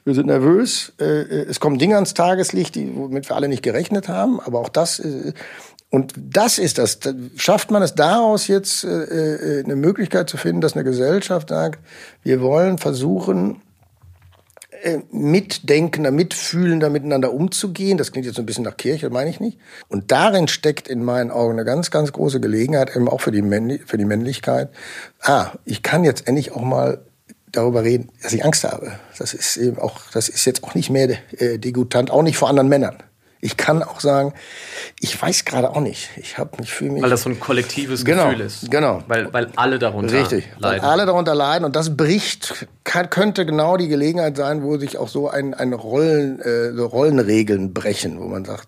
wir 0.08 0.14
sind 0.14 0.28
nervös. 0.28 0.94
Äh, 1.02 1.04
äh, 1.04 1.46
es 1.50 1.60
kommen 1.60 1.78
Dinge 1.78 1.96
ans 1.96 2.14
Tageslicht, 2.14 2.76
die, 2.76 2.96
womit 2.96 3.30
wir 3.30 3.36
alle 3.36 3.50
nicht 3.50 3.62
gerechnet 3.62 4.08
haben. 4.08 4.40
Aber 4.40 4.60
auch 4.60 4.70
das, 4.70 5.00
äh, 5.00 5.34
und 5.90 6.14
das 6.18 6.60
ist 6.60 6.78
das. 6.78 7.00
Schafft 7.36 7.72
man 7.72 7.82
es 7.82 7.94
daraus 7.94 8.48
jetzt 8.48 8.86
eine 8.86 9.76
Möglichkeit 9.76 10.30
zu 10.30 10.36
finden, 10.36 10.60
dass 10.60 10.74
eine 10.74 10.84
Gesellschaft 10.84 11.50
sagt, 11.50 11.80
wir 12.24 12.42
wollen 12.42 12.78
versuchen, 12.78 13.62
mitdenkender, 15.12 16.12
mitfühlender 16.12 16.90
miteinander 16.90 17.34
umzugehen. 17.34 17.98
Das 17.98 18.12
klingt 18.12 18.26
jetzt 18.26 18.36
so 18.36 18.42
ein 18.42 18.46
bisschen 18.46 18.66
nach 18.66 18.76
Kirche, 18.76 19.10
meine 19.10 19.30
ich 19.30 19.40
nicht. 19.40 19.60
Und 19.88 20.12
darin 20.12 20.50
steckt 20.50 20.90
in 20.90 21.04
meinen 21.04 21.32
Augen 21.32 21.54
eine 21.54 21.64
ganz, 21.64 21.90
ganz 21.90 22.12
große 22.12 22.42
Gelegenheit, 22.42 22.94
eben 22.94 23.08
auch 23.08 23.22
für 23.22 23.32
die, 23.32 23.42
Männlich 23.42 23.84
für 23.86 23.98
die 23.98 24.06
Männlichkeit. 24.06 24.70
Ah, 25.22 25.52
ich 25.64 25.84
kann 25.84 26.04
jetzt 26.04 26.28
endlich 26.28 26.52
auch 26.52 26.64
mal 26.64 27.00
darüber 27.52 27.84
reden, 27.84 28.10
dass 28.22 28.34
ich 28.34 28.44
Angst 28.44 28.64
habe. 28.64 28.94
Das 29.18 29.34
ist 29.34 29.58
eben 29.58 29.80
auch, 29.80 30.02
das 30.14 30.30
ist 30.30 30.46
jetzt 30.46 30.64
auch 30.64 30.76
nicht 30.76 30.90
mehr 30.90 31.18
äh, 31.38 31.58
degutant, 31.58 32.12
auch 32.12 32.24
nicht 32.24 32.38
vor 32.38 32.50
anderen 32.50 32.70
Männern. 32.70 33.04
Ich 33.40 33.56
kann 33.56 33.84
auch 33.84 34.00
sagen, 34.00 34.34
ich 35.00 35.22
weiß 35.22 35.46
gerade 35.46 35.70
auch 35.70 35.80
nicht. 35.80 36.10
Ich 36.18 36.40
habe 36.40 36.58
mich 36.60 36.74
fühle 36.74 36.92
mich 36.92 37.04
weil 37.04 37.12
das 37.12 37.22
so 37.22 37.30
ein 37.30 37.40
kollektives 37.40 38.04
genau, 38.04 38.30
Gefühl 38.30 38.42
ist. 38.42 38.72
Genau. 38.72 39.04
Weil 39.08 39.32
weil 39.32 39.52
alle 39.56 39.78
darunter 39.78 40.20
Richtig, 40.20 40.48
leiden. 40.58 40.82
Weil 40.82 40.90
alle 40.90 41.06
darunter 41.06 41.36
leiden 41.36 41.64
und 41.64 41.76
das 41.76 41.96
bricht 41.96 42.68
kann, 42.84 43.12
könnte 43.12 43.46
genau 43.46 43.78
die 43.78 43.88
Gelegenheit 43.88 44.38
sein, 44.38 44.64
wo 44.64 44.78
sich 44.78 44.98
auch 44.98 45.08
so 45.08 45.30
ein, 45.30 45.54
ein 45.54 45.74
Rollen 45.74 46.40
äh, 46.42 46.74
so 46.74 46.88
Rollenregeln 46.88 47.74
brechen, 47.74 48.20
wo 48.20 48.26
man 48.26 48.44
sagt, 48.44 48.68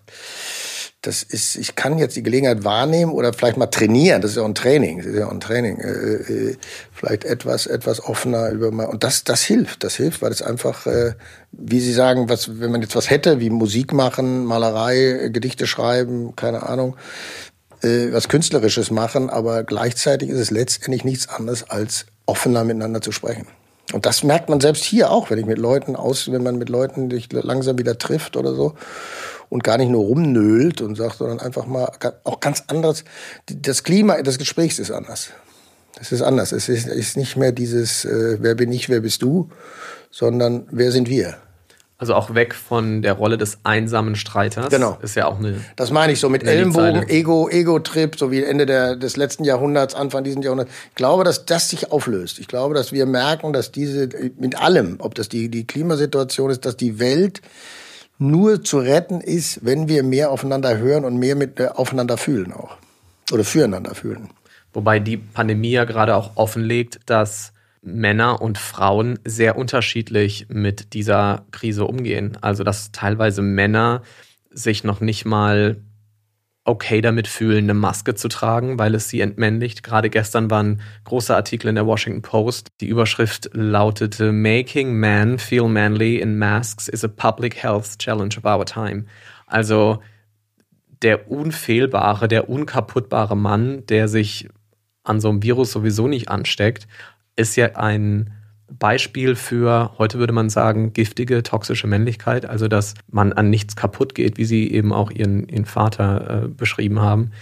das 1.02 1.22
ist, 1.22 1.56
ich 1.56 1.76
kann 1.76 1.98
jetzt 1.98 2.16
die 2.16 2.22
Gelegenheit 2.22 2.62
wahrnehmen 2.62 3.12
oder 3.12 3.32
vielleicht 3.32 3.56
mal 3.56 3.66
trainieren. 3.66 4.20
Das 4.20 4.32
ist 4.32 4.36
ja 4.36 4.42
auch 4.42 4.48
ein 4.48 4.54
Training. 4.54 4.98
Das 4.98 5.06
ist 5.06 5.18
ja 5.18 5.26
auch 5.26 5.32
ein 5.32 5.40
Training. 5.40 5.78
Äh, 5.78 5.88
äh, 5.88 6.56
vielleicht 6.92 7.24
etwas, 7.24 7.66
etwas 7.66 8.04
offener 8.04 8.50
über 8.50 8.70
mal. 8.70 8.84
Und 8.84 9.02
das, 9.02 9.24
das 9.24 9.42
hilft. 9.42 9.82
Das 9.82 9.96
hilft, 9.96 10.20
weil 10.20 10.30
es 10.30 10.42
einfach, 10.42 10.86
äh, 10.86 11.14
wie 11.52 11.80
Sie 11.80 11.94
sagen, 11.94 12.28
was, 12.28 12.60
wenn 12.60 12.70
man 12.70 12.82
jetzt 12.82 12.96
was 12.96 13.08
hätte, 13.08 13.40
wie 13.40 13.48
Musik 13.48 13.94
machen, 13.94 14.44
Malerei, 14.44 15.30
Gedichte 15.32 15.66
schreiben, 15.66 16.36
keine 16.36 16.64
Ahnung, 16.64 16.96
äh, 17.82 18.12
was 18.12 18.28
Künstlerisches 18.28 18.90
machen, 18.90 19.30
aber 19.30 19.64
gleichzeitig 19.64 20.28
ist 20.28 20.38
es 20.38 20.50
letztendlich 20.50 21.04
nichts 21.04 21.30
anderes 21.30 21.70
als 21.70 22.04
offener 22.26 22.62
miteinander 22.64 23.00
zu 23.00 23.10
sprechen. 23.10 23.46
Und 23.94 24.04
das 24.04 24.22
merkt 24.22 24.50
man 24.50 24.60
selbst 24.60 24.84
hier 24.84 25.10
auch, 25.10 25.30
wenn 25.30 25.38
ich 25.38 25.46
mit 25.46 25.58
Leuten 25.58 25.96
aus, 25.96 26.30
wenn 26.30 26.42
man 26.42 26.58
mit 26.58 26.68
Leuten 26.68 27.10
sich 27.10 27.32
langsam 27.32 27.78
wieder 27.78 27.96
trifft 27.96 28.36
oder 28.36 28.54
so 28.54 28.74
und 29.50 29.62
gar 29.64 29.76
nicht 29.76 29.90
nur 29.90 30.04
rumnölt 30.04 30.80
und 30.80 30.94
sagt, 30.94 31.18
sondern 31.18 31.40
einfach 31.40 31.66
mal 31.66 31.92
auch 32.24 32.40
ganz 32.40 32.64
anderes. 32.68 33.04
Das 33.46 33.82
Klima 33.82 34.22
des 34.22 34.38
Gesprächs 34.38 34.78
ist 34.78 34.90
anders. 34.90 35.30
Es 36.00 36.12
ist 36.12 36.22
anders. 36.22 36.52
Es 36.52 36.70
ist, 36.70 36.86
ist 36.86 37.18
nicht 37.18 37.36
mehr 37.36 37.52
dieses, 37.52 38.06
äh, 38.06 38.38
wer 38.40 38.54
bin 38.54 38.72
ich, 38.72 38.88
wer 38.88 39.00
bist 39.00 39.22
du, 39.22 39.50
sondern 40.10 40.66
wer 40.70 40.92
sind 40.92 41.10
wir. 41.10 41.36
Also 41.98 42.14
auch 42.14 42.34
weg 42.34 42.54
von 42.54 43.02
der 43.02 43.12
Rolle 43.12 43.36
des 43.36 43.58
einsamen 43.62 44.14
Streiters. 44.14 44.70
Genau. 44.70 44.96
Ist 45.02 45.16
ja 45.16 45.26
auch 45.26 45.38
eine. 45.38 45.60
Das 45.76 45.90
meine 45.90 46.14
ich 46.14 46.20
so 46.20 46.30
mit 46.30 46.44
Ellenbogen, 46.44 47.06
Ego, 47.10 47.50
Ego-Trip, 47.50 48.16
so 48.18 48.30
wie 48.30 48.42
Ende 48.42 48.64
der, 48.64 48.96
des 48.96 49.18
letzten 49.18 49.44
Jahrhunderts, 49.44 49.94
Anfang 49.94 50.24
dieses 50.24 50.42
Jahrhunderts. 50.42 50.70
Ich 50.88 50.94
glaube, 50.94 51.24
dass 51.24 51.44
das 51.44 51.68
sich 51.68 51.92
auflöst. 51.92 52.38
Ich 52.38 52.48
glaube, 52.48 52.74
dass 52.74 52.92
wir 52.92 53.04
merken, 53.04 53.52
dass 53.52 53.70
diese, 53.70 54.08
mit 54.38 54.58
allem, 54.58 54.96
ob 55.00 55.14
das 55.14 55.28
die, 55.28 55.50
die 55.50 55.66
Klimasituation 55.66 56.50
ist, 56.50 56.64
dass 56.64 56.78
die 56.78 57.00
Welt 57.00 57.42
nur 58.20 58.62
zu 58.62 58.78
retten 58.78 59.20
ist, 59.20 59.64
wenn 59.64 59.88
wir 59.88 60.02
mehr 60.02 60.30
aufeinander 60.30 60.76
hören 60.76 61.04
und 61.04 61.16
mehr 61.16 61.34
mit, 61.34 61.58
äh, 61.58 61.68
aufeinander 61.68 62.18
fühlen 62.18 62.52
auch. 62.52 62.76
Oder 63.32 63.44
füreinander 63.44 63.94
fühlen. 63.94 64.28
Wobei 64.72 65.00
die 65.00 65.16
Pandemie 65.16 65.70
ja 65.70 65.84
gerade 65.84 66.14
auch 66.14 66.36
offenlegt, 66.36 67.00
dass 67.06 67.52
Männer 67.82 68.42
und 68.42 68.58
Frauen 68.58 69.18
sehr 69.24 69.56
unterschiedlich 69.56 70.46
mit 70.50 70.92
dieser 70.92 71.46
Krise 71.50 71.86
umgehen. 71.86 72.36
Also 72.42 72.62
dass 72.62 72.92
teilweise 72.92 73.40
Männer 73.40 74.02
sich 74.50 74.84
noch 74.84 75.00
nicht 75.00 75.24
mal 75.24 75.76
okay 76.64 77.00
damit 77.00 77.26
fühlen, 77.26 77.64
eine 77.64 77.74
Maske 77.74 78.14
zu 78.14 78.28
tragen, 78.28 78.78
weil 78.78 78.94
es 78.94 79.08
sie 79.08 79.20
entmännlicht. 79.20 79.82
Gerade 79.82 80.10
gestern 80.10 80.50
war 80.50 80.62
ein 80.62 80.80
großer 81.04 81.34
Artikel 81.34 81.68
in 81.68 81.74
der 81.74 81.86
Washington 81.86 82.22
Post. 82.22 82.68
Die 82.80 82.88
Überschrift 82.88 83.50
lautete 83.52 84.32
Making 84.32 84.92
Men 84.92 85.38
Feel 85.38 85.68
Manly 85.68 86.18
in 86.18 86.38
Masks 86.38 86.88
is 86.88 87.04
a 87.04 87.08
Public 87.08 87.62
Health 87.62 87.98
Challenge 87.98 88.36
of 88.36 88.44
Our 88.44 88.66
Time. 88.66 89.06
Also 89.46 90.00
der 91.02 91.30
unfehlbare, 91.30 92.28
der 92.28 92.50
unkaputtbare 92.50 93.36
Mann, 93.36 93.86
der 93.86 94.06
sich 94.06 94.48
an 95.02 95.20
so 95.20 95.30
einem 95.30 95.42
Virus 95.42 95.72
sowieso 95.72 96.08
nicht 96.08 96.28
ansteckt, 96.28 96.86
ist 97.36 97.56
ja 97.56 97.74
ein 97.76 98.34
Beispiel 98.78 99.34
für, 99.34 99.92
heute 99.98 100.18
würde 100.18 100.32
man 100.32 100.48
sagen, 100.48 100.92
giftige, 100.92 101.42
toxische 101.42 101.86
Männlichkeit, 101.86 102.46
also 102.46 102.68
dass 102.68 102.94
man 103.08 103.32
an 103.32 103.50
nichts 103.50 103.76
kaputt 103.76 104.14
geht, 104.14 104.38
wie 104.38 104.44
Sie 104.44 104.70
eben 104.70 104.92
auch 104.92 105.10
Ihren, 105.10 105.48
Ihren 105.48 105.64
Vater 105.64 106.44
äh, 106.44 106.48
beschrieben 106.48 107.00
haben. 107.00 107.32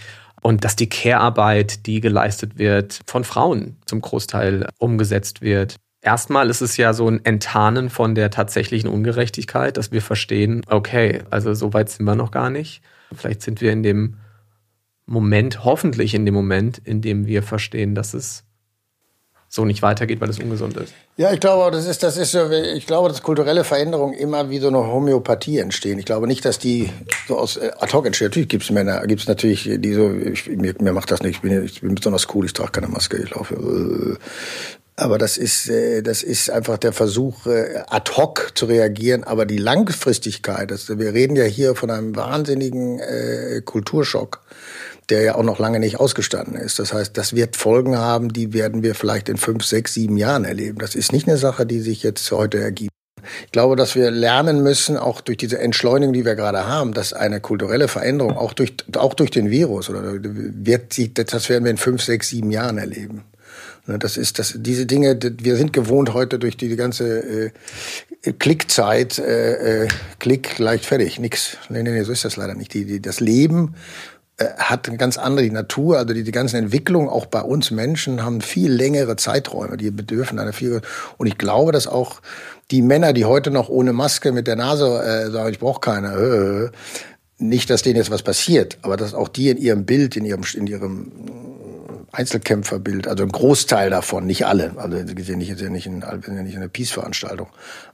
Und 0.41 0.63
dass 0.63 0.75
die 0.75 0.89
Care-Arbeit, 0.89 1.85
die 1.85 1.99
geleistet 1.99 2.57
wird, 2.57 3.01
von 3.05 3.23
Frauen 3.23 3.75
zum 3.85 4.01
Großteil 4.01 4.69
umgesetzt 4.77 5.41
wird. 5.41 5.75
Erstmal 6.01 6.49
ist 6.49 6.61
es 6.61 6.77
ja 6.77 6.93
so 6.93 7.09
ein 7.09 7.25
Enttarnen 7.25 7.89
von 7.89 8.15
der 8.15 8.31
tatsächlichen 8.31 8.89
Ungerechtigkeit, 8.89 9.75
dass 9.75 9.91
wir 9.91 10.01
verstehen, 10.01 10.61
okay, 10.67 11.23
also 11.29 11.53
so 11.53 11.73
weit 11.73 11.89
sind 11.89 12.05
wir 12.05 12.15
noch 12.15 12.31
gar 12.31 12.49
nicht. 12.49 12.81
Vielleicht 13.13 13.41
sind 13.41 13.59
wir 13.59 13.73
in 13.73 13.83
dem 13.83 14.15
Moment, 15.05 15.65
hoffentlich 15.65 16.13
in 16.13 16.25
dem 16.25 16.35
Moment, 16.35 16.77
in 16.77 17.01
dem 17.01 17.25
wir 17.27 17.43
verstehen, 17.43 17.95
dass 17.95 18.13
es 18.13 18.45
so 19.51 19.65
nicht 19.65 19.81
weitergeht, 19.81 20.21
weil 20.21 20.29
es 20.29 20.37
ungesund 20.37 20.77
ist. 20.77 20.93
Ja, 21.17 21.33
ich 21.33 21.39
glaube, 21.39 21.71
das 21.71 21.87
ist, 21.87 22.03
das 22.03 22.17
ist 22.17 22.35
ich 22.35 22.85
glaube, 22.85 23.09
dass 23.09 23.23
kulturelle 23.23 23.63
Veränderungen 23.63 24.13
immer 24.13 24.51
wie 24.51 24.59
so 24.59 24.67
eine 24.67 24.77
Homöopathie 24.77 25.57
entstehen. 25.57 25.97
Ich 25.97 26.05
glaube 26.05 26.27
nicht, 26.27 26.45
dass 26.45 26.59
die 26.59 26.91
so 27.27 27.37
aus 27.37 27.57
äh, 27.57 27.71
ad 27.79 27.91
hoc 27.91 28.05
entstehen. 28.05 28.27
Natürlich 28.27 28.47
gibt 28.47 28.63
es 28.63 28.69
Männer, 28.69 29.05
gibt 29.07 29.21
es 29.21 29.27
natürlich, 29.27 29.67
die 29.77 29.93
so, 29.93 30.13
ich, 30.13 30.47
mir, 30.47 30.75
mir 30.79 30.93
macht 30.93 31.09
das 31.09 31.23
nicht, 31.23 31.37
ich 31.37 31.41
bin, 31.41 31.65
ich 31.65 31.81
bin 31.81 31.95
besonders 31.95 32.27
cool, 32.33 32.45
ich 32.45 32.53
trage 32.53 32.71
keine 32.73 32.87
Maske, 32.87 33.17
ich 33.17 33.31
laufe. 33.31 33.55
Äh, 33.55 34.17
aber 34.95 35.17
das 35.17 35.37
ist, 35.37 35.67
äh, 35.67 36.03
das 36.03 36.21
ist 36.21 36.51
einfach 36.51 36.77
der 36.77 36.93
Versuch, 36.93 37.47
ad 37.47 38.11
hoc 38.17 38.51
zu 38.53 38.67
reagieren. 38.67 39.23
Aber 39.23 39.47
die 39.47 39.57
Langfristigkeit, 39.57 40.69
das, 40.69 40.89
wir 40.89 41.13
reden 41.15 41.35
ja 41.35 41.45
hier 41.45 41.73
von 41.73 41.89
einem 41.89 42.15
wahnsinnigen 42.15 42.99
äh, 42.99 43.61
Kulturschock 43.65 44.41
der 45.09 45.21
ja 45.21 45.35
auch 45.35 45.43
noch 45.43 45.59
lange 45.59 45.79
nicht 45.79 45.99
ausgestanden 45.99 46.55
ist. 46.55 46.79
Das 46.79 46.93
heißt, 46.93 47.17
das 47.17 47.35
wird 47.35 47.55
Folgen 47.55 47.97
haben, 47.97 48.31
die 48.31 48.53
werden 48.53 48.83
wir 48.83 48.95
vielleicht 48.95 49.29
in 49.29 49.37
fünf, 49.37 49.65
sechs, 49.65 49.93
sieben 49.93 50.17
Jahren 50.17 50.45
erleben. 50.45 50.77
Das 50.79 50.95
ist 50.95 51.11
nicht 51.11 51.27
eine 51.27 51.37
Sache, 51.37 51.65
die 51.65 51.79
sich 51.79 52.03
jetzt 52.03 52.31
heute 52.31 52.59
ergibt. 52.59 52.91
Ich 53.45 53.51
glaube, 53.51 53.75
dass 53.75 53.95
wir 53.95 54.11
lernen 54.11 54.63
müssen, 54.63 54.97
auch 54.97 55.21
durch 55.21 55.37
diese 55.37 55.59
Entschleunigung, 55.59 56.13
die 56.13 56.25
wir 56.25 56.35
gerade 56.35 56.67
haben, 56.67 56.93
dass 56.93 57.13
eine 57.13 57.41
kulturelle 57.41 57.87
Veränderung 57.87 58.37
auch 58.37 58.53
durch, 58.53 58.73
auch 58.95 59.13
durch 59.13 59.31
den 59.31 59.49
Virus 59.49 59.89
oder 59.89 60.01
wird 60.21 60.93
sich, 60.93 61.13
das 61.13 61.49
werden 61.49 61.63
wir 61.63 61.71
in 61.71 61.77
fünf, 61.77 62.01
sechs, 62.01 62.29
sieben 62.29 62.51
Jahren 62.51 62.77
erleben. 62.77 63.23
Ne, 63.87 63.97
das 63.97 64.17
ist 64.17 64.39
das, 64.39 64.53
diese 64.55 64.85
Dinge, 64.85 65.19
wir 65.41 65.55
sind 65.55 65.73
gewohnt 65.73 66.13
heute 66.13 66.37
durch 66.39 66.57
die, 66.57 66.75
ganze 66.75 67.51
äh, 68.23 68.31
Klickzeit, 68.37 69.17
äh, 69.19 69.83
äh, 69.83 69.87
Klick 70.19 70.59
leicht 70.59 70.85
fertig, 70.85 71.19
nix. 71.19 71.57
Nee, 71.69 71.83
nee, 71.83 71.91
nee, 71.91 72.03
so 72.03 72.11
ist 72.11 72.25
das 72.25 72.37
leider 72.37 72.55
nicht. 72.55 72.73
Die, 72.73 72.85
die, 72.85 73.01
das 73.01 73.19
Leben 73.19 73.75
hat 74.57 74.87
eine 74.87 74.97
ganz 74.97 75.17
andere 75.17 75.43
die 75.43 75.51
Natur, 75.51 75.97
also 75.97 76.13
die, 76.13 76.23
die 76.23 76.31
ganzen 76.31 76.57
Entwicklungen 76.57 77.09
auch 77.09 77.25
bei 77.25 77.41
uns 77.41 77.71
Menschen 77.71 78.23
haben 78.23 78.41
viel 78.41 78.71
längere 78.71 79.15
Zeiträume, 79.15 79.77
die 79.77 79.91
bedürfen 79.91 80.39
einer 80.39 80.53
viel 80.53 80.81
und 81.17 81.27
ich 81.27 81.37
glaube, 81.37 81.71
dass 81.71 81.87
auch 81.87 82.21
die 82.71 82.81
Männer, 82.81 83.13
die 83.13 83.25
heute 83.25 83.51
noch 83.51 83.69
ohne 83.69 83.93
Maske 83.93 84.31
mit 84.31 84.47
der 84.47 84.55
Nase 84.55 85.03
äh, 85.03 85.31
sagen, 85.31 85.51
ich 85.51 85.59
brauche 85.59 85.81
keine, 85.81 86.13
äh, 86.13 86.69
nicht, 87.37 87.69
dass 87.69 87.81
denen 87.81 87.95
jetzt 87.95 88.11
was 88.11 88.23
passiert, 88.23 88.77
aber 88.81 88.97
dass 88.97 89.13
auch 89.13 89.27
die 89.27 89.49
in 89.49 89.57
ihrem 89.57 89.85
Bild, 89.85 90.15
in 90.15 90.25
ihrem 90.25 90.43
in 90.53 90.67
ihrem 90.67 91.11
Einzelkämpferbild, 92.11 93.07
also 93.07 93.23
ein 93.23 93.31
Großteil 93.31 93.89
davon, 93.89 94.25
nicht 94.25 94.45
alle, 94.45 94.73
also 94.77 94.97
wir 94.97 95.23
sind 95.23 95.39
nicht, 95.39 95.61
nicht 95.69 95.85
in, 95.85 96.01
wir 96.01 96.21
sind 96.23 96.35
ja 96.35 96.43
nicht 96.43 96.55
in 96.55 96.61
einer 96.61 96.69
Peace-Veranstaltung, 96.69 97.47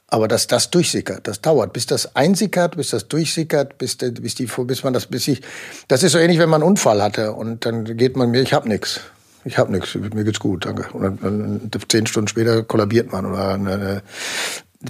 aber 0.08 0.28
dass 0.28 0.48
das 0.48 0.70
durchsickert, 0.70 1.28
das 1.28 1.42
dauert, 1.42 1.74
bis 1.74 1.88
das 1.88 2.16
einsickert, 2.16 2.78
bis 2.78 2.92
das 2.92 3.08
durchsickert, 3.08 3.78
bis, 3.78 3.96
bis, 3.98 4.36
die, 4.36 4.46
bis 4.46 4.84
man 4.84 4.94
das, 4.94 5.08
bis 5.08 5.28
ich, 5.28 5.42
das 5.88 6.04
ist 6.04 6.12
so 6.12 6.20
ähnlich, 6.20 6.40
wenn 6.40 6.50
man 6.50 6.62
einen 6.62 6.70
Unfall 6.70 7.02
hatte 7.02 7.34
und 7.34 7.66
dann 7.66 7.98
geht 7.98 8.16
man 8.16 8.32
mir, 8.32 8.42
ich 8.42 8.54
hab 8.54 8.66
nix. 8.66 9.00
Ich 9.46 9.58
hab 9.60 9.70
nix, 9.70 9.94
mir 9.94 10.24
geht's 10.24 10.40
gut, 10.40 10.66
danke. 10.66 10.88
Und 10.92 11.22
dann, 11.22 11.72
zehn 11.88 12.08
Stunden 12.08 12.28
später 12.28 12.64
kollabiert 12.64 13.12
man 13.12 13.28
oder 13.28 13.54
eine, 13.54 14.02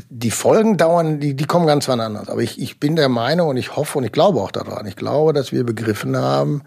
die 0.09 0.31
Folgen 0.31 0.77
dauern, 0.77 1.19
die, 1.19 1.33
die 1.33 1.45
kommen 1.45 1.67
ganz 1.67 1.87
wann 1.87 1.99
anders. 1.99 2.29
Aber 2.29 2.41
ich, 2.41 2.59
ich 2.61 2.79
bin 2.79 2.95
der 2.95 3.09
Meinung 3.09 3.49
und 3.49 3.57
ich 3.57 3.75
hoffe 3.75 3.97
und 3.97 4.05
ich 4.05 4.11
glaube 4.11 4.39
auch 4.41 4.51
daran. 4.51 4.85
Ich 4.85 4.95
glaube, 4.95 5.33
dass 5.33 5.51
wir 5.51 5.65
begriffen 5.65 6.15
haben, 6.15 6.61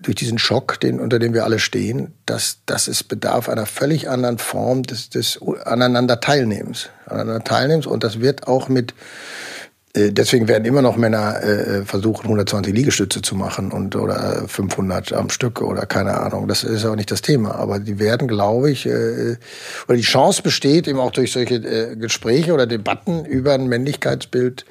durch 0.00 0.16
diesen 0.16 0.38
Schock, 0.38 0.78
den, 0.80 1.00
unter 1.00 1.18
dem 1.18 1.34
wir 1.34 1.44
alle 1.44 1.58
stehen, 1.58 2.14
dass, 2.24 2.58
dass 2.66 2.86
es 2.86 3.02
bedarf 3.02 3.48
einer 3.48 3.66
völlig 3.66 4.08
anderen 4.08 4.38
Form 4.38 4.84
des, 4.84 5.10
des 5.10 5.40
aneinander 5.64 6.20
Teilnehmens. 6.20 6.90
Aneinander 7.06 7.44
Teilnehmens 7.44 7.86
und 7.86 8.04
das 8.04 8.20
wird 8.20 8.46
auch 8.46 8.68
mit 8.68 8.94
deswegen 10.10 10.48
werden 10.48 10.64
immer 10.64 10.82
noch 10.82 10.96
Männer 10.96 11.42
äh, 11.42 11.84
versuchen, 11.84 12.24
120 12.24 12.74
Liegestütze 12.74 13.22
zu 13.22 13.34
machen 13.34 13.72
und 13.72 13.96
oder 13.96 14.46
500 14.46 15.12
am 15.12 15.30
Stück 15.30 15.60
oder 15.60 15.86
keine 15.86 16.18
Ahnung. 16.18 16.48
Das 16.48 16.64
ist 16.64 16.84
auch 16.84 16.96
nicht 16.96 17.10
das 17.10 17.22
Thema. 17.22 17.54
Aber 17.54 17.78
die 17.78 17.98
werden, 17.98 18.28
glaube 18.28 18.70
ich, 18.70 18.86
äh, 18.86 19.36
oder 19.86 19.96
die 19.96 20.02
Chance 20.02 20.42
besteht 20.42 20.88
eben 20.88 21.00
auch 21.00 21.10
durch 21.10 21.32
solche 21.32 21.56
äh, 21.56 21.96
Gespräche 21.96 22.52
oder 22.52 22.66
Debatten 22.66 23.24
über 23.24 23.54
ein 23.54 23.68
Männlichkeitsbild, 23.68 24.64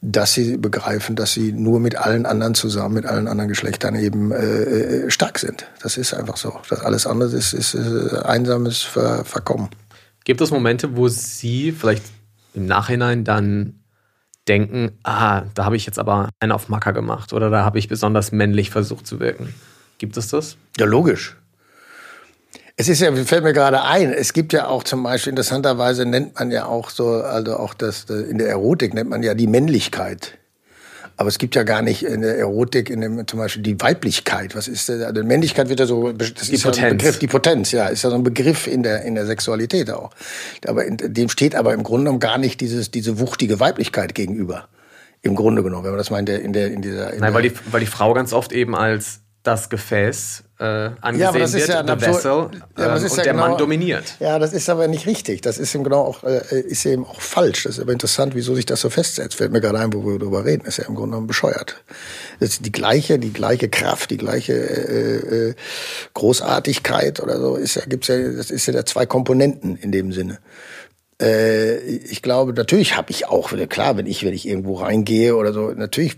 dass 0.00 0.32
sie 0.32 0.56
begreifen, 0.56 1.16
dass 1.16 1.32
sie 1.32 1.52
nur 1.52 1.80
mit 1.80 1.96
allen 1.96 2.26
anderen 2.26 2.54
zusammen, 2.54 2.94
mit 2.94 3.06
allen 3.06 3.28
anderen 3.28 3.48
Geschlechtern 3.48 3.94
eben 3.96 4.32
äh, 4.32 4.36
äh 4.36 5.10
stark 5.10 5.38
sind. 5.38 5.66
Das 5.82 5.96
ist 5.96 6.14
einfach 6.14 6.36
so. 6.36 6.54
Das 6.68 6.80
alles 6.80 7.06
andere 7.06 7.36
ist, 7.36 7.52
ist, 7.52 7.74
ist 7.74 8.14
einsames 8.14 8.82
Ver 8.82 9.24
Verkommen. 9.24 9.68
Gibt 10.24 10.40
es 10.40 10.50
Momente, 10.50 10.96
wo 10.96 11.08
Sie 11.08 11.72
vielleicht 11.72 12.04
im 12.54 12.66
Nachhinein 12.66 13.24
dann 13.24 13.81
denken, 14.48 14.98
ah, 15.04 15.42
da 15.54 15.64
habe 15.64 15.76
ich 15.76 15.86
jetzt 15.86 15.98
aber 15.98 16.30
einen 16.40 16.52
auf 16.52 16.68
Macker 16.68 16.92
gemacht 16.92 17.32
oder 17.32 17.50
da 17.50 17.64
habe 17.64 17.78
ich 17.78 17.88
besonders 17.88 18.32
männlich 18.32 18.70
versucht 18.70 19.06
zu 19.06 19.20
wirken. 19.20 19.54
Gibt 19.98 20.16
es 20.16 20.28
das? 20.28 20.56
Ja, 20.78 20.86
logisch. 20.86 21.36
Es 22.76 22.88
ist 22.88 23.00
ja, 23.00 23.14
fällt 23.14 23.44
mir 23.44 23.52
gerade 23.52 23.82
ein, 23.82 24.12
es 24.12 24.32
gibt 24.32 24.52
ja 24.52 24.66
auch 24.66 24.82
zum 24.82 25.02
Beispiel, 25.02 25.30
interessanterweise 25.30 26.06
nennt 26.06 26.38
man 26.38 26.50
ja 26.50 26.64
auch 26.64 26.90
so, 26.90 27.22
also 27.22 27.56
auch 27.56 27.74
das, 27.74 28.04
in 28.04 28.38
der 28.38 28.48
Erotik 28.48 28.94
nennt 28.94 29.10
man 29.10 29.22
ja 29.22 29.34
die 29.34 29.46
Männlichkeit. 29.46 30.38
Aber 31.22 31.28
es 31.28 31.38
gibt 31.38 31.54
ja 31.54 31.62
gar 31.62 31.82
nicht 31.82 32.02
in 32.02 32.20
der 32.22 32.36
Erotik, 32.36 32.90
in 32.90 33.00
dem, 33.00 33.28
zum 33.28 33.38
Beispiel 33.38 33.62
die 33.62 33.80
Weiblichkeit. 33.80 34.56
Was 34.56 34.66
ist 34.66 34.88
das? 34.88 35.02
Also 35.02 35.22
Männlichkeit 35.22 35.68
wird 35.68 35.78
ja 35.78 35.86
so, 35.86 36.10
das 36.10 36.34
die 36.34 36.54
ist 36.54 36.64
Potenz. 36.64 36.78
Ja 36.78 36.86
ein 36.88 36.96
Begriff, 36.96 37.18
die 37.20 37.26
Potenz, 37.28 37.70
ja, 37.70 37.86
ist 37.86 38.02
ja 38.02 38.10
so 38.10 38.16
ein 38.16 38.24
Begriff 38.24 38.66
in 38.66 38.82
der, 38.82 39.02
in 39.04 39.14
der 39.14 39.24
Sexualität 39.24 39.88
auch. 39.92 40.10
Aber 40.66 40.84
in, 40.84 40.96
dem 40.96 41.28
steht 41.28 41.54
aber 41.54 41.74
im 41.74 41.84
Grunde 41.84 42.06
genommen 42.06 42.18
gar 42.18 42.38
nicht 42.38 42.60
dieses, 42.60 42.90
diese 42.90 43.20
wuchtige 43.20 43.60
Weiblichkeit 43.60 44.16
gegenüber. 44.16 44.66
Im 45.20 45.36
Grunde 45.36 45.62
genommen, 45.62 45.84
wenn 45.84 45.92
man 45.92 45.98
das 45.98 46.10
mal 46.10 46.18
in 46.18 46.26
der, 46.26 46.42
in 46.42 46.52
der, 46.52 46.72
in 46.72 46.82
dieser. 46.82 47.12
In 47.12 47.20
Nein, 47.20 47.34
weil 47.34 47.42
die, 47.42 47.52
weil 47.70 47.78
die 47.78 47.86
Frau 47.86 48.14
ganz 48.14 48.32
oft 48.32 48.50
eben 48.50 48.74
als 48.74 49.20
das 49.42 49.68
Gefäß 49.68 50.44
äh, 50.60 50.90
angesehen 51.00 51.34
ja, 51.34 51.34
wird, 51.34 51.68
ja 51.68 51.82
der 51.82 52.00
Vessel, 52.00 52.30
ja, 52.78 52.96
ähm, 52.96 53.02
und 53.02 53.02
ja 53.02 53.22
der 53.24 53.32
genau, 53.32 53.48
Mann 53.48 53.58
dominiert. 53.58 54.14
Ja, 54.20 54.38
das 54.38 54.52
ist 54.52 54.68
aber 54.70 54.86
nicht 54.86 55.06
richtig. 55.06 55.42
Das 55.42 55.58
ist 55.58 55.74
eben 55.74 55.82
genau 55.82 56.02
auch, 56.02 56.22
äh, 56.22 56.60
ist 56.60 56.86
eben 56.86 57.04
auch 57.04 57.20
falsch. 57.20 57.64
Das 57.64 57.74
ist 57.74 57.80
aber 57.80 57.90
interessant, 57.90 58.36
wieso 58.36 58.54
sich 58.54 58.66
das 58.66 58.80
so 58.80 58.88
festsetzt. 58.88 59.34
Fällt 59.34 59.50
mir 59.50 59.60
gerade 59.60 59.80
ein, 59.80 59.92
wo 59.92 60.04
wir 60.04 60.20
darüber 60.20 60.44
reden. 60.44 60.62
Das 60.64 60.78
ist 60.78 60.84
ja 60.84 60.88
im 60.88 60.94
Grunde 60.94 61.10
genommen 61.10 61.26
bescheuert. 61.26 61.82
Das 62.38 62.50
ist 62.50 62.66
die 62.66 62.70
gleiche, 62.70 63.18
die 63.18 63.32
gleiche 63.32 63.68
Kraft, 63.68 64.10
die 64.10 64.18
gleiche 64.18 64.52
äh, 64.52 65.48
äh, 65.48 65.54
Großartigkeit 66.14 67.18
oder 67.20 67.40
so. 67.40 67.56
Ist 67.56 67.74
ja, 67.74 67.82
gibt's 67.84 68.06
ja, 68.06 68.16
das 68.18 68.52
ist 68.52 68.66
ja 68.66 68.72
der 68.72 68.86
zwei 68.86 69.06
Komponenten 69.06 69.74
in 69.74 69.90
dem 69.90 70.12
Sinne. 70.12 70.38
Äh, 71.22 71.78
ich 71.78 72.20
glaube, 72.20 72.52
natürlich 72.52 72.96
habe 72.96 73.10
ich 73.10 73.28
auch, 73.28 73.52
klar, 73.68 73.96
wenn 73.96 74.06
ich, 74.06 74.24
wenn 74.24 74.34
ich 74.34 74.46
irgendwo 74.46 74.74
reingehe 74.74 75.36
oder 75.36 75.52
so, 75.52 75.70
natürlich, 75.70 76.16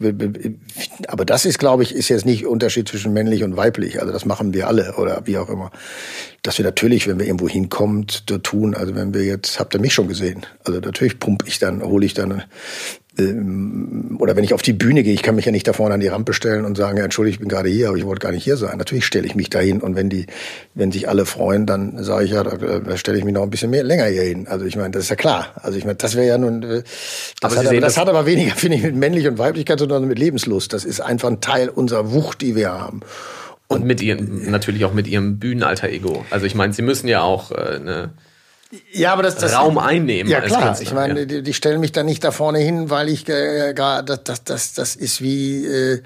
aber 1.09 1.25
das 1.25 1.45
ist, 1.45 1.59
glaube 1.59 1.83
ich, 1.83 1.95
ist 1.95 2.09
jetzt 2.09 2.25
nicht 2.25 2.47
Unterschied 2.47 2.89
zwischen 2.89 3.13
männlich 3.13 3.45
und 3.45 3.57
weiblich. 3.57 4.01
Also 4.01 4.13
das 4.13 4.25
machen 4.25 4.55
wir 4.55 4.67
alle 4.67 4.95
oder 4.97 5.23
wie 5.27 5.37
auch 5.37 5.51
immer. 5.51 5.71
Dass 6.43 6.59
wir 6.59 6.65
natürlich, 6.65 7.07
wenn 7.07 7.19
wir 7.19 7.27
irgendwo 7.27 7.49
hinkommen, 7.49 8.07
so 8.29 8.39
tun, 8.39 8.75
also 8.75 8.95
wenn 8.95 9.13
wir 9.13 9.25
jetzt, 9.25 9.61
habt 9.61 9.75
ihr 9.75 9.81
mich 9.81 9.93
schon 9.93 10.09
gesehen, 10.09 10.47
also 10.65 10.81
natürlich 10.81 11.19
pump 11.19 11.45
ich 11.47 11.59
dann, 11.59 11.83
hole 11.83 12.07
ich 12.07 12.15
dann 12.15 12.43
oder 13.17 14.35
wenn 14.35 14.43
ich 14.43 14.55
auf 14.55 14.62
die 14.62 14.73
Bühne 14.73 15.05
gehe, 15.05 15.15
ich 15.15 15.23
kann 15.23 15.37
mich 15.37 15.45
ja 15.45 15.53
nicht 15.53 15.69
da 15.69 15.73
vorne 15.73 15.95
an 15.95 16.01
die 16.01 16.09
Rampe 16.09 16.33
stellen 16.33 16.65
und 16.65 16.77
sagen, 16.77 16.99
ja, 16.99 17.05
entschuldige, 17.05 17.35
ich 17.35 17.39
bin 17.39 17.49
gerade 17.49 17.69
hier, 17.69 17.89
aber 17.89 17.97
ich 17.97 18.05
wollte 18.05 18.21
gar 18.21 18.33
nicht 18.33 18.43
hier 18.43 18.57
sein. 18.57 18.77
Natürlich 18.77 19.07
stelle 19.07 19.25
ich 19.25 19.37
mich 19.37 19.51
dahin 19.51 19.81
und 19.81 19.95
wenn 19.95 20.11
die, 20.11 20.27
wenn 20.75 20.91
sich 20.91 21.09
alle 21.09 21.25
freuen, 21.25 21.65
dann 21.65 22.03
sage 22.03 22.25
ich 22.25 22.33
ja, 22.33 22.43
da, 22.43 22.97
stelle 22.97 23.17
ich 23.17 23.25
mich 23.25 23.33
noch 23.33 23.45
ein 23.45 23.51
bisschen 23.51 23.71
mehr 23.71 23.85
länger 23.85 24.07
hier 24.07 24.23
hin. 24.23 24.49
Also 24.49 24.65
ich 24.65 24.75
meine, 24.75 24.91
das 24.91 25.05
ist 25.05 25.11
ja 25.11 25.17
klar. 25.17 25.53
Also 25.62 25.79
ich 25.79 25.85
meine, 25.85 25.95
das 25.95 26.17
wäre 26.17 26.27
ja 26.27 26.39
nun, 26.39 26.65
äh, 26.65 26.83
das, 27.41 27.53
aber 27.53 27.57
hat, 27.57 27.67
aber, 27.67 27.81
das, 27.81 27.95
das 27.95 27.99
hat 27.99 28.09
aber 28.09 28.27
weniger, 28.27 28.53
finde 28.57 28.79
ich, 28.79 28.83
mit 28.83 28.97
männlich 28.97 29.29
und 29.29 29.39
Weiblichkeit, 29.39 29.79
sondern 29.79 30.09
mit 30.09 30.19
Lebenslust. 30.19 30.73
Das 30.73 30.85
ist 30.85 31.01
einfach 31.01 31.29
ein 31.31 31.41
Teil 31.41 31.69
unserer 31.69 32.11
Wucht, 32.11 32.41
die 32.41 32.57
wir 32.57 32.73
haben. 32.73 33.01
Und, 33.69 33.83
und 33.83 33.87
mit 33.87 34.03
ihrem, 34.03 34.51
natürlich 34.51 34.85
auch 34.85 34.93
mit 34.93 35.07
ihrem 35.07 35.39
Bühnenalter 35.39 35.89
Ego. 35.89 36.25
Also 36.31 36.47
ich 36.47 36.57
meine, 36.57 36.73
sie 36.73 36.83
müssen 36.83 37.07
ja 37.07 37.23
auch 37.23 37.53
äh, 37.53 37.77
eine 37.77 38.11
ja, 38.93 39.12
aber 39.12 39.22
das, 39.22 39.37
das 39.37 39.55
Raum 39.55 39.79
einnehmen. 39.79 40.31
Ja 40.31 40.41
klar, 40.41 40.81
ich 40.81 40.93
meine, 40.93 41.20
ja. 41.20 41.27
die, 41.27 41.43
die 41.43 41.55
stellen 41.55 41.81
mich 41.81 41.93
da 41.93 42.03
nicht 42.03 42.25
da 42.25 42.31
vorne 42.31 42.59
hin, 42.59 42.91
weil 42.91 43.09
ich 43.09 43.29
äh, 43.29 43.75
das, 43.75 44.25
das, 44.25 44.45
das, 44.45 44.75
das 44.75 44.97
ist 44.97 45.20
wie 45.20 45.64
äh, 45.66 46.03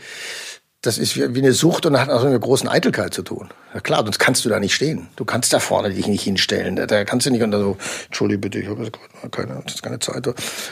das 0.80 0.96
ist 0.96 1.16
wie 1.16 1.38
eine 1.40 1.52
Sucht 1.52 1.86
und 1.86 1.98
hat 1.98 2.08
auch 2.08 2.20
mit 2.20 2.28
einer 2.28 2.38
großen 2.38 2.68
Eitelkeit 2.68 3.12
zu 3.12 3.22
tun. 3.22 3.48
Ja 3.74 3.80
klar, 3.80 4.04
sonst 4.04 4.20
kannst 4.20 4.44
du 4.44 4.48
da 4.48 4.60
nicht 4.60 4.74
stehen. 4.74 5.08
Du 5.16 5.24
kannst 5.24 5.52
da 5.52 5.58
vorne 5.58 5.90
dich 5.90 6.06
nicht 6.06 6.22
hinstellen. 6.22 6.76
Da, 6.76 6.86
da 6.86 7.04
kannst 7.04 7.26
du 7.26 7.30
nicht 7.30 7.42
unter 7.42 7.58
so, 7.58 7.76
Entschuldige 8.06 8.38
bitte, 8.38 8.60
ich 8.60 8.68
habe 8.68 8.90
keine, 9.30 9.60
das 9.64 9.74
ist 9.74 9.82
keine 9.82 9.98
Zeit. 9.98 10.28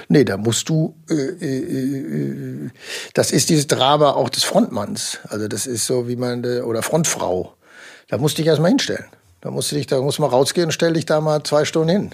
Nee, 0.08 0.24
da 0.24 0.36
musst 0.36 0.68
du, 0.68 0.94
äh, 1.10 1.14
äh, 1.14 2.66
äh, 2.66 2.70
das 3.14 3.32
ist 3.32 3.48
dieses 3.48 3.66
Drama 3.66 4.12
auch 4.12 4.28
des 4.28 4.44
Frontmanns. 4.44 5.18
Also 5.28 5.48
das 5.48 5.66
ist 5.66 5.86
so 5.86 6.06
wie 6.06 6.16
man, 6.16 6.44
oder 6.44 6.82
Frontfrau. 6.82 7.56
Da 8.08 8.18
musst 8.18 8.38
du 8.38 8.42
dich 8.42 8.48
erstmal 8.48 8.70
hinstellen. 8.70 9.06
Da 9.46 9.52
musst 9.52 9.70
du 9.70 9.76
dich, 9.76 9.86
da 9.86 10.02
musst 10.02 10.18
du 10.18 10.22
mal 10.22 10.28
rausgehen 10.28 10.66
und 10.66 10.72
stell 10.72 10.94
dich 10.94 11.06
da 11.06 11.20
mal 11.20 11.40
zwei 11.44 11.64
Stunden 11.64 11.88
hin. 11.88 12.10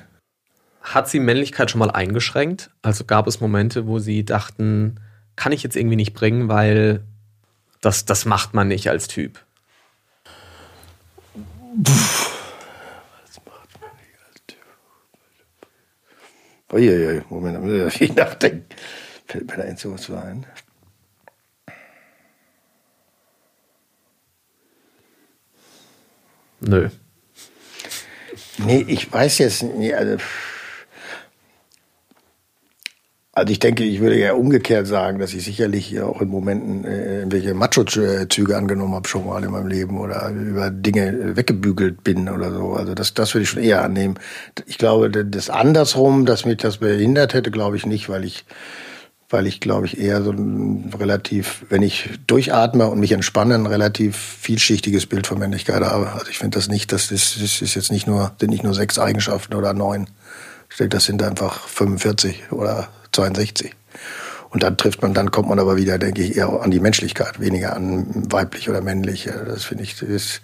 Hat 0.83 1.09
sie 1.09 1.19
Männlichkeit 1.19 1.71
schon 1.71 1.79
mal 1.79 1.91
eingeschränkt? 1.91 2.69
Also 2.83 3.05
gab 3.05 3.27
es 3.27 3.41
Momente, 3.41 3.87
wo 3.87 3.99
sie 3.99 4.23
dachten, 4.23 5.01
kann 5.35 5.51
ich 5.51 5.63
jetzt 5.63 5.75
irgendwie 5.75 5.97
nicht 5.97 6.13
bringen, 6.13 6.51
weil 6.51 7.03
das, 7.81 8.05
das 8.05 8.27
macht 8.27 8.53
man 8.53 8.69
nicht 8.69 8.91
als 8.91 9.09
Typ. 9.09 9.43
Was 11.25 11.41
macht 13.47 13.81
man 13.81 13.91
nicht 13.97 14.19
als 14.29 14.43
Typ? 14.47 14.59
Uiuiui, 16.71 17.23
Moment, 17.31 17.57
da 17.57 17.61
muss 17.61 17.73
ich 17.73 17.95
viel 17.95 18.13
nachdenken. 18.13 18.67
Fällt 19.27 19.47
mir 19.47 19.57
da 19.57 19.63
ein 19.63 19.79
sowas 19.79 20.11
ein? 20.11 20.45
Nö. 26.61 26.91
Nee, 28.59 28.85
ich 28.87 29.13
weiß 29.13 29.39
jetzt 29.39 29.63
nicht. 29.63 29.95
Also 29.95 30.19
also 33.35 33.51
ich 33.51 33.61
denke, 33.61 33.83
ich 33.83 34.01
würde 34.01 34.19
ja 34.19 34.35
umgekehrt 34.35 34.87
sagen, 34.87 35.19
dass 35.19 35.33
ich 35.33 35.43
sicherlich 35.43 35.99
auch 36.03 36.21
in 36.21 36.29
Momenten 36.29 36.85
äh, 36.85 37.21
irgendwelche 37.21 37.55
Macho-Züge 37.55 38.55
angenommen 38.59 38.95
habe 38.95 39.09
schon 39.09 39.27
mal 39.27 39.43
in 39.43 39.51
meinem 39.51 39.69
Leben 39.69 39.99
oder 39.99 40.29
über 40.29 40.71
Dinge 40.71 41.35
weggebügelt 41.35 42.05
bin 42.05 42.29
oder 42.29 42.53
so. 42.53 42.75
Also 42.75 42.95
das, 42.95 43.15
das 43.15 43.33
würde 43.33 43.45
ich 43.45 43.49
schon 43.49 43.63
eher 43.63 43.83
annehmen. 43.83 44.19
Ich 44.67 44.77
glaube, 44.77 45.09
das 45.09 45.49
andersrum, 45.49 46.27
dass 46.27 46.45
mich 46.45 46.59
das 46.59 46.77
behindert 46.77 47.33
hätte, 47.33 47.51
glaube 47.51 47.79
ich 47.79 47.87
nicht, 47.87 48.11
weil 48.11 48.25
ich, 48.25 48.45
weil 49.33 49.47
ich 49.47 49.61
glaube 49.61 49.87
ich 49.87 49.99
eher 49.99 50.23
so 50.23 50.31
ein 50.31 50.93
relativ, 50.99 51.65
wenn 51.69 51.83
ich 51.83 52.11
durchatme 52.27 52.87
und 52.89 53.01
mich 53.01 53.13
entspanne, 53.13 53.55
ein 53.55 53.67
relativ 53.67 54.17
vielschichtiges 54.17 55.07
Bild 55.07 55.27
von 55.27 55.39
Männlichkeit 55.39 55.83
habe. 55.83 56.13
Also 56.13 56.27
ich 56.29 56.39
finde 56.39 56.59
das 56.59 56.69
nicht, 56.69 56.93
das 56.93 57.11
ist, 57.11 57.43
das 57.43 57.63
ist 57.63 57.75
jetzt 57.75 57.91
nicht 57.91 58.07
nur, 58.07 58.33
sind 58.39 58.51
nicht 58.51 58.65
nur 58.65 58.75
sechs 58.75 58.99
Eigenschaften 58.99 59.55
oder 59.55 59.73
neun. 59.73 60.09
Ich 60.71 60.77
denke, 60.77 60.91
das 60.97 61.05
sind 61.05 61.23
einfach 61.23 61.67
45 61.69 62.53
oder 62.53 62.89
62. 63.13 63.75
Und 64.51 64.63
dann 64.63 64.77
trifft 64.77 65.01
man, 65.01 65.15
dann 65.15 65.31
kommt 65.31 65.49
man 65.49 65.59
aber 65.59 65.77
wieder, 65.77 65.99
denke 65.99 66.23
ich, 66.23 66.37
eher 66.37 66.49
an 66.61 66.71
die 66.71 66.81
Menschlichkeit, 66.81 67.41
weniger 67.41 67.75
an 67.75 68.31
weiblich 68.31 68.69
oder 68.69 68.83
männlich. 68.83 69.31
Das 69.47 69.65
finde 69.65 69.85
ich, 69.85 70.01
ist, 70.03 70.43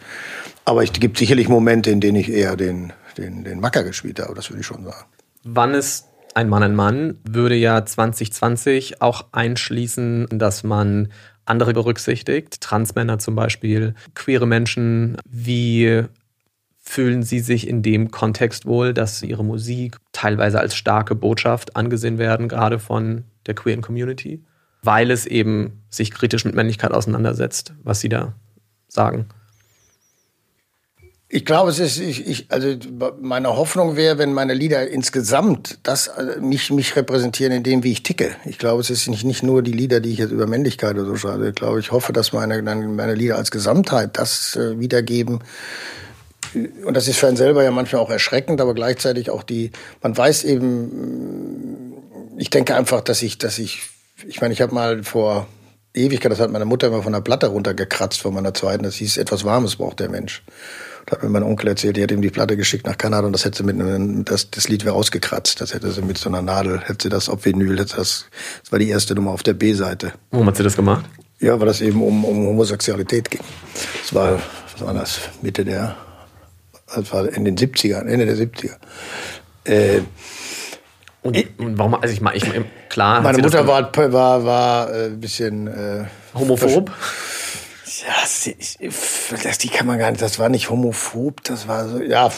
aber 0.64 0.82
es 0.82 0.93
gibt 0.93 1.18
sicherlich 1.18 1.49
Momente, 1.49 1.91
in 1.91 2.01
denen 2.01 2.16
ich 2.16 2.30
eher 2.30 2.57
den, 2.57 2.95
den, 3.18 3.45
den 3.45 3.61
Macker 3.61 3.84
gespielt 3.84 4.20
habe, 4.20 4.34
das 4.34 4.49
würde 4.49 4.61
ich 4.61 4.66
schon 4.66 4.84
sagen. 4.84 5.05
Wann 5.45 5.74
ist 5.74 6.07
ein 6.35 6.49
Mann 6.49 6.62
ein 6.62 6.74
Mann? 6.74 7.18
Würde 7.29 7.55
ja 7.55 7.85
2020 7.85 9.03
auch 9.03 9.26
einschließen, 9.33 10.26
dass 10.31 10.64
man 10.64 11.09
andere 11.45 11.72
berücksichtigt, 11.72 12.61
Transmänner 12.61 13.18
zum 13.18 13.35
Beispiel, 13.35 13.95
queere 14.14 14.47
Menschen. 14.47 15.16
Wie 15.29 16.05
fühlen 16.79 17.22
Sie 17.22 17.41
sich 17.41 17.68
in 17.68 17.83
dem 17.83 18.11
Kontext 18.11 18.66
wohl, 18.66 18.95
dass 18.95 19.22
Ihre 19.22 19.45
Musik 19.45 19.97
teilweise 20.12 20.61
als 20.61 20.74
starke 20.74 21.14
Botschaft 21.14 21.76
angesehen 21.76 22.18
werden, 22.18 22.49
gerade 22.49 22.79
von 22.79 23.24
der 23.47 23.55
queeren 23.55 23.83
Community, 23.83 24.45
weil 24.83 25.11
es 25.11 25.26
eben 25.26 25.83
sich 25.91 26.11
kritisch 26.11 26.45
mit 26.45 26.55
Männlichkeit 26.55 26.93
auseinandersetzt, 26.93 27.74
was 27.83 28.01
Sie 28.01 28.09
da 28.09 28.35
sagen? 28.89 29.29
Ich 31.31 31.45
glaube, 31.45 31.70
es 31.70 31.79
ist, 31.79 31.99
ich, 31.99 32.26
ich, 32.26 32.47
also 32.49 32.74
meine 33.20 33.55
Hoffnung 33.55 33.97
wäre, 33.97 34.16
wenn 34.16 34.33
meine 34.33 34.55
Lieder 34.55 34.89
insgesamt 34.89 35.79
das 35.83 36.09
äh, 36.09 36.41
mich, 36.41 36.70
mich 36.70 36.97
repräsentieren 36.97 37.53
in 37.53 37.62
dem, 37.62 37.85
wie 37.85 37.93
ich 37.93 38.03
ticke. 38.03 38.31
Ich 38.47 38.57
glaube, 38.57 38.81
es 38.81 38.89
ist 38.89 39.09
nicht, 39.09 39.24
nicht 39.24 39.43
nur 39.43 39.62
die 39.62 39.72
Lieder, 39.72 40.01
die 40.01 40.12
ich 40.12 40.18
jetzt 40.18 40.31
über 40.31 40.47
Männlichkeit 40.47 40.95
oder 40.95 41.05
so 41.05 41.16
schreibe. 41.16 41.49
Ich 41.51 41.55
glaube, 41.55 41.81
ich 41.81 41.93
hoffe, 41.93 42.14
dass 42.14 42.33
meine, 42.33 42.62
meine 42.62 43.14
Lieder 43.14 43.37
als 43.37 43.51
Gesamtheit 43.51 44.16
das 44.16 44.57
äh, 44.57 44.81
wiedergeben, 44.81 45.41
und 46.85 46.97
das 46.97 47.09
ist 47.09 47.18
für 47.18 47.26
einen 47.26 47.37
selber 47.37 47.62
ja 47.62 47.70
manchmal 47.70 48.01
auch 48.01 48.11
erschreckend, 48.11 48.61
aber 48.61 48.74
gleichzeitig 48.74 49.31
auch 49.31 49.43
die, 49.43 49.70
man 50.03 50.16
weiß 50.16 50.45
eben, 50.45 51.93
ich 52.39 52.51
denke 52.51 52.74
einfach, 52.74 53.03
dass 53.03 53.22
ich, 53.22 53.39
dass 53.39 53.59
ich, 53.59 53.83
ich 54.26 54.41
meine, 54.41 54.55
ich 54.55 54.62
habe 54.62 54.74
mal 54.74 55.03
vor 55.03 55.47
Ewigkeit, 55.95 56.33
das 56.33 56.41
hat 56.41 56.51
meine 56.51 56.64
Mutter 56.64 56.87
immer 56.87 57.03
von 57.03 57.12
der 57.12 57.20
Platte 57.20 57.49
runtergekratzt 57.49 58.20
von 58.20 58.33
meiner 58.33 58.55
zweiten, 58.55 58.85
das 58.85 58.95
hieß, 58.95 59.18
etwas 59.18 59.45
Warmes 59.45 59.76
braucht 59.76 60.01
der 60.01 60.09
Mensch. 60.09 60.43
Da 61.09 61.16
hat 61.16 61.22
mir 61.22 61.30
mein 61.30 61.42
Onkel 61.42 61.68
erzählt, 61.68 61.96
die 61.96 62.02
hat 62.02 62.11
ihm 62.11 62.20
die 62.20 62.28
Platte 62.28 62.54
geschickt 62.54 62.86
nach 62.86 62.98
Kanada 62.98 63.26
und 63.26 63.32
das 63.32 63.46
hätte 63.46 63.56
sie 63.56 63.64
mit 63.64 63.80
einem, 63.80 64.26
das, 64.26 64.50
das 64.50 64.68
Lied 64.68 64.84
wäre 64.84 64.94
ausgekratzt. 64.94 65.59
Das 65.62 65.72
hätte 65.72 65.90
sie 65.90 66.02
mit 66.02 66.18
so 66.18 66.28
einer 66.28 66.42
Nadel, 66.42 66.80
hätte 66.80 67.04
sie 67.04 67.09
das 67.09 67.30
auf 67.30 67.46
Vinyl, 67.46 67.78
hätte 67.78 67.96
das, 67.96 68.26
das 68.62 68.72
war 68.72 68.78
die 68.78 68.90
erste 68.90 69.14
Nummer 69.14 69.30
auf 69.30 69.42
der 69.42 69.54
B-Seite. 69.54 70.12
Warum 70.30 70.46
hat 70.46 70.59
sie 70.59 70.64
das 70.64 70.76
gemacht? 70.76 71.06
Ja, 71.40 71.59
weil 71.59 71.66
das 71.66 71.80
eben 71.80 72.02
um, 72.02 72.26
um 72.26 72.46
Homosexualität 72.48 73.30
ging. 73.30 73.40
Das 74.02 74.12
war, 74.14 74.34
was 74.34 74.86
war 74.86 74.92
das, 74.92 75.20
Mitte 75.40 75.64
der 75.64 75.96
das 76.94 77.12
war 77.12 77.28
in 77.28 77.44
den 77.44 77.56
70ern, 77.56 78.06
Ende 78.06 78.26
der 78.26 78.36
70er. 78.36 78.76
Äh, 79.64 80.00
und, 81.22 81.36
und, 81.59 81.78
warum, 81.78 81.94
also 81.94 82.12
ich 82.12 82.20
meine, 82.20 82.36
ich, 82.36 82.44
klar. 82.88 83.20
Meine 83.20 83.38
Mutter 83.38 83.66
war, 83.66 83.90
war, 83.94 84.44
war 84.44 84.94
äh, 84.94 85.06
ein 85.06 85.20
bisschen 85.20 85.66
äh, 85.66 86.04
homophob. 86.34 86.90
Ja, 88.07 88.14
das, 89.42 89.59
die 89.59 89.68
kann 89.68 89.86
man 89.86 89.99
gar 89.99 90.11
nicht, 90.11 90.22
das 90.22 90.38
war 90.38 90.49
nicht 90.49 90.70
homophob, 90.70 91.42
das 91.44 91.66
war 91.66 91.88
so, 91.88 92.03
ja, 92.03 92.30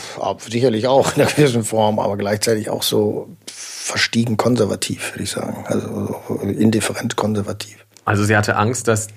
sicherlich 0.49 0.87
auch 0.87 1.17
in 1.17 1.23
einer 1.23 1.31
gewissen 1.31 1.65
Form, 1.65 1.99
aber 1.99 2.17
gleichzeitig 2.17 2.71
auch 2.71 2.83
so 2.83 3.29
verstiegen 3.47 4.37
konservativ, 4.37 5.13
würde 5.13 5.25
ich 5.25 5.31
sagen. 5.31 5.65
Also 5.67 6.21
so 6.29 6.35
indifferent 6.37 7.17
konservativ. 7.17 7.85
Also 8.05 8.25
sie 8.25 8.37
hatte 8.37 8.57
Angst, 8.57 8.89
dass 8.89 9.09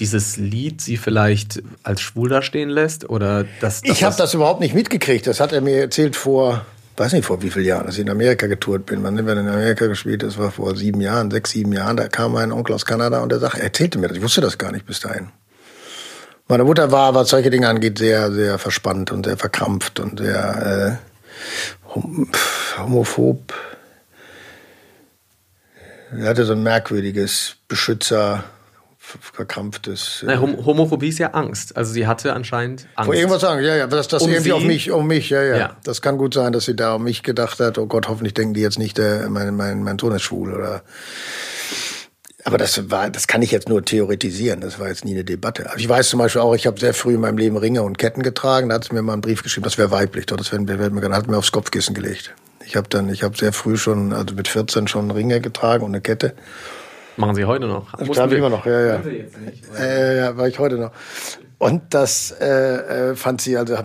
dieses 0.00 0.38
Lied 0.38 0.80
sie 0.80 0.96
vielleicht 0.96 1.62
als 1.82 2.00
schwul 2.00 2.30
da 2.30 2.42
stehen 2.42 2.70
lässt? 2.70 3.08
Oder 3.08 3.44
das, 3.60 3.82
das 3.82 3.90
ich 3.90 4.02
habe 4.02 4.16
das 4.16 4.34
überhaupt 4.34 4.60
nicht 4.60 4.74
mitgekriegt. 4.74 5.26
Das 5.26 5.40
hat 5.40 5.52
er 5.52 5.60
mir 5.60 5.78
erzählt 5.78 6.16
vor, 6.16 6.64
weiß 6.96 7.12
nicht 7.12 7.26
vor 7.26 7.42
wie 7.42 7.50
vielen 7.50 7.66
Jahren, 7.66 7.86
dass 7.86 7.96
ich 7.96 8.00
in 8.00 8.10
Amerika 8.10 8.46
getourt 8.46 8.86
bin. 8.86 9.02
Wann 9.02 9.16
sind 9.16 9.26
wir 9.26 9.34
in 9.34 9.46
Amerika 9.46 9.86
gespielt? 9.86 10.22
Das 10.22 10.38
war 10.38 10.50
vor 10.50 10.74
sieben 10.74 11.00
Jahren, 11.00 11.30
sechs, 11.30 11.50
sieben 11.50 11.72
Jahren. 11.72 11.98
Da 11.98 12.08
kam 12.08 12.32
mein 12.32 12.50
Onkel 12.50 12.74
aus 12.74 12.86
Kanada 12.86 13.20
und 13.20 13.30
der 13.30 13.38
sagte, 13.40 13.58
er 13.58 13.64
erzählte 13.64 13.98
mir 13.98 14.08
das. 14.08 14.16
Ich 14.16 14.22
wusste 14.22 14.40
das 14.40 14.56
gar 14.56 14.72
nicht 14.72 14.86
bis 14.86 15.00
dahin. 15.00 15.28
Meine 16.50 16.64
Mutter 16.64 16.90
war, 16.90 17.14
was 17.14 17.28
solche 17.28 17.48
Dinge 17.48 17.68
angeht, 17.68 17.98
sehr, 17.98 18.32
sehr 18.32 18.58
verspannt 18.58 19.12
und 19.12 19.24
sehr 19.24 19.36
verkrampft 19.36 20.00
und 20.00 20.18
sehr 20.18 20.98
äh, 21.94 21.96
homophob. 22.76 23.54
Er 26.12 26.28
hatte 26.28 26.44
so 26.44 26.54
ein 26.54 26.62
merkwürdiges 26.64 27.54
Beschützer 27.68 28.42
verkrampftes. 28.98 30.24
Nein, 30.26 30.40
Hom 30.40 30.66
Homophobie 30.66 31.08
ist 31.08 31.18
ja 31.20 31.28
Angst. 31.28 31.76
Also 31.76 31.92
sie 31.92 32.08
hatte 32.08 32.32
anscheinend 32.32 32.88
Angst. 32.96 33.06
Vor 33.06 33.14
irgendwas 33.14 33.42
sagen, 33.42 33.62
ja, 33.62 33.76
ja, 33.76 33.86
dass 33.86 34.08
das 34.08 34.22
um 34.22 34.30
irgendwie 34.30 34.52
auf 34.52 34.64
mich, 34.64 34.90
um 34.90 35.06
mich, 35.06 35.30
ja, 35.30 35.42
ja, 35.42 35.56
ja, 35.56 35.76
Das 35.84 36.02
kann 36.02 36.18
gut 36.18 36.34
sein, 36.34 36.52
dass 36.52 36.64
sie 36.64 36.74
da 36.74 36.94
um 36.94 37.04
mich 37.04 37.22
gedacht 37.22 37.60
hat. 37.60 37.78
Oh 37.78 37.86
Gott, 37.86 38.08
hoffentlich 38.08 38.34
denken 38.34 38.54
die 38.54 38.60
jetzt 38.60 38.78
nicht, 38.78 38.98
der, 38.98 39.30
mein, 39.30 39.54
mein, 39.54 39.84
mein 39.84 40.00
Sohn 40.00 40.16
ist 40.16 40.22
schwul 40.22 40.52
oder. 40.52 40.82
Aber 42.44 42.58
das 42.58 42.90
war, 42.90 43.10
das 43.10 43.26
kann 43.26 43.42
ich 43.42 43.50
jetzt 43.50 43.68
nur 43.68 43.84
theoretisieren. 43.84 44.60
Das 44.60 44.78
war 44.78 44.88
jetzt 44.88 45.04
nie 45.04 45.12
eine 45.12 45.24
Debatte. 45.24 45.68
Aber 45.70 45.78
ich 45.78 45.88
weiß 45.88 46.08
zum 46.08 46.18
Beispiel 46.18 46.40
auch, 46.40 46.54
ich 46.54 46.66
habe 46.66 46.80
sehr 46.80 46.94
früh 46.94 47.14
in 47.14 47.20
meinem 47.20 47.38
Leben 47.38 47.56
Ringe 47.56 47.82
und 47.82 47.98
Ketten 47.98 48.22
getragen. 48.22 48.68
Da 48.68 48.76
hat 48.76 48.84
sie 48.84 48.94
mir 48.94 49.02
mal 49.02 49.12
einen 49.12 49.22
Brief 49.22 49.42
geschrieben, 49.42 49.64
das 49.64 49.78
wäre 49.78 49.90
weiblich. 49.90 50.26
Das 50.26 50.50
wäre 50.52 50.66
wär, 50.66 50.90
mir, 50.90 51.10
hat 51.10 51.28
mir 51.28 51.36
aufs 51.36 51.52
Kopfkissen 51.52 51.94
gelegt. 51.94 52.34
Ich 52.64 52.76
habe 52.76 52.88
dann, 52.88 53.08
ich 53.08 53.22
habe 53.22 53.36
sehr 53.36 53.52
früh 53.52 53.76
schon, 53.76 54.12
also 54.12 54.34
mit 54.34 54.48
14 54.48 54.88
schon 54.88 55.10
Ringe 55.10 55.40
getragen 55.40 55.84
und 55.84 55.90
eine 55.90 56.00
Kette. 56.00 56.34
Machen 57.16 57.34
Sie 57.34 57.44
heute 57.44 57.66
noch? 57.66 57.92
Das 57.98 58.08
darf 58.10 58.30
ich 58.32 58.38
immer 58.38 58.48
noch, 58.48 58.64
ja, 58.64 58.80
ja. 58.80 58.98
Nicht, 58.98 59.24
äh, 59.78 60.18
ja, 60.18 60.36
war 60.36 60.48
ich 60.48 60.58
heute 60.58 60.76
noch. 60.76 60.92
Und 61.58 61.82
das 61.92 62.30
äh, 62.40 63.10
äh 63.10 63.16
fand 63.16 63.42
sie, 63.42 63.58
also 63.58 63.76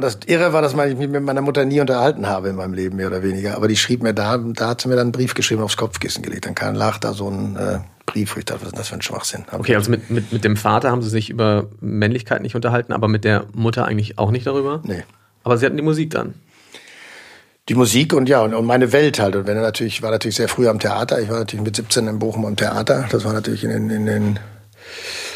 das 0.00 0.18
Irre 0.26 0.52
war, 0.52 0.60
dass 0.60 0.72
ich 0.72 0.96
mich 0.96 1.08
mit 1.08 1.22
meiner 1.22 1.40
Mutter 1.40 1.64
nie 1.64 1.80
unterhalten 1.80 2.26
habe 2.26 2.48
in 2.48 2.56
meinem 2.56 2.74
Leben, 2.74 2.96
mehr 2.96 3.06
oder 3.06 3.22
weniger. 3.22 3.54
Aber 3.54 3.68
die 3.68 3.76
schrieb 3.76 4.02
mir 4.02 4.12
da, 4.12 4.36
da 4.38 4.70
hat 4.70 4.80
sie 4.80 4.88
mir 4.88 4.96
dann 4.96 5.06
einen 5.06 5.12
Brief 5.12 5.34
geschrieben, 5.34 5.62
aufs 5.62 5.76
Kopfkissen 5.76 6.24
gelegt. 6.24 6.46
Dann 6.46 6.56
kam, 6.56 6.74
lag 6.74 6.98
da 6.98 7.12
so 7.12 7.28
ein 7.28 7.54
äh, 7.56 7.78
Brief, 8.06 8.34
wo 8.34 8.38
ich 8.38 8.44
dachte, 8.44 8.62
was 8.62 8.68
ist 8.68 8.78
das 8.78 8.88
für 8.88 8.94
ein 8.96 9.02
Schwachsinn? 9.02 9.44
Okay, 9.52 9.76
also 9.76 9.90
mit, 9.90 10.10
mit, 10.10 10.32
mit 10.32 10.44
dem 10.44 10.56
Vater 10.56 10.90
haben 10.90 11.02
Sie 11.02 11.10
sich 11.10 11.30
über 11.30 11.68
Männlichkeit 11.80 12.42
nicht 12.42 12.54
unterhalten, 12.54 12.92
aber 12.92 13.08
mit 13.08 13.24
der 13.24 13.46
Mutter 13.54 13.84
eigentlich 13.86 14.18
auch 14.18 14.30
nicht 14.30 14.46
darüber? 14.46 14.80
Nee. 14.84 15.04
Aber 15.44 15.56
Sie 15.56 15.66
hatten 15.66 15.76
die 15.76 15.82
Musik 15.82 16.10
dann? 16.10 16.34
die 17.68 17.74
Musik 17.74 18.12
und 18.12 18.28
ja, 18.28 18.40
und, 18.40 18.54
und 18.54 18.66
meine 18.66 18.92
Welt 18.92 19.20
halt. 19.20 19.36
Und 19.36 19.46
wenn 19.46 19.56
er 19.56 19.62
natürlich, 19.62 19.94
ich 19.94 20.02
war 20.02 20.10
natürlich 20.10 20.36
sehr 20.36 20.48
früh 20.48 20.68
am 20.68 20.80
Theater. 20.80 21.20
Ich 21.20 21.28
war 21.28 21.38
natürlich 21.38 21.64
mit 21.64 21.76
17 21.76 22.08
in 22.08 22.18
Bochum 22.18 22.44
am 22.44 22.56
Theater. 22.56 23.08
Das 23.10 23.24
war 23.24 23.32
natürlich 23.32 23.64
in 23.64 23.70
den, 23.70 23.90
in 23.90 24.06
den 24.06 24.38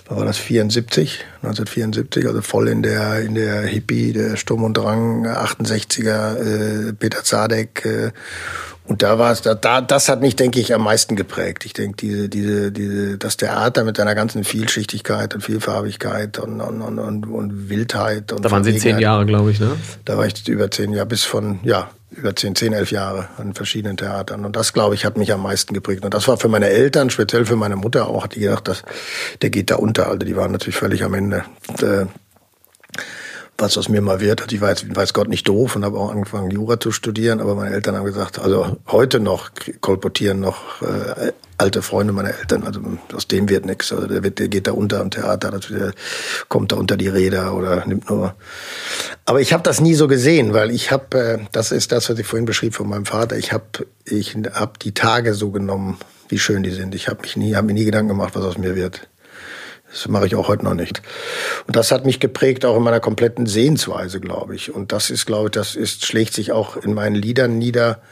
war 0.09 0.25
das, 0.25 0.39
74, 0.39 1.25
1974, 1.43 2.27
also 2.27 2.41
voll 2.41 2.69
in 2.69 2.83
der, 2.83 3.21
in 3.21 3.35
der 3.35 3.63
Hippie, 3.63 4.13
der 4.13 4.37
Sturm 4.37 4.65
und 4.65 4.77
Drang, 4.77 5.27
68er, 5.27 6.89
äh, 6.89 6.93
Peter 6.93 7.25
Zadek, 7.25 7.85
äh, 7.85 8.13
Und 8.89 9.03
da 9.03 9.19
war 9.19 9.33
es, 9.33 9.43
da, 9.43 9.55
da, 9.55 9.81
das 9.81 10.09
hat 10.09 10.21
mich, 10.21 10.37
denke 10.37 10.61
ich, 10.61 10.73
am 10.73 10.85
meisten 10.85 11.17
geprägt. 11.17 11.65
Ich 11.67 11.73
denke, 11.73 11.97
diese, 11.97 12.29
diese, 12.29 12.71
diese, 12.71 13.19
das 13.19 13.37
Theater 13.37 13.83
mit 13.83 13.97
seiner 13.97 14.15
ganzen 14.15 14.45
Vielschichtigkeit 14.45 15.35
und 15.35 15.41
Vielfarbigkeit 15.41 16.39
und, 16.39 16.61
und, 16.61 16.83
und, 16.83 16.99
und, 16.99 17.27
und 17.27 17.69
Wildheit. 17.69 18.33
Und 18.33 18.45
da 18.45 18.51
waren 18.51 18.63
Sie 18.63 18.77
zehn 18.77 19.01
Jahre, 19.01 19.27
glaube 19.27 19.51
ich, 19.51 19.59
ne? 19.59 19.73
Da 20.05 20.17
war 20.17 20.27
ich 20.27 20.47
über 20.47 20.71
zehn 20.71 20.93
Jahre, 20.93 21.07
bis 21.07 21.25
von, 21.25 21.59
ja, 21.65 21.91
über 22.11 22.35
zehn, 22.37 22.55
zehn, 22.55 22.73
elf 22.73 22.93
Jahre 22.93 23.29
an 23.39 23.55
verschiedenen 23.55 23.97
Theatern. 23.97 24.45
Und 24.45 24.55
das, 24.55 24.73
glaube 24.73 24.95
ich, 24.95 25.05
hat 25.05 25.19
mich 25.19 25.33
am 25.33 25.43
meisten 25.43 25.75
geprägt. 25.75 26.05
Und 26.05 26.15
das 26.15 26.29
war 26.29 26.37
für 26.37 26.49
meine 26.49 26.69
Eltern, 26.69 27.11
speziell 27.11 27.45
für 27.45 27.57
meine 27.57 27.77
Mutter 27.77 28.09
auch, 28.09 28.25
hat 28.25 28.37
die 28.37 28.41
gedacht, 28.41 28.69
dass, 28.69 28.85
der 29.43 29.51
geht 29.51 29.71
da 29.71 29.77
unter. 29.77 29.96
Also 30.05 30.19
die 30.19 30.37
waren 30.37 30.53
natürlich 30.53 30.77
völlig 30.77 31.03
am 31.03 31.15
Ende. 31.15 31.45
Und, 31.69 31.83
äh, 31.83 32.07
was 33.59 33.79
aus 33.79 33.89
mir 33.89 34.01
mal 34.01 34.21
wird. 34.21 34.53
Ich 34.53 34.61
war 34.61 34.71
jetzt, 34.71 34.95
weiß 34.95 35.13
Gott, 35.13 35.29
nicht 35.29 35.49
doof 35.49 35.77
und 35.77 35.85
habe 35.85 35.99
auch 35.99 36.11
angefangen, 36.11 36.51
Jura 36.51 36.79
zu 36.79 36.93
studieren, 36.93 37.41
aber 37.41 37.55
meine 37.55 37.75
Eltern 37.75 37.97
haben 37.97 38.05
gesagt, 38.05 38.39
also 38.39 38.77
heute 38.87 39.21
noch 39.21 39.51
kolportieren 39.81 40.41
noch 40.41 40.83
äh, 40.83 41.33
alte 41.59 41.81
Freunde 41.81 42.13
meiner 42.13 42.39
Eltern, 42.39 42.65
also 42.65 42.81
aus 43.15 43.29
dem 43.29 43.49
wird 43.49 43.65
nichts. 43.65 43.93
Also 43.93 44.07
der, 44.07 44.23
wird, 44.23 44.39
der 44.39 44.49
geht 44.49 44.67
da 44.67 44.73
unter 44.73 45.01
im 45.01 45.11
Theater, 45.11 45.53
also 45.53 45.75
der 45.75 45.93
kommt 46.49 46.73
da 46.73 46.77
unter 46.77 46.97
die 46.97 47.09
Räder 47.09 47.55
oder 47.55 47.87
nimmt 47.87 48.11
nur. 48.11 48.35
Aber 49.25 49.41
ich 49.41 49.53
habe 49.53 49.63
das 49.63 49.81
nie 49.81 49.95
so 49.95 50.07
gesehen, 50.07 50.53
weil 50.53 50.71
ich 50.71 50.91
habe, 50.91 51.19
äh, 51.19 51.39
das 51.53 51.73
ist 51.73 51.93
das, 51.93 52.11
was 52.11 52.19
ich 52.19 52.27
vorhin 52.27 52.47
beschrieb 52.47 52.75
von 52.75 52.89
meinem 52.89 53.07
Vater, 53.07 53.39
ich 53.39 53.53
habe 53.53 53.87
ich 54.05 54.37
hab 54.53 54.79
die 54.81 54.93
Tage 54.93 55.33
so 55.33 55.51
genommen, 55.51 55.99
wie 56.29 56.39
schön 56.39 56.63
die 56.63 56.73
sind. 56.73 56.95
Ich 56.95 57.09
habe 57.09 57.23
mich 57.23 57.37
nie, 57.37 57.55
habe 57.55 57.69
mir 57.69 57.75
nie 57.75 57.85
Gedanken 57.85 58.09
gemacht, 58.09 58.35
was 58.35 58.45
aus 58.45 58.59
mir 58.59 58.77
wird. 58.77 59.09
Das 59.97 60.09
mache 60.09 60.27
ich 60.27 60.35
auch 60.35 60.49
heute 60.49 60.63
noch 60.63 60.75
nicht. 60.75 61.01
Und 61.67 61.75
das 61.75 61.91
hat 61.91 62.05
mich 62.05 62.21
geprägt 62.21 62.67
auch 62.67 62.77
in 62.77 62.83
meiner 62.83 63.01
kompletten 63.01 63.47
Sehensweise, 63.47 64.21
glaube 64.21 64.55
ich. 64.55 64.75
Und 64.75 64.93
das 64.93 65.09
ist, 65.09 65.25
glaube 65.25 65.47
ich, 65.47 65.53
das 65.53 65.75
ist, 65.75 66.05
schlägt 66.05 66.35
sich 66.35 66.53
auch 66.53 66.77
in 66.77 66.93
meinen 66.93 67.15
Liedern 67.15 67.57
nieder, 67.57 68.03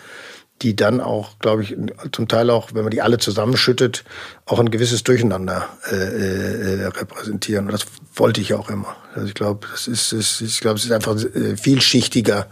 die 0.63 0.77
dann 0.77 1.03
auch, 1.03 1.39
glaube 1.41 1.63
ich, 1.63 1.77
zum 2.11 2.27
Teil 2.27 2.49
auch, 2.49 2.71
wenn 2.73 2.85
man 2.85 2.91
die 2.91 3.03
alle 3.03 3.19
zusammenschüttet, 3.19 4.05
auch 4.47 4.61
ein 4.61 4.71
gewisses 4.71 5.05
Durcheinander 5.05 5.69
äh, 5.91 5.97
äh, 5.97 6.87
repräsentieren. 6.87 7.67
Und 7.67 7.73
das 7.73 7.85
wollte 8.15 8.41
ich 8.41 8.55
auch 8.55 8.71
immer. 8.71 8.97
Also 9.15 9.29
ich 9.29 9.35
glaube, 9.35 9.67
das 9.71 9.87
ist, 9.87 10.13
ist, 10.13 10.41
ich 10.41 10.61
glaube, 10.61 10.79
es 10.79 10.87
ist 10.87 10.93
einfach 10.93 11.17
äh, 11.17 11.59
vielschichtiger, 11.59 12.47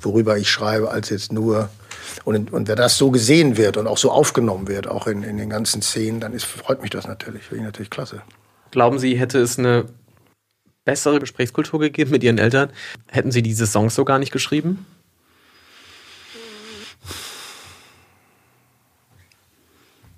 worüber 0.00 0.38
ich 0.38 0.48
schreibe, 0.48 0.92
als 0.92 1.10
jetzt 1.10 1.32
nur 1.32 1.70
und, 2.22 2.52
und 2.52 2.68
wer 2.68 2.76
das 2.76 2.98
so 2.98 3.10
gesehen 3.10 3.56
wird 3.56 3.76
und 3.76 3.88
auch 3.88 3.98
so 3.98 4.12
aufgenommen 4.12 4.68
wird, 4.68 4.86
auch 4.86 5.08
in, 5.08 5.24
in 5.24 5.38
den 5.38 5.50
ganzen 5.50 5.82
Szenen, 5.82 6.20
dann 6.20 6.32
ist, 6.34 6.44
freut 6.44 6.82
mich 6.82 6.90
das 6.90 7.08
natürlich. 7.08 7.42
Finde 7.44 7.62
ich 7.62 7.66
natürlich 7.66 7.90
klasse. 7.90 8.22
Glauben 8.70 8.98
Sie, 8.98 9.18
hätte 9.18 9.38
es 9.38 9.58
eine 9.58 9.86
bessere 10.84 11.20
Gesprächskultur 11.20 11.80
gegeben 11.80 12.10
mit 12.10 12.22
Ihren 12.22 12.38
Eltern? 12.38 12.70
Hätten 13.08 13.32
Sie 13.32 13.42
diese 13.42 13.66
Songs 13.66 13.94
so 13.94 14.04
gar 14.04 14.18
nicht 14.18 14.32
geschrieben? 14.32 14.86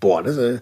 Boah, 0.00 0.22
das 0.22 0.36
äh, 0.36 0.60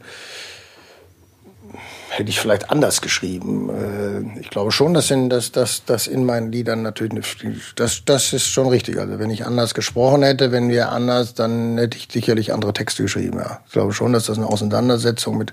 hätte 2.18 2.30
ich 2.30 2.40
vielleicht 2.40 2.70
anders 2.70 3.00
geschrieben. 3.00 3.70
Äh, 3.70 4.40
ich 4.40 4.50
glaube 4.50 4.72
schon, 4.72 4.94
dass 4.94 5.10
in, 5.10 5.28
dass, 5.28 5.52
dass, 5.52 5.84
dass 5.84 6.06
in 6.06 6.24
meinen 6.24 6.50
Liedern 6.50 6.82
natürlich, 6.82 7.36
das, 7.74 8.02
das 8.04 8.32
ist 8.32 8.46
schon 8.46 8.68
richtig. 8.68 8.98
Also 8.98 9.18
wenn 9.18 9.30
ich 9.30 9.44
anders 9.44 9.74
gesprochen 9.74 10.22
hätte, 10.22 10.52
wenn 10.52 10.68
wir 10.68 10.90
anders, 10.90 11.34
dann 11.34 11.78
hätte 11.78 11.96
ich 11.96 12.08
sicherlich 12.10 12.52
andere 12.52 12.72
Texte 12.72 13.02
geschrieben. 13.02 13.38
Ja. 13.38 13.60
Ich 13.66 13.72
glaube 13.72 13.92
schon, 13.92 14.12
dass 14.12 14.26
das 14.26 14.38
eine 14.38 14.46
Auseinandersetzung 14.46 15.38
mit, 15.38 15.52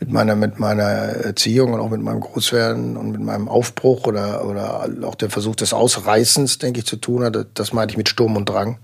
mit 0.00 0.10
meiner, 0.10 0.36
mit 0.36 0.58
meiner 0.58 0.82
Erziehung 0.82 1.74
und 1.74 1.80
auch 1.80 1.90
mit 1.90 2.02
meinem 2.02 2.20
Großwerden 2.20 2.96
und 2.96 3.12
mit 3.12 3.20
meinem 3.20 3.48
Aufbruch 3.48 4.06
oder, 4.06 4.44
oder 4.46 4.88
auch 5.04 5.14
der 5.14 5.30
Versuch 5.30 5.56
des 5.56 5.72
Ausreißens, 5.72 6.58
denke 6.58 6.80
ich, 6.80 6.86
zu 6.86 6.96
tun 6.96 7.24
hat. 7.24 7.36
Das 7.54 7.72
meinte 7.72 7.92
ich 7.92 7.98
mit 7.98 8.08
Sturm 8.08 8.36
und 8.36 8.48
Drang. 8.48 8.78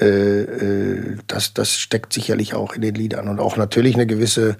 Äh, 0.00 0.06
äh, 0.06 1.16
das, 1.28 1.54
das 1.54 1.76
steckt 1.76 2.12
sicherlich 2.12 2.54
auch 2.54 2.74
in 2.74 2.82
den 2.82 2.96
Liedern 2.96 3.28
und 3.28 3.38
auch 3.38 3.56
natürlich 3.56 3.94
eine 3.94 4.06
gewisse 4.06 4.56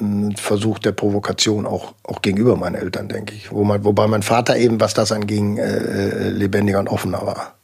ein 0.00 0.36
Versuch 0.36 0.78
der 0.78 0.92
Provokation 0.92 1.66
auch, 1.66 1.94
auch 2.04 2.22
gegenüber 2.22 2.56
meinen 2.56 2.74
Eltern, 2.74 3.08
denke 3.08 3.34
ich. 3.34 3.52
Wo 3.52 3.64
man, 3.64 3.84
wobei 3.84 4.06
mein 4.06 4.22
Vater 4.22 4.56
eben, 4.56 4.80
was 4.80 4.94
das 4.94 5.12
anging, 5.12 5.58
äh, 5.58 5.76
äh, 5.76 6.28
lebendiger 6.30 6.78
und 6.78 6.88
offener 6.88 7.24
war. 7.26 7.54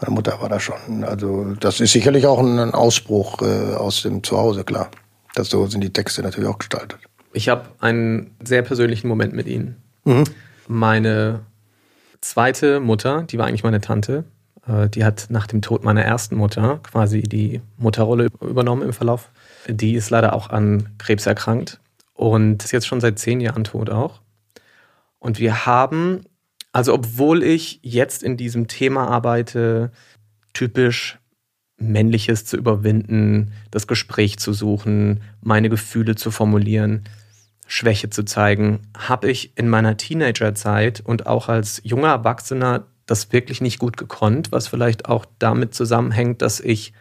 Meine 0.00 0.14
Mutter 0.14 0.40
war 0.40 0.48
da 0.48 0.60
schon. 0.60 1.04
Also 1.04 1.54
das 1.58 1.80
ist 1.80 1.92
sicherlich 1.92 2.26
auch 2.26 2.38
ein 2.38 2.74
Ausbruch 2.74 3.40
äh, 3.42 3.74
aus 3.74 4.02
dem 4.02 4.22
Zuhause, 4.22 4.64
klar. 4.64 4.90
Das 5.34 5.48
so 5.48 5.66
sind 5.66 5.82
die 5.82 5.92
Texte 5.92 6.22
natürlich 6.22 6.48
auch 6.48 6.58
gestaltet. 6.58 6.98
Ich 7.32 7.48
habe 7.48 7.66
einen 7.80 8.34
sehr 8.42 8.62
persönlichen 8.62 9.08
Moment 9.08 9.34
mit 9.34 9.46
Ihnen. 9.46 9.76
Mhm. 10.04 10.24
Meine 10.68 11.40
zweite 12.20 12.80
Mutter, 12.80 13.22
die 13.22 13.38
war 13.38 13.46
eigentlich 13.46 13.64
meine 13.64 13.80
Tante, 13.80 14.24
äh, 14.66 14.88
die 14.88 15.04
hat 15.04 15.26
nach 15.28 15.46
dem 15.46 15.62
Tod 15.62 15.84
meiner 15.84 16.02
ersten 16.02 16.36
Mutter 16.36 16.80
quasi 16.82 17.22
die 17.22 17.60
Mutterrolle 17.78 18.28
übernommen 18.40 18.82
im 18.82 18.92
Verlauf 18.92 19.30
die 19.68 19.94
ist 19.94 20.10
leider 20.10 20.32
auch 20.32 20.50
an 20.50 20.90
Krebs 20.98 21.26
erkrankt 21.26 21.80
und 22.14 22.64
ist 22.64 22.72
jetzt 22.72 22.86
schon 22.86 23.00
seit 23.00 23.18
zehn 23.18 23.40
Jahren 23.40 23.64
tot 23.64 23.90
auch. 23.90 24.20
Und 25.18 25.38
wir 25.38 25.66
haben, 25.66 26.24
also 26.72 26.94
obwohl 26.94 27.42
ich 27.42 27.80
jetzt 27.82 28.22
in 28.22 28.36
diesem 28.36 28.68
Thema 28.68 29.08
arbeite, 29.08 29.90
typisch 30.52 31.18
Männliches 31.78 32.46
zu 32.46 32.56
überwinden, 32.56 33.52
das 33.70 33.86
Gespräch 33.86 34.38
zu 34.38 34.52
suchen, 34.52 35.22
meine 35.42 35.68
Gefühle 35.68 36.14
zu 36.14 36.30
formulieren, 36.30 37.04
Schwäche 37.66 38.08
zu 38.08 38.24
zeigen, 38.24 38.80
habe 38.96 39.30
ich 39.30 39.56
in 39.58 39.68
meiner 39.68 39.96
Teenagerzeit 39.96 41.02
und 41.04 41.26
auch 41.26 41.48
als 41.48 41.80
junger 41.84 42.08
Erwachsener 42.08 42.86
das 43.06 43.32
wirklich 43.32 43.60
nicht 43.60 43.78
gut 43.78 43.96
gekonnt, 43.96 44.52
was 44.52 44.68
vielleicht 44.68 45.08
auch 45.08 45.26
damit 45.38 45.74
zusammenhängt, 45.74 46.42
dass 46.42 46.60
ich 46.60 46.92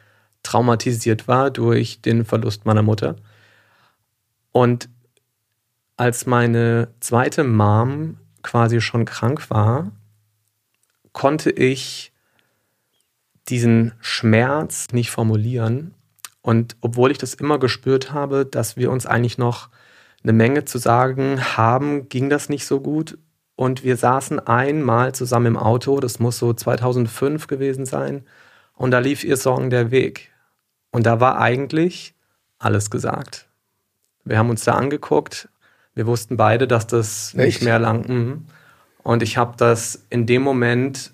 traumatisiert 0.45 1.27
war 1.27 1.51
durch 1.51 2.01
den 2.01 2.25
Verlust 2.25 2.65
meiner 2.65 2.83
Mutter. 2.83 3.15
Und 4.51 4.89
als 5.97 6.25
meine 6.25 6.89
zweite 6.99 7.43
Mom 7.43 8.17
quasi 8.43 8.81
schon 8.81 9.05
krank 9.05 9.49
war, 9.49 9.91
konnte 11.13 11.49
ich 11.49 12.11
diesen 13.49 13.93
Schmerz 14.01 14.87
nicht 14.91 15.11
formulieren. 15.11 15.93
Und 16.41 16.75
obwohl 16.81 17.11
ich 17.11 17.17
das 17.17 17.33
immer 17.33 17.59
gespürt 17.59 18.11
habe, 18.11 18.45
dass 18.45 18.77
wir 18.77 18.91
uns 18.91 19.05
eigentlich 19.05 19.37
noch 19.37 19.69
eine 20.23 20.33
Menge 20.33 20.65
zu 20.65 20.77
sagen 20.77 21.57
haben, 21.57 22.09
ging 22.09 22.29
das 22.29 22.49
nicht 22.49 22.65
so 22.65 22.81
gut. 22.81 23.17
Und 23.55 23.83
wir 23.83 23.95
saßen 23.95 24.39
einmal 24.39 25.15
zusammen 25.15 25.47
im 25.47 25.57
Auto, 25.57 25.99
das 25.99 26.19
muss 26.19 26.37
so 26.37 26.53
2005 26.53 27.47
gewesen 27.47 27.85
sein, 27.85 28.25
und 28.73 28.91
da 28.91 28.99
lief 28.99 29.23
ihr 29.23 29.37
Song 29.37 29.69
Der 29.69 29.89
Weg. 29.89 30.31
Und 30.95 31.05
da 31.05 31.19
war 31.19 31.41
eigentlich 31.41 32.13
alles 32.57 32.89
gesagt. 32.89 33.49
Wir 34.23 34.37
haben 34.37 34.49
uns 34.49 34.63
da 34.63 34.75
angeguckt. 34.75 35.49
Wir 35.93 36.07
wussten 36.07 36.37
beide, 36.37 36.69
dass 36.69 36.87
das 36.87 37.33
Echt? 37.33 37.45
nicht 37.45 37.61
mehr 37.63 37.79
lang. 37.79 38.05
Mh. 38.07 38.37
Und 39.03 39.21
ich 39.21 39.35
habe 39.35 39.55
das 39.57 40.05
in 40.09 40.25
dem 40.25 40.41
Moment 40.41 41.11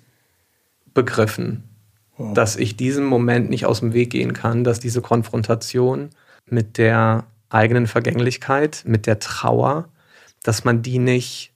begriffen, 0.94 1.64
hm. 2.14 2.32
dass 2.32 2.54
ich 2.54 2.76
diesem 2.76 3.04
Moment 3.04 3.50
nicht 3.50 3.66
aus 3.66 3.80
dem 3.80 3.92
Weg 3.92 4.10
gehen 4.10 4.34
kann, 4.34 4.62
dass 4.62 4.78
diese 4.78 5.02
Konfrontation 5.02 6.10
mit 6.46 6.78
der 6.78 7.24
eigenen 7.50 7.88
Vergänglichkeit, 7.88 8.84
mit 8.86 9.08
der 9.08 9.18
Trauer, 9.18 9.88
dass 10.44 10.62
man 10.62 10.82
die 10.82 11.00
nicht 11.00 11.54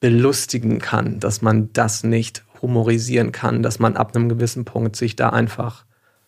belustigen 0.00 0.80
kann, 0.80 1.20
dass 1.20 1.42
man 1.42 1.72
das 1.74 2.02
nicht 2.02 2.44
humorisieren 2.60 3.30
kann, 3.30 3.62
dass 3.62 3.78
man 3.78 3.96
ab 3.96 4.16
einem 4.16 4.28
gewissen 4.28 4.64
Punkt 4.64 4.96
sich 4.96 5.14
da 5.14 5.28
einfach 5.28 5.86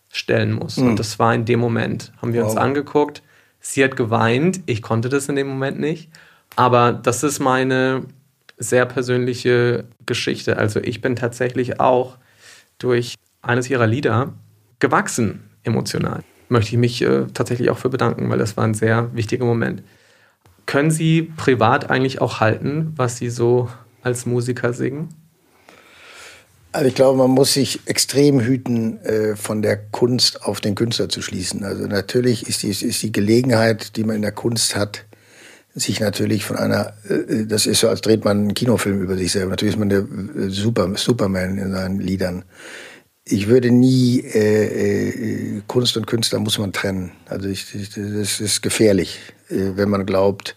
stellen 0.09 0.53
muss. 0.53 0.77
Mhm. 0.77 0.89
Und 0.89 0.99
das 0.99 1.19
war 1.19 1.33
in 1.33 1.45
dem 1.45 1.59
Moment. 1.59 2.11
Haben 2.21 2.33
wir 2.33 2.41
wow. 2.43 2.49
uns 2.49 2.57
angeguckt. 2.57 3.21
Sie 3.59 3.83
hat 3.83 3.95
geweint. 3.95 4.61
Ich 4.65 4.81
konnte 4.81 5.09
das 5.09 5.29
in 5.29 5.35
dem 5.35 5.47
Moment 5.47 5.79
nicht. 5.79 6.09
Aber 6.55 6.91
das 6.93 7.23
ist 7.23 7.39
meine 7.39 8.03
sehr 8.57 8.85
persönliche 8.85 9.85
Geschichte. 10.05 10.57
Also 10.57 10.79
ich 10.79 11.01
bin 11.01 11.15
tatsächlich 11.15 11.79
auch 11.79 12.17
durch 12.77 13.15
eines 13.41 13.69
ihrer 13.69 13.87
Lieder 13.87 14.33
gewachsen 14.79 15.49
emotional. 15.63 16.23
Möchte 16.49 16.71
ich 16.71 16.77
mich 16.77 17.01
äh, 17.01 17.25
tatsächlich 17.33 17.69
auch 17.69 17.77
für 17.77 17.89
bedanken, 17.89 18.29
weil 18.29 18.39
das 18.39 18.57
war 18.57 18.63
ein 18.63 18.73
sehr 18.73 19.13
wichtiger 19.15 19.45
Moment. 19.45 19.83
Können 20.65 20.91
Sie 20.91 21.23
privat 21.37 21.89
eigentlich 21.89 22.21
auch 22.21 22.39
halten, 22.39 22.93
was 22.95 23.17
Sie 23.17 23.29
so 23.29 23.69
als 24.01 24.25
Musiker 24.25 24.73
singen? 24.73 25.09
Also 26.71 26.87
ich 26.87 26.95
glaube, 26.95 27.17
man 27.17 27.31
muss 27.31 27.53
sich 27.53 27.79
extrem 27.85 28.39
hüten, 28.39 29.03
äh, 29.03 29.35
von 29.35 29.63
der 29.63 29.77
Kunst 29.77 30.43
auf 30.43 30.61
den 30.61 30.75
Künstler 30.75 31.09
zu 31.09 31.21
schließen. 31.21 31.63
Also 31.63 31.87
natürlich 31.87 32.47
ist 32.47 32.61
die, 32.61 32.69
ist 32.69 33.01
die 33.01 33.11
Gelegenheit, 33.11 33.95
die 33.95 34.03
man 34.03 34.17
in 34.17 34.21
der 34.21 34.31
Kunst 34.31 34.75
hat, 34.75 35.05
sich 35.73 35.99
natürlich 35.99 36.45
von 36.45 36.57
einer, 36.57 36.93
äh, 37.09 37.45
das 37.45 37.65
ist 37.65 37.79
so, 37.79 37.89
als 37.89 38.01
dreht 38.01 38.23
man 38.23 38.37
einen 38.37 38.53
Kinofilm 38.53 39.01
über 39.01 39.17
sich 39.17 39.31
selber. 39.31 39.51
Natürlich 39.51 39.75
ist 39.75 39.79
man 39.79 39.89
der 39.89 39.99
äh, 40.01 40.49
Super, 40.49 40.95
Superman 40.95 41.57
in 41.57 41.71
seinen 41.71 41.99
Liedern. 41.99 42.45
Ich 43.25 43.47
würde 43.47 43.71
nie 43.71 44.21
äh, 44.21 45.07
äh, 45.07 45.61
Kunst 45.65 45.97
und 45.97 46.05
Künstler 46.05 46.39
muss 46.39 46.59
man 46.59 46.71
trennen. 46.71 47.11
Also 47.27 47.47
ich, 47.47 47.65
das 47.71 48.39
ist 48.39 48.61
gefährlich, 48.61 49.19
äh, 49.49 49.71
wenn 49.75 49.89
man 49.89 50.05
glaubt, 50.05 50.55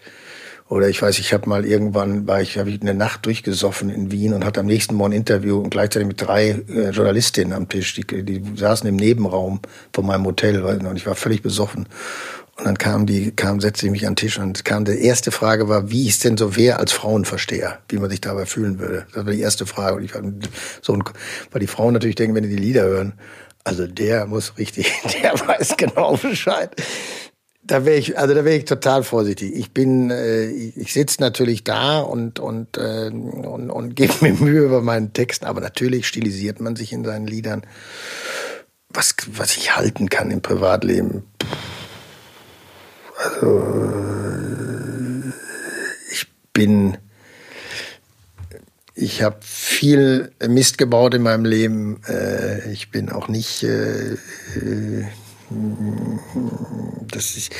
Oder 0.69 0.89
ich 0.89 1.01
weiß, 1.01 1.19
ich 1.19 1.33
habe 1.33 1.49
mal 1.49 1.65
irgendwann, 1.65 2.25
war 2.25 2.41
ich, 2.41 2.57
habe 2.57 2.69
ich 2.69 2.81
eine 2.81 2.93
Nacht 2.93 3.25
durchgesoffen 3.25 3.89
in 3.89 4.11
Wien 4.11 4.33
und 4.33 4.45
hatte 4.45 4.61
am 4.61 4.65
nächsten 4.65 4.95
Morgen 4.95 5.13
ein 5.13 5.17
Interview 5.17 5.59
und 5.59 5.69
gleichzeitig 5.69 6.07
mit 6.07 6.21
drei 6.21 6.49
äh, 6.49 6.89
Journalistinnen 6.89 7.53
am 7.53 7.69
Tisch. 7.69 7.93
Die, 7.95 8.23
die 8.23 8.41
saßen 8.55 8.87
im 8.87 8.95
Nebenraum 8.95 9.59
von 9.91 10.05
meinem 10.05 10.25
Hotel 10.25 10.63
und 10.63 10.95
ich 10.95 11.05
war 11.05 11.15
völlig 11.15 11.41
besoffen. 11.41 11.87
Und 12.57 12.65
dann 12.65 12.77
kam 12.77 13.05
die, 13.07 13.31
kam, 13.31 13.59
setzte 13.59 13.87
ich 13.87 13.91
mich 13.91 14.05
an 14.05 14.11
den 14.11 14.17
Tisch 14.17 14.37
und 14.37 14.63
kam, 14.63 14.85
die 14.85 15.03
erste 15.03 15.31
Frage 15.31 15.69
war, 15.69 15.89
wie 15.89 16.07
ich 16.07 16.19
denn 16.19 16.37
so 16.37 16.55
wäre 16.55 16.77
als 16.77 16.91
Frauenversteher, 16.91 17.79
wie 17.89 17.97
man 17.97 18.11
sich 18.11 18.21
dabei 18.21 18.45
fühlen 18.45 18.79
würde. 18.79 19.07
Das 19.13 19.25
war 19.25 19.33
die 19.33 19.41
erste 19.41 19.65
Frage. 19.65 19.97
Und 19.97 20.03
ich 20.03 20.13
war 20.13 20.21
so 20.81 20.93
ein, 20.93 21.03
weil 21.51 21.59
die 21.59 21.67
Frauen 21.67 21.93
natürlich 21.93 22.15
denken, 22.15 22.35
wenn 22.35 22.43
die 22.43 22.49
die 22.49 22.61
Lieder 22.61 22.83
hören, 22.83 23.13
also 23.63 23.87
der 23.87 24.27
muss 24.27 24.57
richtig, 24.57 24.91
der 25.23 25.33
weiß 25.33 25.77
genau 25.77 26.15
Bescheid 26.15 26.75
da 27.65 27.85
wäre 27.85 27.97
ich, 27.97 28.17
also 28.17 28.33
da 28.33 28.43
wäre 28.43 28.57
ich 28.57 28.65
total 28.65 29.03
vorsichtig. 29.03 29.53
Ich 29.55 29.71
bin, 29.71 30.11
äh, 30.11 30.47
ich, 30.47 30.93
sitze 30.93 31.21
natürlich 31.21 31.63
da 31.63 31.99
und 31.99 32.39
und 32.39 32.77
äh, 32.77 33.07
und, 33.09 33.69
und 33.69 33.95
gebe 33.95 34.13
mir 34.21 34.33
Mühe 34.33 34.65
über 34.65 34.81
meinen 34.81 35.13
Texten, 35.13 35.45
aber 35.45 35.61
natürlich 35.61 36.07
stilisiert 36.07 36.59
man 36.59 36.75
sich 36.75 36.91
in 36.91 37.05
seinen 37.05 37.27
Liedern. 37.27 37.63
Was 38.89 39.15
was 39.31 39.55
ich 39.57 39.75
halten 39.75 40.09
kann 40.09 40.29
im 40.29 40.41
Privatleben. 40.41 41.23
Also 43.17 43.63
ich 46.11 46.27
bin, 46.51 46.97
ich 48.95 49.23
habe 49.23 49.37
viel 49.41 50.31
Mist 50.45 50.77
gebaut 50.77 51.13
in 51.13 51.21
meinem 51.21 51.45
Leben. 51.45 52.01
Äh, 52.07 52.71
ich 52.71 52.91
bin 52.91 53.09
auch 53.09 53.29
nicht 53.29 53.63
äh, 53.63 54.17
das 57.11 57.35
ist, 57.37 57.51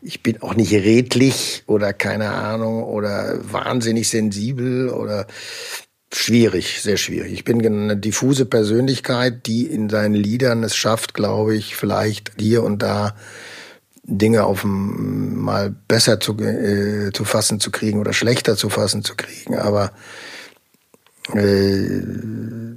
ich 0.00 0.22
bin 0.22 0.42
auch 0.42 0.54
nicht 0.54 0.72
redlich 0.72 1.64
oder 1.66 1.92
keine 1.92 2.30
Ahnung 2.30 2.84
oder 2.84 3.38
wahnsinnig 3.42 4.08
sensibel 4.08 4.88
oder 4.88 5.26
schwierig, 6.12 6.80
sehr 6.80 6.96
schwierig. 6.96 7.32
Ich 7.32 7.44
bin 7.44 7.64
eine 7.64 7.96
diffuse 7.96 8.46
Persönlichkeit, 8.46 9.46
die 9.46 9.66
in 9.66 9.88
seinen 9.88 10.14
Liedern 10.14 10.62
es 10.62 10.76
schafft, 10.76 11.14
glaube 11.14 11.56
ich, 11.56 11.76
vielleicht 11.76 12.32
hier 12.38 12.62
und 12.62 12.82
da 12.82 13.14
Dinge 14.04 14.44
auf 14.44 14.64
mal 14.64 15.70
besser 15.70 16.18
zu, 16.18 16.36
äh, 16.38 17.12
zu 17.12 17.24
fassen 17.24 17.60
zu 17.60 17.70
kriegen 17.70 18.00
oder 18.00 18.12
schlechter 18.12 18.56
zu 18.56 18.68
fassen 18.68 19.04
zu 19.04 19.14
kriegen. 19.14 19.56
Aber 19.56 19.92
von, 21.28 22.76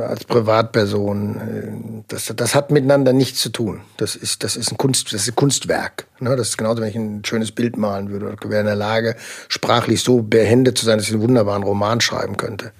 als 0.00 0.24
Privatperson, 0.24 1.36
äh, 1.36 2.02
das, 2.06 2.32
das 2.36 2.54
hat 2.54 2.70
miteinander 2.70 3.12
nichts 3.12 3.40
zu 3.40 3.50
tun. 3.50 3.80
Das 3.96 4.14
ist, 4.14 4.44
das 4.44 4.56
ist 4.56 4.70
ein 4.70 4.76
Kunst, 4.76 5.12
das 5.12 5.22
ist 5.22 5.32
ein 5.32 5.36
Kunstwerk. 5.36 6.06
Ne? 6.20 6.36
Das 6.36 6.50
ist 6.50 6.58
genauso, 6.58 6.80
wenn 6.80 6.90
ich 6.90 6.96
ein 6.96 7.24
schönes 7.24 7.50
Bild 7.50 7.76
malen 7.76 8.10
würde 8.10 8.26
oder 8.26 8.50
wäre 8.50 8.60
in 8.60 8.66
der 8.66 8.76
Lage, 8.76 9.16
sprachlich 9.48 10.02
so 10.02 10.22
behändet 10.22 10.78
zu 10.78 10.84
sein, 10.84 10.98
dass 10.98 11.08
ich 11.08 11.12
einen 11.12 11.22
wunderbaren 11.22 11.64
Roman 11.64 12.00
schreiben 12.00 12.36
könnte. 12.36 12.70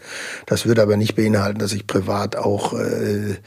Das 0.47 0.67
würde 0.67 0.83
aber 0.83 0.97
nicht 0.97 1.17
beinhalten, 1.17 1.59
dass 1.59 1.73
ich 1.73 1.89
privat 1.89 2.37
auch 2.37 2.75
äh, 2.75 3.39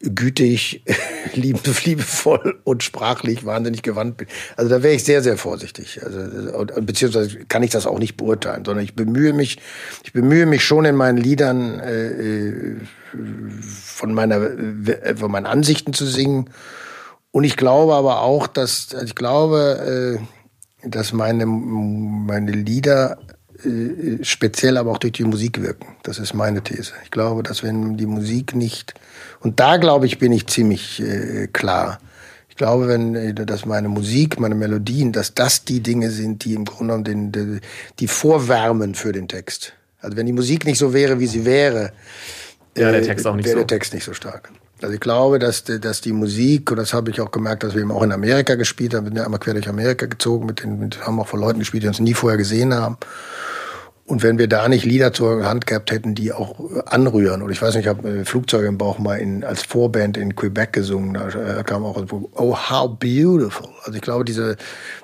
gütig, 0.00 0.82
liebe, 1.34 1.60
liebevoll 1.84 2.60
und 2.64 2.82
sprachlich 2.82 3.44
wahnsinnig 3.44 3.82
gewandt 3.82 4.16
bin. 4.16 4.28
Also 4.56 4.70
da 4.70 4.82
wäre 4.82 4.94
ich 4.94 5.04
sehr, 5.04 5.22
sehr 5.22 5.36
vorsichtig. 5.36 6.00
Also, 6.02 6.64
beziehungsweise 6.82 7.44
kann 7.46 7.62
ich 7.62 7.70
das 7.70 7.86
auch 7.86 7.98
nicht 7.98 8.16
beurteilen, 8.16 8.64
sondern 8.64 8.84
ich 8.84 8.94
bemühe 8.94 9.32
mich, 9.32 9.58
ich 10.04 10.12
bemühe 10.12 10.46
mich 10.46 10.64
schon 10.64 10.84
in 10.86 10.96
meinen 10.96 11.18
Liedern 11.18 11.80
äh, 11.80 12.76
von 13.70 14.14
meiner, 14.14 14.36
äh, 14.40 15.16
von 15.16 15.30
meinen 15.30 15.46
Ansichten 15.46 15.92
zu 15.92 16.06
singen. 16.06 16.50
Und 17.32 17.44
ich 17.44 17.56
glaube 17.56 17.94
aber 17.94 18.22
auch, 18.22 18.46
dass, 18.46 18.88
also 18.92 19.06
ich 19.06 19.14
glaube, 19.14 20.18
äh, 20.82 20.88
dass 20.88 21.12
meine, 21.12 21.44
meine 21.44 22.52
Lieder 22.52 23.18
äh, 23.64 24.24
speziell 24.24 24.76
aber 24.76 24.92
auch 24.92 24.98
durch 24.98 25.14
die 25.14 25.24
Musik 25.24 25.62
wirken. 25.62 25.96
Das 26.02 26.18
ist 26.18 26.34
meine 26.34 26.62
These. 26.62 26.92
Ich 27.04 27.10
glaube, 27.10 27.42
dass 27.42 27.62
wenn 27.62 27.96
die 27.96 28.06
Musik 28.06 28.54
nicht 28.54 28.94
und 29.40 29.60
da, 29.60 29.76
glaube 29.76 30.06
ich, 30.06 30.18
bin 30.18 30.32
ich 30.32 30.46
ziemlich 30.46 31.00
äh, 31.00 31.46
klar. 31.46 31.98
Ich 32.48 32.56
glaube, 32.56 32.88
wenn, 32.88 33.14
äh, 33.14 33.34
dass 33.34 33.64
meine 33.64 33.88
Musik, 33.88 34.38
meine 34.38 34.54
Melodien, 34.54 35.12
dass 35.12 35.34
das 35.34 35.64
die 35.64 35.80
Dinge 35.80 36.10
sind, 36.10 36.44
die 36.44 36.54
im 36.54 36.64
Grunde 36.64 37.02
genommen 37.02 37.32
den, 37.32 37.32
die, 37.32 37.60
die 37.98 38.08
vorwärmen 38.08 38.94
für 38.94 39.12
den 39.12 39.28
Text. 39.28 39.72
Also 40.00 40.16
wenn 40.16 40.26
die 40.26 40.32
Musik 40.32 40.64
nicht 40.66 40.78
so 40.78 40.92
wäre, 40.92 41.20
wie 41.20 41.26
sie 41.26 41.44
wäre, 41.44 41.92
ja, 42.76 42.90
der 42.92 43.02
Text 43.02 43.26
auch 43.26 43.34
nicht 43.34 43.46
wäre 43.46 43.58
so. 43.58 43.64
der 43.64 43.78
Text 43.78 43.94
nicht 43.94 44.04
so 44.04 44.14
stark. 44.14 44.50
Also 44.82 44.94
ich 44.94 45.00
glaube, 45.00 45.38
dass, 45.38 45.64
dass 45.64 46.00
die 46.00 46.12
Musik, 46.12 46.70
und 46.70 46.78
das 46.78 46.94
habe 46.94 47.10
ich 47.10 47.20
auch 47.20 47.30
gemerkt, 47.30 47.62
dass 47.62 47.74
wir 47.74 47.82
eben 47.82 47.92
auch 47.92 48.02
in 48.02 48.12
Amerika 48.12 48.54
gespielt 48.54 48.94
haben, 48.94 49.04
wir 49.04 49.10
sind 49.10 49.18
ja 49.18 49.24
einmal 49.24 49.40
quer 49.40 49.54
durch 49.54 49.68
Amerika 49.68 50.06
gezogen, 50.06 50.46
mit 50.46 50.62
den, 50.62 50.78
mit, 50.78 51.06
haben 51.06 51.20
auch 51.20 51.28
von 51.28 51.40
Leuten 51.40 51.58
gespielt, 51.58 51.82
die 51.82 51.88
uns 51.88 52.00
nie 52.00 52.14
vorher 52.14 52.38
gesehen 52.38 52.74
haben. 52.74 52.96
Und 54.10 54.24
wenn 54.24 54.38
wir 54.38 54.48
da 54.48 54.68
nicht 54.68 54.84
Lieder 54.84 55.12
zur 55.12 55.44
Hand 55.44 55.68
gehabt 55.68 55.92
hätten, 55.92 56.16
die 56.16 56.32
auch 56.32 56.58
anrühren, 56.86 57.42
oder 57.42 57.52
ich 57.52 57.62
weiß 57.62 57.76
nicht, 57.76 57.84
ich 57.84 57.88
habe 57.88 58.08
äh, 58.08 58.24
Flugzeuge 58.24 58.66
im 58.66 58.76
Bauch 58.76 58.98
mal 58.98 59.16
in, 59.16 59.44
als 59.44 59.62
Vorband 59.62 60.16
in 60.16 60.34
Quebec 60.34 60.72
gesungen, 60.72 61.14
da 61.14 61.28
äh, 61.28 61.62
kam 61.62 61.84
auch, 61.84 62.04
oh, 62.10 62.56
how 62.56 62.98
beautiful. 62.98 63.68
Also 63.84 63.94
ich 63.94 64.02
glaube, 64.02 64.24
diese, 64.24 64.56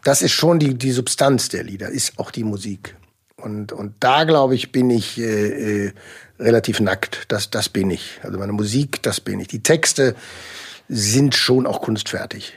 das 0.02 0.22
ist 0.22 0.32
schon 0.32 0.58
die, 0.58 0.74
die 0.74 0.90
Substanz 0.90 1.48
der 1.50 1.62
Lieder, 1.62 1.88
ist 1.88 2.18
auch 2.18 2.32
die 2.32 2.42
Musik. 2.42 2.96
Und, 3.36 3.72
und 3.72 3.94
da, 4.00 4.24
glaube 4.24 4.54
ich, 4.54 4.72
bin 4.72 4.88
ich 4.90 5.18
äh, 5.18 5.86
äh, 5.86 5.92
relativ 6.38 6.80
nackt. 6.80 7.24
Das, 7.28 7.50
das 7.50 7.68
bin 7.68 7.90
ich. 7.90 8.18
Also 8.22 8.38
meine 8.38 8.52
Musik, 8.52 9.02
das 9.02 9.20
bin 9.20 9.40
ich. 9.40 9.48
Die 9.48 9.62
Texte 9.62 10.14
sind 10.88 11.34
schon 11.34 11.66
auch 11.66 11.82
kunstfertig. 11.82 12.54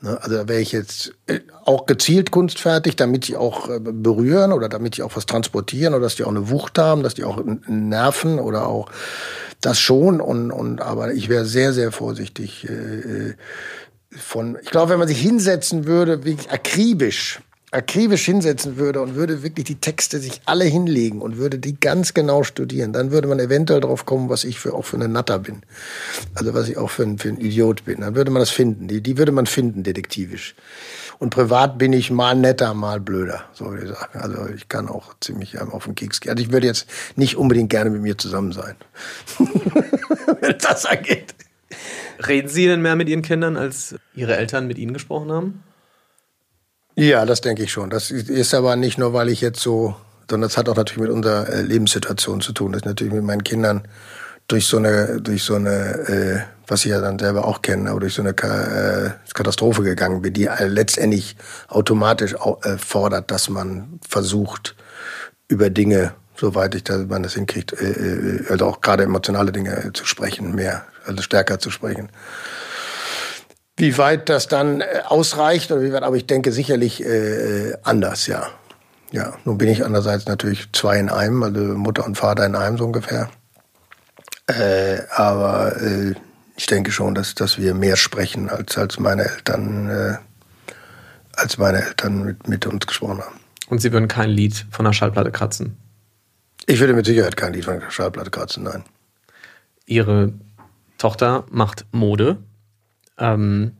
Ne? 0.00 0.18
Also 0.22 0.36
da 0.36 0.48
wäre 0.48 0.60
ich 0.60 0.72
jetzt 0.72 1.12
äh, 1.26 1.40
auch 1.64 1.86
gezielt 1.86 2.30
kunstfertig, 2.30 2.96
damit 2.96 3.28
die 3.28 3.36
auch 3.36 3.68
äh, 3.68 3.78
berühren 3.78 4.52
oder 4.52 4.68
damit 4.68 4.96
die 4.96 5.02
auch 5.02 5.16
was 5.16 5.26
transportieren 5.26 5.94
oder 5.94 6.04
dass 6.04 6.16
die 6.16 6.24
auch 6.24 6.30
eine 6.30 6.48
Wucht 6.48 6.78
haben, 6.78 7.02
dass 7.02 7.14
die 7.14 7.24
auch 7.24 7.42
nerven 7.66 8.38
oder 8.38 8.66
auch 8.66 8.90
das 9.60 9.78
schon. 9.78 10.20
Und, 10.20 10.50
und 10.50 10.80
aber 10.80 11.12
ich 11.12 11.28
wäre 11.28 11.44
sehr, 11.44 11.72
sehr 11.74 11.92
vorsichtig 11.92 12.66
äh, 12.68 13.34
von. 14.16 14.58
Ich 14.62 14.70
glaube, 14.70 14.92
wenn 14.92 14.98
man 14.98 15.08
sich 15.08 15.20
hinsetzen 15.20 15.86
würde, 15.86 16.24
wirklich 16.24 16.50
akribisch 16.50 17.40
akribisch 17.72 18.24
hinsetzen 18.24 18.76
würde 18.76 19.00
und 19.00 19.14
würde 19.14 19.42
wirklich 19.42 19.64
die 19.64 19.76
Texte 19.76 20.18
sich 20.18 20.40
alle 20.44 20.64
hinlegen 20.64 21.22
und 21.22 21.36
würde 21.36 21.58
die 21.58 21.78
ganz 21.78 22.14
genau 22.14 22.42
studieren, 22.42 22.92
dann 22.92 23.12
würde 23.12 23.28
man 23.28 23.38
eventuell 23.38 23.80
drauf 23.80 24.06
kommen, 24.06 24.28
was 24.28 24.42
ich 24.42 24.58
für, 24.58 24.74
auch 24.74 24.84
für 24.84 24.96
eine 24.96 25.08
Natter 25.08 25.38
bin. 25.38 25.62
Also 26.34 26.52
was 26.52 26.68
ich 26.68 26.76
auch 26.76 26.90
für 26.90 27.04
ein, 27.04 27.18
für 27.18 27.28
ein 27.28 27.38
Idiot 27.38 27.84
bin. 27.84 28.00
Dann 28.00 28.16
würde 28.16 28.30
man 28.32 28.40
das 28.40 28.50
finden. 28.50 28.88
Die, 28.88 29.00
die 29.00 29.18
würde 29.18 29.30
man 29.30 29.46
finden, 29.46 29.84
detektivisch. 29.84 30.56
Und 31.20 31.30
privat 31.30 31.78
bin 31.78 31.92
ich 31.92 32.10
mal 32.10 32.34
netter, 32.34 32.74
mal 32.74 32.98
blöder, 32.98 33.44
so 33.52 33.66
würde 33.66 33.84
ich 33.84 33.90
sagen. 33.90 34.18
Also 34.18 34.48
ich 34.54 34.68
kann 34.68 34.88
auch 34.88 35.14
ziemlich 35.20 35.60
auf 35.60 35.84
den 35.84 35.94
Keks 35.94 36.20
gehen. 36.20 36.30
Also 36.30 36.42
ich 36.42 36.50
würde 36.50 36.66
jetzt 36.66 36.88
nicht 37.14 37.36
unbedingt 37.36 37.70
gerne 37.70 37.90
mit 37.90 38.02
mir 38.02 38.18
zusammen 38.18 38.52
sein. 38.52 38.74
Wenn 40.40 40.56
das 40.58 40.86
angeht. 40.86 41.34
Reden 42.26 42.48
Sie 42.48 42.66
denn 42.66 42.82
mehr 42.82 42.96
mit 42.96 43.08
Ihren 43.08 43.22
Kindern, 43.22 43.56
als 43.56 43.94
Ihre 44.14 44.36
Eltern 44.36 44.66
mit 44.66 44.78
Ihnen 44.78 44.92
gesprochen 44.92 45.30
haben? 45.30 45.62
Ja, 46.96 47.24
das 47.24 47.40
denke 47.40 47.62
ich 47.62 47.72
schon. 47.72 47.90
Das 47.90 48.10
ist 48.10 48.54
aber 48.54 48.76
nicht 48.76 48.98
nur, 48.98 49.12
weil 49.12 49.28
ich 49.28 49.40
jetzt 49.40 49.60
so, 49.60 49.94
sondern 50.28 50.48
das 50.48 50.56
hat 50.56 50.68
auch 50.68 50.76
natürlich 50.76 51.02
mit 51.02 51.10
unserer 51.10 51.48
äh, 51.48 51.62
Lebenssituation 51.62 52.40
zu 52.40 52.52
tun. 52.52 52.72
Das 52.72 52.82
ist 52.82 52.86
natürlich 52.86 53.12
mit 53.12 53.24
meinen 53.24 53.44
Kindern 53.44 53.82
durch 54.48 54.66
so 54.66 54.78
eine, 54.78 55.20
durch 55.20 55.44
so 55.44 55.54
eine, 55.54 55.70
äh, 55.70 56.40
was 56.66 56.84
ich 56.84 56.90
ja 56.90 57.00
dann 57.00 57.18
selber 57.18 57.46
auch 57.46 57.62
kenne, 57.62 57.90
aber 57.90 58.00
durch 58.00 58.14
so 58.14 58.22
eine 58.22 58.30
äh, 58.30 59.10
Katastrophe 59.32 59.82
gegangen 59.82 60.22
bin, 60.22 60.32
die 60.34 60.46
äh, 60.46 60.66
letztendlich 60.66 61.36
automatisch 61.68 62.34
fordert, 62.78 63.30
dass 63.30 63.48
man 63.48 64.00
versucht, 64.08 64.74
über 65.50 65.68
Dinge, 65.68 66.12
soweit 66.36 66.74
ich 66.74 66.84
das, 66.84 67.06
man 67.06 67.22
das 67.22 67.34
hinkriegt, 67.34 67.72
äh, 67.72 68.44
also 68.48 68.66
auch 68.66 68.80
gerade 68.80 69.02
emotionale 69.02 69.52
Dinge 69.52 69.90
zu 69.92 70.04
sprechen, 70.04 70.54
mehr, 70.54 70.84
also 71.04 71.22
stärker 71.22 71.58
zu 71.58 71.70
sprechen. 71.70 72.08
Wie 73.80 73.96
weit 73.96 74.28
das 74.28 74.46
dann 74.46 74.82
äh, 74.82 75.02
ausreicht 75.06 75.72
oder 75.72 75.82
wie 75.82 75.92
weit, 75.92 76.02
aber 76.02 76.16
ich 76.16 76.26
denke 76.26 76.52
sicherlich 76.52 77.02
äh, 77.04 77.74
anders, 77.82 78.26
ja. 78.26 78.48
Ja, 79.12 79.32
nun 79.44 79.58
bin 79.58 79.68
ich 79.68 79.84
andererseits 79.84 80.26
natürlich 80.26 80.68
zwei 80.72 80.98
in 80.98 81.08
einem, 81.08 81.42
also 81.42 81.60
Mutter 81.60 82.04
und 82.04 82.16
Vater 82.16 82.46
in 82.46 82.54
einem 82.54 82.78
so 82.78 82.84
ungefähr. 82.84 83.28
Äh, 84.46 84.98
aber 85.16 85.80
äh, 85.80 86.14
ich 86.56 86.66
denke 86.66 86.92
schon, 86.92 87.14
dass, 87.14 87.34
dass 87.34 87.58
wir 87.58 87.74
mehr 87.74 87.96
sprechen, 87.96 88.50
als, 88.50 88.76
als 88.76 89.00
meine 89.00 89.24
Eltern, 89.24 89.88
äh, 89.88 90.16
als 91.32 91.58
meine 91.58 91.82
Eltern 91.82 92.24
mit, 92.24 92.48
mit 92.48 92.66
uns 92.66 92.86
gesprochen 92.86 93.20
haben. 93.20 93.40
Und 93.68 93.80
Sie 93.80 93.92
würden 93.92 94.08
kein 94.08 94.28
Lied 94.28 94.66
von 94.70 94.84
der 94.84 94.92
Schallplatte 94.92 95.32
kratzen? 95.32 95.78
Ich 96.66 96.80
würde 96.80 96.92
mit 96.92 97.06
Sicherheit 97.06 97.36
kein 97.36 97.54
Lied 97.54 97.64
von 97.64 97.80
der 97.80 97.90
Schallplatte 97.90 98.30
kratzen, 98.30 98.64
nein. 98.64 98.84
Ihre 99.86 100.34
Tochter 100.98 101.46
macht 101.50 101.86
Mode. 101.92 102.36
Ähm, 103.20 103.72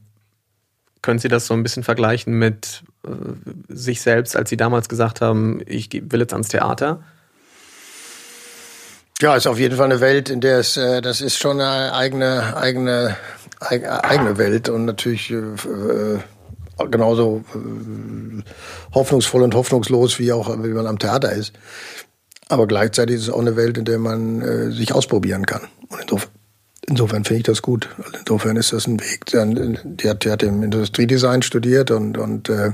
können 1.02 1.18
Sie 1.18 1.28
das 1.28 1.46
so 1.46 1.54
ein 1.54 1.62
bisschen 1.62 1.82
vergleichen 1.82 2.34
mit 2.34 2.82
äh, 3.06 3.10
sich 3.68 4.02
selbst, 4.02 4.36
als 4.36 4.50
Sie 4.50 4.56
damals 4.56 4.88
gesagt 4.88 5.20
haben, 5.20 5.60
ich 5.66 5.88
will 5.92 6.20
jetzt 6.20 6.32
ans 6.32 6.48
Theater? 6.48 7.02
Ja, 9.20 9.36
ist 9.36 9.46
auf 9.46 9.58
jeden 9.58 9.76
Fall 9.76 9.86
eine 9.86 10.00
Welt, 10.00 10.30
in 10.30 10.40
der 10.40 10.58
es, 10.58 10.76
äh, 10.76 11.00
das 11.00 11.20
ist 11.20 11.38
schon 11.38 11.60
eine 11.60 11.94
eigene, 11.94 12.56
eigene, 12.56 13.16
eigene 13.60 14.38
Welt 14.38 14.68
und 14.68 14.84
natürlich 14.84 15.30
äh, 15.30 16.18
genauso 16.90 17.44
äh, 17.54 18.42
hoffnungsvoll 18.94 19.42
und 19.42 19.54
hoffnungslos, 19.54 20.18
wie 20.18 20.32
auch 20.32 20.48
wie 20.62 20.68
man 20.68 20.86
am 20.86 20.98
Theater 20.98 21.32
ist. 21.32 21.52
Aber 22.48 22.66
gleichzeitig 22.66 23.16
ist 23.16 23.22
es 23.22 23.30
auch 23.30 23.40
eine 23.40 23.56
Welt, 23.56 23.78
in 23.78 23.84
der 23.84 23.98
man 23.98 24.42
äh, 24.42 24.70
sich 24.72 24.92
ausprobieren 24.92 25.46
kann. 25.46 25.68
Und 25.88 26.00
insofern, 26.00 26.30
insofern 26.90 27.24
finde 27.24 27.38
ich 27.38 27.46
das 27.46 27.62
gut. 27.62 27.88
Also 27.98 28.18
insofern 28.18 28.56
ist 28.56 28.72
das 28.72 28.86
ein 28.86 29.00
Weg. 29.00 29.24
Die 29.26 30.08
hat, 30.08 30.24
die 30.24 30.30
hat 30.30 30.42
im 30.42 30.62
Industriedesign 30.62 31.42
studiert 31.42 31.90
und, 31.90 32.18
und 32.18 32.50
äh, 32.50 32.72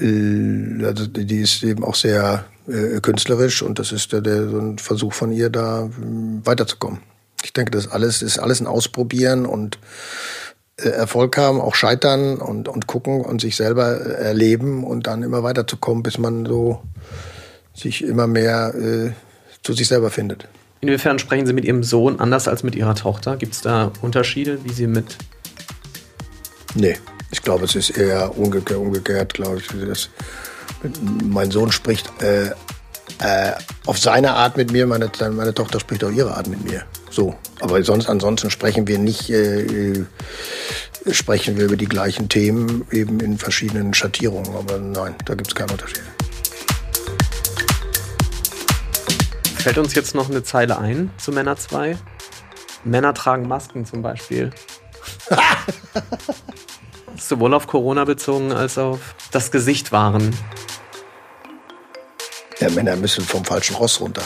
äh 0.00 0.84
also 0.84 1.06
die 1.06 1.40
ist 1.40 1.64
eben 1.64 1.84
auch 1.84 1.96
sehr 1.96 2.44
äh, 2.68 3.00
künstlerisch 3.00 3.62
und 3.62 3.78
das 3.78 3.92
ist 3.92 4.12
der, 4.12 4.20
der, 4.20 4.48
so 4.48 4.58
ein 4.58 4.78
Versuch 4.78 5.14
von 5.14 5.32
ihr, 5.32 5.50
da 5.50 5.86
äh, 5.86 5.90
weiterzukommen. 6.44 7.00
Ich 7.42 7.52
denke, 7.52 7.70
das 7.70 7.88
alles 7.88 8.22
ist 8.22 8.38
alles 8.38 8.60
ein 8.60 8.66
Ausprobieren 8.66 9.46
und 9.46 9.78
äh, 10.76 10.88
Erfolg 10.88 11.36
haben, 11.36 11.60
auch 11.60 11.74
scheitern 11.74 12.36
und, 12.36 12.68
und 12.68 12.86
gucken 12.86 13.22
und 13.22 13.40
sich 13.40 13.56
selber 13.56 14.00
äh, 14.00 14.24
erleben 14.24 14.84
und 14.84 15.06
dann 15.06 15.22
immer 15.22 15.42
weiterzukommen, 15.42 16.02
bis 16.02 16.18
man 16.18 16.46
so 16.46 16.82
sich 17.74 18.04
immer 18.04 18.26
mehr 18.26 18.74
äh, 18.74 19.12
zu 19.62 19.72
sich 19.72 19.88
selber 19.88 20.10
findet. 20.10 20.48
Inwiefern 20.80 21.18
sprechen 21.18 21.46
Sie 21.46 21.52
mit 21.52 21.64
Ihrem 21.64 21.82
Sohn 21.82 22.20
anders 22.20 22.46
als 22.46 22.62
mit 22.62 22.74
Ihrer 22.74 22.94
Tochter? 22.94 23.36
Gibt 23.36 23.54
es 23.54 23.62
da 23.62 23.92
Unterschiede, 24.00 24.64
wie 24.64 24.72
Sie 24.72 24.86
mit. 24.86 25.16
Nee, 26.74 26.96
ich 27.30 27.42
glaube, 27.42 27.64
es 27.64 27.74
ist 27.74 27.90
eher 27.90 28.38
umgekehrt, 28.38 28.78
umgekehrt 28.78 29.34
glaube 29.34 29.58
ich. 29.58 29.66
Das, 29.86 30.10
mein 31.24 31.50
Sohn 31.50 31.72
spricht 31.72 32.10
äh, 32.22 32.50
äh, 33.20 33.52
auf 33.86 33.98
seine 33.98 34.34
Art 34.34 34.56
mit 34.56 34.70
mir, 34.70 34.86
meine, 34.86 35.10
meine 35.32 35.54
Tochter 35.54 35.80
spricht 35.80 36.04
auf 36.04 36.14
ihre 36.14 36.36
Art 36.36 36.46
mit 36.46 36.64
mir. 36.64 36.84
So. 37.10 37.34
Aber 37.60 37.82
sonst, 37.82 38.08
ansonsten 38.08 38.50
sprechen 38.50 38.86
wir 38.86 38.98
nicht, 38.98 39.30
äh, 39.30 39.62
äh, 39.62 40.04
sprechen 41.10 41.56
wir 41.56 41.64
über 41.64 41.76
die 41.76 41.86
gleichen 41.86 42.28
Themen, 42.28 42.86
eben 42.92 43.18
in 43.20 43.38
verschiedenen 43.38 43.94
Schattierungen. 43.94 44.54
Aber 44.54 44.78
nein, 44.78 45.14
da 45.24 45.34
gibt 45.34 45.48
es 45.48 45.54
keinen 45.54 45.70
Unterschied. 45.70 46.02
Fällt 49.68 49.84
uns 49.84 49.94
jetzt 49.94 50.14
noch 50.14 50.30
eine 50.30 50.42
Zeile 50.42 50.78
ein 50.78 51.10
zu 51.18 51.30
Männer 51.30 51.58
2? 51.58 51.98
Männer 52.84 53.12
tragen 53.12 53.46
Masken 53.46 53.84
zum 53.84 54.00
Beispiel. 54.00 54.50
Sowohl 57.18 57.52
auf 57.52 57.66
Corona 57.66 58.06
bezogen 58.06 58.50
als 58.50 58.78
auf 58.78 59.14
das 59.30 59.50
Gesicht 59.50 59.92
wahren. 59.92 60.34
Ja, 62.60 62.70
Männer 62.70 62.96
müssen 62.96 63.22
vom 63.22 63.44
falschen 63.44 63.76
Ross 63.76 64.00
runter. 64.00 64.22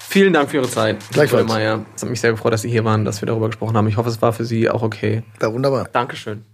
Vielen 0.00 0.34
Dank 0.34 0.50
für 0.50 0.58
Ihre 0.58 0.68
Zeit. 0.68 0.98
Gleichfalls. 1.12 1.48
Meier. 1.48 1.86
Es 1.96 2.02
hat 2.02 2.10
mich 2.10 2.20
sehr 2.20 2.32
gefreut, 2.32 2.52
dass 2.52 2.60
Sie 2.60 2.68
hier 2.68 2.84
waren, 2.84 3.06
dass 3.06 3.22
wir 3.22 3.26
darüber 3.26 3.46
gesprochen 3.46 3.74
haben. 3.74 3.88
Ich 3.88 3.96
hoffe, 3.96 4.10
es 4.10 4.20
war 4.20 4.34
für 4.34 4.44
Sie 4.44 4.68
auch 4.68 4.82
okay. 4.82 5.22
Ja, 5.40 5.50
wunderbar. 5.50 5.88
Dankeschön. 5.90 6.44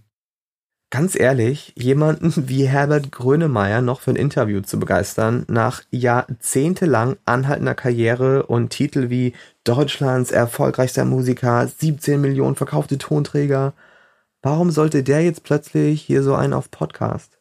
Ganz 0.91 1.15
ehrlich, 1.15 1.71
jemanden 1.77 2.49
wie 2.49 2.67
Herbert 2.67 3.11
Grönemeyer 3.11 3.83
noch 3.83 4.01
für 4.01 4.09
ein 4.09 4.15
Interview 4.15 4.61
zu 4.61 4.79
begeistern, 4.79 5.45
nach 5.47 5.83
jahrzehntelang 5.91 7.17
anhaltender 7.25 7.75
Karriere 7.75 8.47
und 8.47 8.69
Titel 8.69 9.11
wie 9.11 9.33
Deutschlands 9.63 10.31
erfolgreichster 10.31 11.05
Musiker, 11.05 11.67
17 11.67 12.19
Millionen 12.19 12.55
verkaufte 12.55 12.97
Tonträger, 12.97 13.73
warum 14.41 14.71
sollte 14.71 15.03
der 15.03 15.23
jetzt 15.23 15.43
plötzlich 15.43 16.01
hier 16.01 16.23
so 16.23 16.33
einen 16.33 16.53
auf 16.53 16.71
Podcast? 16.71 17.39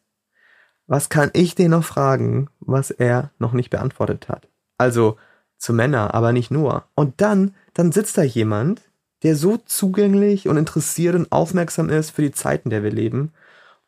Was 0.87 1.09
kann 1.09 1.31
ich 1.33 1.55
den 1.55 1.71
noch 1.71 1.85
fragen, 1.85 2.51
was 2.61 2.91
er 2.91 3.31
noch 3.39 3.55
nicht 3.55 3.71
beantwortet 3.71 4.29
hat? 4.29 4.47
Also 4.77 5.17
zu 5.57 5.73
Männer, 5.73 6.13
aber 6.13 6.33
nicht 6.33 6.51
nur. 6.51 6.85
Und 6.95 7.23
dann, 7.23 7.55
dann 7.73 7.93
sitzt 7.93 8.19
da 8.19 8.23
jemand, 8.23 8.83
der 9.23 9.37
so 9.37 9.57
zugänglich 9.57 10.49
und 10.49 10.57
interessiert 10.57 11.15
und 11.15 11.33
aufmerksam 11.33 11.89
ist 11.89 12.11
für 12.11 12.23
die 12.23 12.33
Zeiten, 12.33 12.71
der 12.71 12.83
wir 12.83 12.91
leben. 12.91 13.33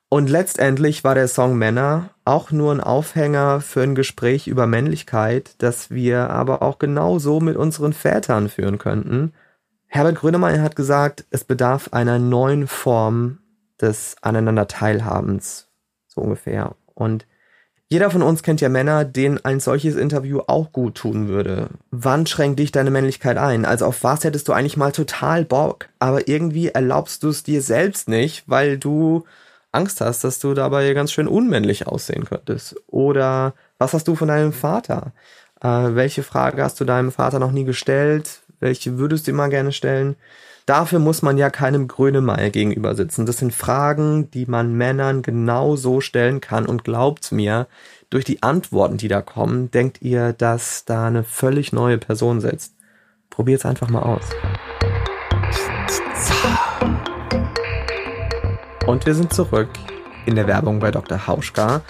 Und 0.08 0.28
letztendlich 0.28 1.04
war 1.04 1.14
der 1.14 1.28
Song 1.28 1.56
Männer 1.56 2.10
auch 2.24 2.50
nur 2.50 2.72
ein 2.72 2.80
Aufhänger 2.80 3.60
für 3.60 3.82
ein 3.82 3.94
Gespräch 3.94 4.48
über 4.48 4.66
Männlichkeit, 4.66 5.54
das 5.58 5.90
wir 5.90 6.30
aber 6.30 6.62
auch 6.62 6.80
genauso 6.80 7.38
mit 7.38 7.56
unseren 7.56 7.92
Vätern 7.92 8.48
führen 8.48 8.78
könnten. 8.78 9.32
Herbert 9.86 10.16
Grönemeyer 10.16 10.62
hat 10.62 10.74
gesagt, 10.74 11.26
es 11.30 11.44
bedarf 11.44 11.92
einer 11.92 12.18
neuen 12.18 12.66
Form 12.66 13.38
des 13.80 14.16
Aneinander-Teilhabens, 14.20 15.68
so 16.08 16.20
ungefähr. 16.22 16.74
Und 16.94 17.26
jeder 17.92 18.10
von 18.12 18.22
uns 18.22 18.44
kennt 18.44 18.60
ja 18.60 18.68
Männer, 18.68 19.04
denen 19.04 19.44
ein 19.44 19.58
solches 19.58 19.96
Interview 19.96 20.42
auch 20.46 20.70
gut 20.70 20.94
tun 20.94 21.26
würde. 21.26 21.70
Wann 21.90 22.24
schränkt 22.24 22.60
dich 22.60 22.70
deine 22.70 22.92
Männlichkeit 22.92 23.36
ein? 23.36 23.64
Also 23.64 23.84
auf 23.86 24.04
was 24.04 24.22
hättest 24.22 24.46
du 24.46 24.52
eigentlich 24.52 24.76
mal 24.76 24.92
total 24.92 25.44
Bock? 25.44 25.88
Aber 25.98 26.28
irgendwie 26.28 26.68
erlaubst 26.68 27.24
du 27.24 27.30
es 27.30 27.42
dir 27.42 27.62
selbst 27.62 28.08
nicht, 28.08 28.44
weil 28.46 28.78
du 28.78 29.24
Angst 29.72 30.00
hast, 30.00 30.22
dass 30.22 30.38
du 30.38 30.54
dabei 30.54 30.92
ganz 30.94 31.10
schön 31.10 31.26
unmännlich 31.26 31.88
aussehen 31.88 32.24
könntest. 32.24 32.76
Oder 32.86 33.54
was 33.78 33.92
hast 33.92 34.06
du 34.06 34.14
von 34.14 34.28
deinem 34.28 34.52
Vater? 34.52 35.12
Äh, 35.60 35.66
welche 35.66 36.22
Frage 36.22 36.62
hast 36.62 36.78
du 36.78 36.84
deinem 36.84 37.10
Vater 37.10 37.40
noch 37.40 37.50
nie 37.50 37.64
gestellt? 37.64 38.40
Welche 38.60 38.98
würdest 38.98 39.26
du 39.26 39.32
immer 39.32 39.48
gerne 39.48 39.72
stellen? 39.72 40.14
Dafür 40.66 40.98
muss 40.98 41.22
man 41.22 41.38
ja 41.38 41.50
keinem 41.50 41.88
Grönemeyer 41.88 42.50
gegenüber 42.50 42.94
sitzen. 42.94 43.26
Das 43.26 43.38
sind 43.38 43.54
Fragen, 43.54 44.30
die 44.30 44.46
man 44.46 44.74
Männern 44.74 45.22
genau 45.22 45.76
so 45.76 46.00
stellen 46.00 46.40
kann. 46.40 46.66
Und 46.66 46.84
glaubt 46.84 47.32
mir, 47.32 47.66
durch 48.10 48.24
die 48.24 48.42
Antworten, 48.42 48.96
die 48.96 49.08
da 49.08 49.22
kommen, 49.22 49.70
denkt 49.70 50.02
ihr, 50.02 50.32
dass 50.32 50.84
da 50.84 51.06
eine 51.06 51.24
völlig 51.24 51.72
neue 51.72 51.98
Person 51.98 52.40
sitzt. 52.40 52.74
Probiert's 53.30 53.64
einfach 53.64 53.88
mal 53.88 54.02
aus. 54.02 54.24
Und 58.86 59.06
wir 59.06 59.14
sind 59.14 59.32
zurück 59.32 59.68
in 60.26 60.34
der 60.34 60.46
Werbung 60.46 60.80
bei 60.80 60.90
Dr. 60.90 61.26
Hauschka 61.26 61.82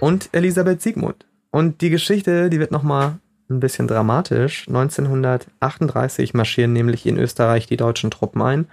und 0.00 0.28
Elisabeth 0.32 0.82
Siegmund. 0.82 1.26
Und 1.50 1.80
die 1.80 1.90
Geschichte, 1.90 2.50
die 2.50 2.58
wird 2.58 2.72
nochmal 2.72 3.18
ein 3.50 3.60
bisschen 3.60 3.88
dramatisch. 3.88 4.68
1938 4.68 6.34
marschieren 6.34 6.72
nämlich 6.72 7.06
in 7.06 7.18
Österreich 7.18 7.66
die 7.66 7.76
deutschen 7.76 8.10
Truppen 8.10 8.42
ein 8.42 8.66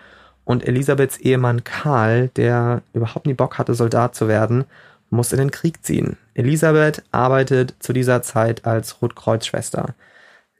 und 0.43 0.65
Elisabeths 0.67 1.17
Ehemann 1.17 1.63
Karl, 1.63 2.29
der 2.35 2.81
überhaupt 2.93 3.25
nie 3.25 3.33
Bock 3.33 3.57
hatte, 3.57 3.73
Soldat 3.73 4.15
zu 4.15 4.27
werden, 4.27 4.65
muss 5.09 5.31
in 5.31 5.39
den 5.39 5.51
Krieg 5.51 5.83
ziehen. 5.83 6.17
Elisabeth 6.33 7.03
arbeitet 7.11 7.75
zu 7.79 7.93
dieser 7.93 8.21
Zeit 8.21 8.65
als 8.65 9.01
Rotkreuzschwester. 9.01 9.95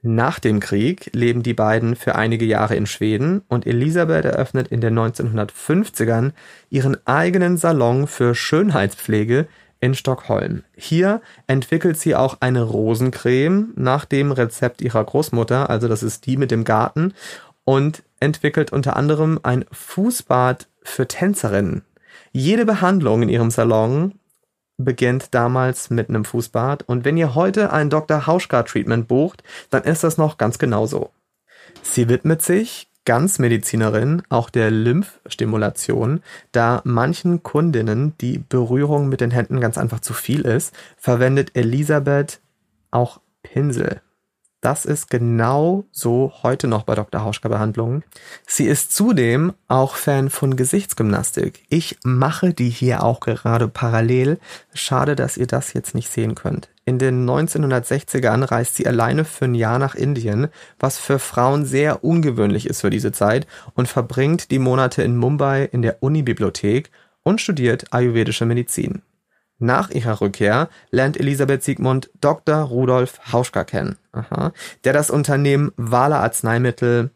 Nach 0.01 0.37
dem 0.39 0.59
Krieg 0.59 1.09
leben 1.13 1.41
die 1.41 1.55
beiden 1.55 1.95
für 1.95 2.15
einige 2.15 2.45
Jahre 2.45 2.75
in 2.75 2.85
Schweden 2.85 3.41
und 3.47 3.65
Elisabeth 3.65 4.25
eröffnet 4.25 4.67
in 4.67 4.79
den 4.79 4.97
1950ern 4.97 6.31
ihren 6.69 6.97
eigenen 7.07 7.57
Salon 7.57 8.05
für 8.05 8.35
Schönheitspflege 8.35 9.47
in 9.85 9.93
Stockholm. 9.93 10.63
Hier 10.75 11.21
entwickelt 11.45 11.99
sie 11.99 12.15
auch 12.15 12.37
eine 12.39 12.63
Rosencreme 12.63 13.71
nach 13.75 14.05
dem 14.05 14.31
Rezept 14.31 14.81
ihrer 14.81 15.03
Großmutter, 15.03 15.69
also 15.69 15.87
das 15.87 16.01
ist 16.01 16.25
die 16.25 16.37
mit 16.37 16.49
dem 16.49 16.63
Garten, 16.63 17.13
und 17.65 18.01
entwickelt 18.19 18.73
unter 18.73 18.95
anderem 18.95 19.39
ein 19.43 19.65
Fußbad 19.71 20.67
für 20.81 21.07
Tänzerinnen. 21.07 21.83
Jede 22.31 22.65
Behandlung 22.65 23.21
in 23.21 23.29
ihrem 23.29 23.51
Salon 23.51 24.15
beginnt 24.77 25.35
damals 25.35 25.91
mit 25.91 26.09
einem 26.09 26.25
Fußbad 26.25 26.81
und 26.89 27.05
wenn 27.05 27.15
ihr 27.15 27.35
heute 27.35 27.71
ein 27.71 27.91
Dr. 27.91 28.25
Hauschka 28.25 28.63
Treatment 28.63 29.07
bucht, 29.07 29.43
dann 29.69 29.83
ist 29.83 30.03
das 30.03 30.17
noch 30.17 30.37
ganz 30.37 30.57
genauso. 30.57 31.11
Sie 31.83 32.09
widmet 32.09 32.41
sich 32.41 32.89
Ganzmedizinerin 33.05 34.23
auch 34.29 34.49
der 34.49 34.71
Lymphstimulation, 34.71 36.21
da 36.51 36.81
manchen 36.83 37.43
Kundinnen 37.43 38.17
die 38.19 38.39
Berührung 38.39 39.07
mit 39.07 39.21
den 39.21 39.31
Händen 39.31 39.61
ganz 39.61 39.77
einfach 39.77 39.99
zu 39.99 40.13
viel 40.13 40.41
ist, 40.41 40.75
verwendet 40.97 41.51
Elisabeth 41.55 42.41
auch 42.91 43.21
Pinsel. 43.43 44.01
Das 44.65 44.83
ist 44.85 45.11
genau 45.11 45.85
so 45.91 46.33
heute 46.41 46.67
noch 46.67 46.83
bei 46.83 46.95
Dr. 46.95 47.23
Hauschka 47.23 47.49
Behandlungen. 47.49 48.03
Sie 48.47 48.65
ist 48.65 48.95
zudem 48.95 49.53
auch 49.67 49.95
Fan 49.95 50.31
von 50.31 50.55
Gesichtsgymnastik. 50.55 51.63
Ich 51.69 51.99
mache 52.03 52.51
die 52.51 52.69
hier 52.69 53.03
auch 53.03 53.19
gerade 53.19 53.67
parallel. 53.67 54.39
Schade, 54.73 55.15
dass 55.15 55.37
ihr 55.37 55.45
das 55.45 55.73
jetzt 55.73 55.93
nicht 55.93 56.09
sehen 56.09 56.33
könnt. 56.33 56.69
In 56.87 56.99
den 56.99 57.27
1960ern 57.27 58.43
reist 58.43 58.75
sie 58.75 58.85
alleine 58.85 59.25
für 59.25 59.45
ein 59.45 59.55
Jahr 59.55 59.79
nach 59.79 59.95
Indien, 59.95 60.49
was 60.79 60.99
für 60.99 61.17
Frauen 61.17 61.65
sehr 61.65 62.03
ungewöhnlich 62.03 62.67
ist 62.67 62.81
für 62.81 62.91
diese 62.91 63.11
Zeit, 63.11 63.47
und 63.73 63.87
verbringt 63.87 64.51
die 64.51 64.59
Monate 64.59 65.01
in 65.01 65.17
Mumbai 65.17 65.63
in 65.71 65.81
der 65.81 66.03
Unibibliothek 66.03 66.91
und 67.23 67.41
studiert 67.41 67.91
ayurvedische 67.91 68.45
Medizin. 68.45 69.01
Nach 69.57 69.89
ihrer 69.89 70.21
Rückkehr 70.21 70.69
lernt 70.91 71.19
Elisabeth 71.19 71.63
Siegmund 71.63 72.11
Dr. 72.21 72.57
Rudolf 72.57 73.19
Hauschka 73.31 73.63
kennen, 73.63 73.97
aha, 74.11 74.51
der 74.83 74.93
das 74.93 75.09
Unternehmen 75.09 75.71
Wahler 75.77 76.19
Arzneimittel 76.19 77.09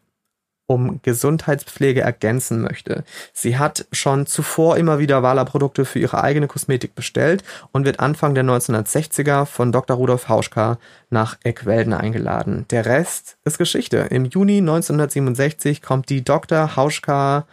um 0.70 1.00
Gesundheitspflege 1.02 2.02
ergänzen 2.02 2.60
möchte. 2.60 3.02
Sie 3.32 3.58
hat 3.58 3.86
schon 3.90 4.26
zuvor 4.26 4.76
immer 4.76 5.00
wieder 5.00 5.20
Wahler-Produkte 5.20 5.84
für 5.84 5.98
ihre 5.98 6.22
eigene 6.22 6.46
Kosmetik 6.46 6.94
bestellt 6.94 7.42
und 7.72 7.84
wird 7.84 7.98
Anfang 7.98 8.36
der 8.36 8.44
1960er 8.44 9.46
von 9.46 9.72
Dr. 9.72 9.96
Rudolf 9.96 10.28
Hauschka 10.28 10.78
nach 11.10 11.36
Eckwelden 11.42 11.92
eingeladen. 11.92 12.66
Der 12.70 12.86
Rest 12.86 13.36
ist 13.44 13.58
Geschichte. 13.58 13.96
Im 14.10 14.26
Juni 14.26 14.58
1967 14.58 15.82
kommt 15.82 16.08
die 16.08 16.22
Dr. 16.22 16.76
Hauschka 16.76 17.46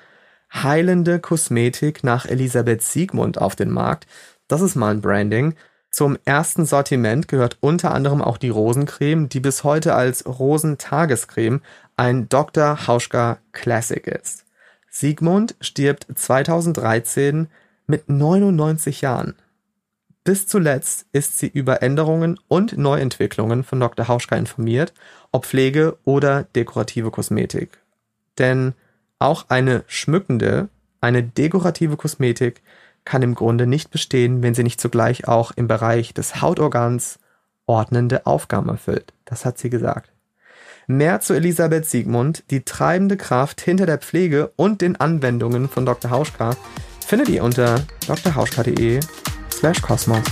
heilende 0.53 1.19
Kosmetik 1.19 2.03
nach 2.03 2.27
Elisabeth 2.27 2.83
Siegmund 2.83 3.41
auf 3.41 3.55
den 3.55 3.71
Markt. 3.71 4.05
Das 4.47 4.61
ist 4.61 4.75
mal 4.75 4.91
ein 4.91 5.01
Branding. 5.01 5.55
Zum 5.89 6.19
ersten 6.25 6.67
Sortiment 6.67 7.27
gehört 7.27 7.57
unter 7.61 7.95
anderem 7.95 8.21
auch 8.21 8.37
die 8.37 8.49
Rosencreme, 8.49 9.29
die 9.29 9.39
bis 9.39 9.63
heute 9.63 9.95
als 9.95 10.23
Rosentagescreme 10.27 11.61
ein 11.97 12.29
Dr. 12.29 12.87
Hauschka 12.87 13.39
Classic 13.51 14.05
ist. 14.07 14.45
Siegmund 14.89 15.55
stirbt 15.59 16.07
2013 16.13 17.47
mit 17.87 18.07
99 18.09 19.01
Jahren. 19.01 19.35
Bis 20.23 20.45
zuletzt 20.45 21.05
ist 21.11 21.39
sie 21.39 21.47
über 21.47 21.81
Änderungen 21.81 22.39
und 22.47 22.77
Neuentwicklungen 22.77 23.63
von 23.63 23.79
Dr. 23.79 24.07
Hauschka 24.07 24.35
informiert, 24.35 24.93
ob 25.31 25.45
Pflege 25.45 25.97
oder 26.03 26.43
dekorative 26.43 27.11
Kosmetik. 27.11 27.79
Denn 28.37 28.73
auch 29.19 29.45
eine 29.49 29.83
schmückende, 29.87 30.69
eine 31.01 31.23
dekorative 31.23 31.97
Kosmetik 31.97 32.61
kann 33.05 33.21
im 33.21 33.35
Grunde 33.35 33.65
nicht 33.65 33.89
bestehen, 33.89 34.43
wenn 34.43 34.53
sie 34.53 34.63
nicht 34.63 34.81
zugleich 34.81 35.27
auch 35.27 35.51
im 35.51 35.67
Bereich 35.67 36.13
des 36.13 36.41
Hautorgans 36.41 37.19
ordnende 37.65 38.25
Aufgaben 38.25 38.69
erfüllt. 38.69 39.13
Das 39.25 39.45
hat 39.45 39.57
sie 39.57 39.69
gesagt. 39.69 40.11
Mehr 40.89 41.19
zu 41.19 41.33
Elisabeth 41.33 41.85
Siegmund, 41.85 42.45
die 42.49 42.61
treibende 42.63 43.17
Kraft 43.17 43.59
hinter 43.59 43.85
der 43.85 43.97
Pflege 43.97 44.53
und 44.55 44.79
den 44.79 44.95
Anwendungen 44.95 45.67
von 45.67 45.85
Dr. 45.85 46.11
Hauschka, 46.11 46.55
findet 47.05 47.27
ihr 47.27 47.43
unter 47.43 47.81
drhauschka.de 48.07 49.01
slash 49.51 49.81
kosmos. 49.81 50.23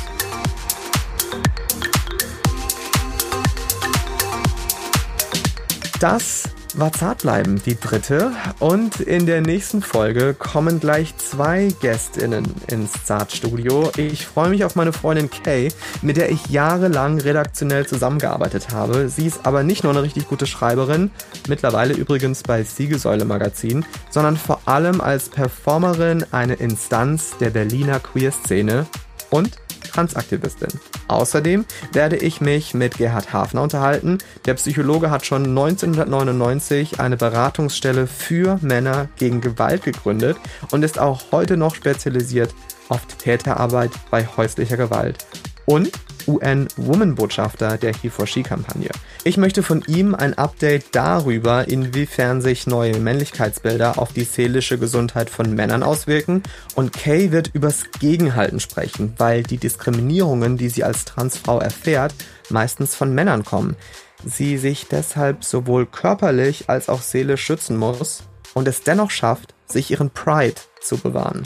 Das 5.99 6.43
war 6.77 6.91
Zartbleiben, 6.91 7.61
die 7.65 7.79
dritte. 7.79 8.31
Und 8.59 8.99
in 8.99 9.25
der 9.25 9.41
nächsten 9.41 9.81
Folge 9.81 10.33
kommen 10.33 10.79
gleich 10.79 11.15
zwei 11.17 11.73
GästInnen 11.81 12.45
ins 12.67 12.91
Zartstudio. 13.03 13.91
Ich 13.97 14.25
freue 14.25 14.49
mich 14.49 14.63
auf 14.63 14.75
meine 14.75 14.93
Freundin 14.93 15.29
Kay, 15.29 15.71
mit 16.01 16.17
der 16.17 16.31
ich 16.31 16.47
jahrelang 16.47 17.19
redaktionell 17.19 17.85
zusammengearbeitet 17.85 18.69
habe. 18.71 19.09
Sie 19.09 19.25
ist 19.25 19.45
aber 19.45 19.63
nicht 19.63 19.83
nur 19.83 19.93
eine 19.93 20.03
richtig 20.03 20.27
gute 20.27 20.47
Schreiberin, 20.47 21.11
mittlerweile 21.47 21.93
übrigens 21.93 22.43
bei 22.43 22.63
Siegesäule 22.63 23.25
Magazin, 23.25 23.85
sondern 24.09 24.37
vor 24.37 24.61
allem 24.65 25.01
als 25.01 25.29
Performerin 25.29 26.25
eine 26.31 26.55
Instanz 26.55 27.37
der 27.39 27.51
Berliner 27.51 27.99
Queer-Szene 27.99 28.85
und 29.29 29.51
Transaktivistin. 29.95 30.69
Außerdem 31.07 31.65
werde 31.93 32.17
ich 32.17 32.41
mich 32.41 32.73
mit 32.73 32.97
Gerhard 32.97 33.31
Hafner 33.31 33.61
unterhalten. 33.61 34.17
Der 34.45 34.55
Psychologe 34.55 35.09
hat 35.09 35.25
schon 35.25 35.45
1999 35.45 36.99
eine 36.99 37.17
Beratungsstelle 37.17 38.07
für 38.07 38.59
Männer 38.61 39.07
gegen 39.15 39.41
Gewalt 39.41 39.83
gegründet 39.83 40.37
und 40.71 40.83
ist 40.83 40.99
auch 40.99 41.31
heute 41.31 41.55
noch 41.55 41.75
spezialisiert 41.75 42.53
auf 42.89 43.05
Täterarbeit 43.05 43.91
bei 44.11 44.27
häuslicher 44.37 44.77
Gewalt. 44.77 45.25
Und 45.65 45.91
UN-Woman-Botschafter 46.27 47.77
der 47.77 47.93
He4She-Kampagne. 47.93 48.89
Ich 49.23 49.37
möchte 49.37 49.63
von 49.63 49.83
ihm 49.87 50.15
ein 50.15 50.37
Update 50.37 50.87
darüber, 50.93 51.67
inwiefern 51.67 52.41
sich 52.41 52.67
neue 52.67 52.99
Männlichkeitsbilder 52.99 53.97
auf 53.99 54.13
die 54.13 54.23
seelische 54.23 54.77
Gesundheit 54.77 55.29
von 55.29 55.53
Männern 55.53 55.83
auswirken. 55.83 56.43
Und 56.75 56.93
Kay 56.93 57.31
wird 57.31 57.51
übers 57.53 57.85
Gegenhalten 57.99 58.59
sprechen, 58.59 59.13
weil 59.17 59.43
die 59.43 59.57
Diskriminierungen, 59.57 60.57
die 60.57 60.69
sie 60.69 60.83
als 60.83 61.05
Transfrau 61.05 61.59
erfährt, 61.59 62.13
meistens 62.49 62.95
von 62.95 63.13
Männern 63.13 63.43
kommen. 63.43 63.75
Sie 64.23 64.57
sich 64.57 64.87
deshalb 64.89 65.43
sowohl 65.43 65.85
körperlich 65.85 66.69
als 66.69 66.89
auch 66.89 67.01
seelisch 67.01 67.43
schützen 67.43 67.77
muss 67.77 68.23
und 68.53 68.67
es 68.67 68.81
dennoch 68.81 69.11
schafft, 69.11 69.53
sich 69.67 69.91
ihren 69.91 70.09
Pride 70.09 70.55
zu 70.81 70.97
bewahren. 70.97 71.43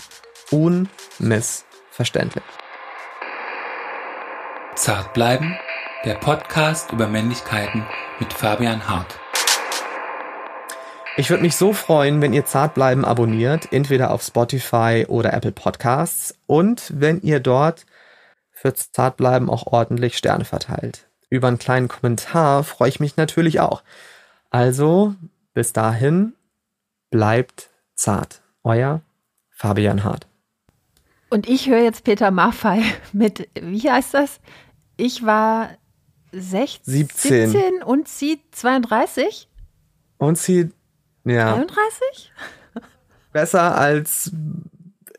Unmissverständlich. 0.51 2.43
Zart 4.79 5.13
bleiben, 5.13 5.57
der 6.05 6.13
Podcast 6.13 6.93
über 6.93 7.05
Männlichkeiten 7.05 7.85
mit 8.17 8.31
Fabian 8.31 8.87
Hart. 8.87 9.19
Ich 11.17 11.29
würde 11.29 11.43
mich 11.43 11.57
so 11.57 11.73
freuen, 11.73 12.21
wenn 12.21 12.31
ihr 12.31 12.45
Zartbleiben 12.45 13.03
abonniert, 13.03 13.73
entweder 13.73 14.09
auf 14.11 14.23
Spotify 14.23 15.05
oder 15.09 15.33
Apple 15.33 15.51
Podcasts 15.51 16.33
und 16.47 16.93
wenn 16.95 17.19
ihr 17.21 17.41
dort 17.41 17.85
für 18.51 18.73
Zartbleiben 18.73 19.49
auch 19.49 19.67
ordentlich 19.67 20.17
Sterne 20.17 20.45
verteilt. 20.45 21.09
Über 21.29 21.49
einen 21.49 21.59
kleinen 21.59 21.89
Kommentar 21.89 22.63
freue 22.63 22.87
ich 22.87 23.01
mich 23.01 23.17
natürlich 23.17 23.59
auch. 23.59 23.83
Also, 24.49 25.13
bis 25.53 25.73
dahin, 25.73 26.35
bleibt 27.09 27.69
zart. 27.95 28.41
Euer 28.63 29.01
Fabian 29.49 30.05
Hart. 30.05 30.25
Und 31.29 31.49
ich 31.49 31.67
höre 31.67 31.83
jetzt 31.83 32.05
Peter 32.05 32.31
Maffei 32.31 32.81
mit, 33.11 33.49
wie 33.59 33.91
heißt 33.91 34.13
das? 34.13 34.39
Ich 34.99 35.25
war 35.25 35.69
16, 36.33 36.81
17. 36.83 37.49
17 37.51 37.83
und 37.83 38.09
sie 38.09 38.41
32? 38.51 39.47
Und 40.17 40.37
sie, 40.37 40.71
ja. 41.23 41.55
33? 41.55 42.33
Besser 43.31 43.77
als 43.77 44.31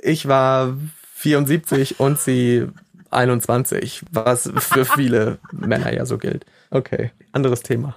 ich 0.02 0.28
war 0.28 0.76
74 1.14 1.98
und 1.98 2.18
sie 2.18 2.68
21, 3.10 4.04
was 4.10 4.50
für 4.58 4.84
viele 4.84 5.38
Männer 5.50 5.94
ja 5.94 6.04
so 6.04 6.18
gilt. 6.18 6.44
Okay, 6.70 7.12
anderes 7.32 7.62
Thema. 7.62 7.96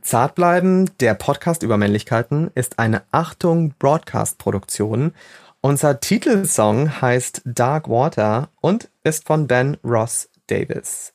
Zart 0.00 0.34
bleiben, 0.34 0.90
der 1.00 1.12
Podcast 1.12 1.62
über 1.62 1.76
Männlichkeiten, 1.76 2.50
ist 2.54 2.78
eine 2.78 3.02
Achtung 3.12 3.74
Broadcast-Produktion. 3.78 5.12
Unser 5.60 6.00
Titelsong 6.00 7.02
heißt 7.02 7.42
Dark 7.44 7.90
Water 7.90 8.48
und 8.62 8.88
ist 9.04 9.26
von 9.26 9.46
Ben 9.46 9.76
Ross 9.84 10.30
Davis. 10.46 11.14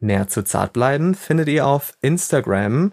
Näher 0.00 0.28
zu 0.28 0.42
Zartbleiben 0.42 1.14
findet 1.14 1.48
ihr 1.48 1.66
auf 1.66 1.96
Instagram 2.00 2.92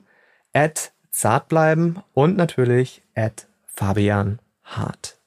at 0.54 0.94
Zartbleiben 1.12 2.02
und 2.14 2.38
natürlich 2.38 3.02
at 3.16 3.48
Fabian 3.66 4.40
Hart. 4.64 5.19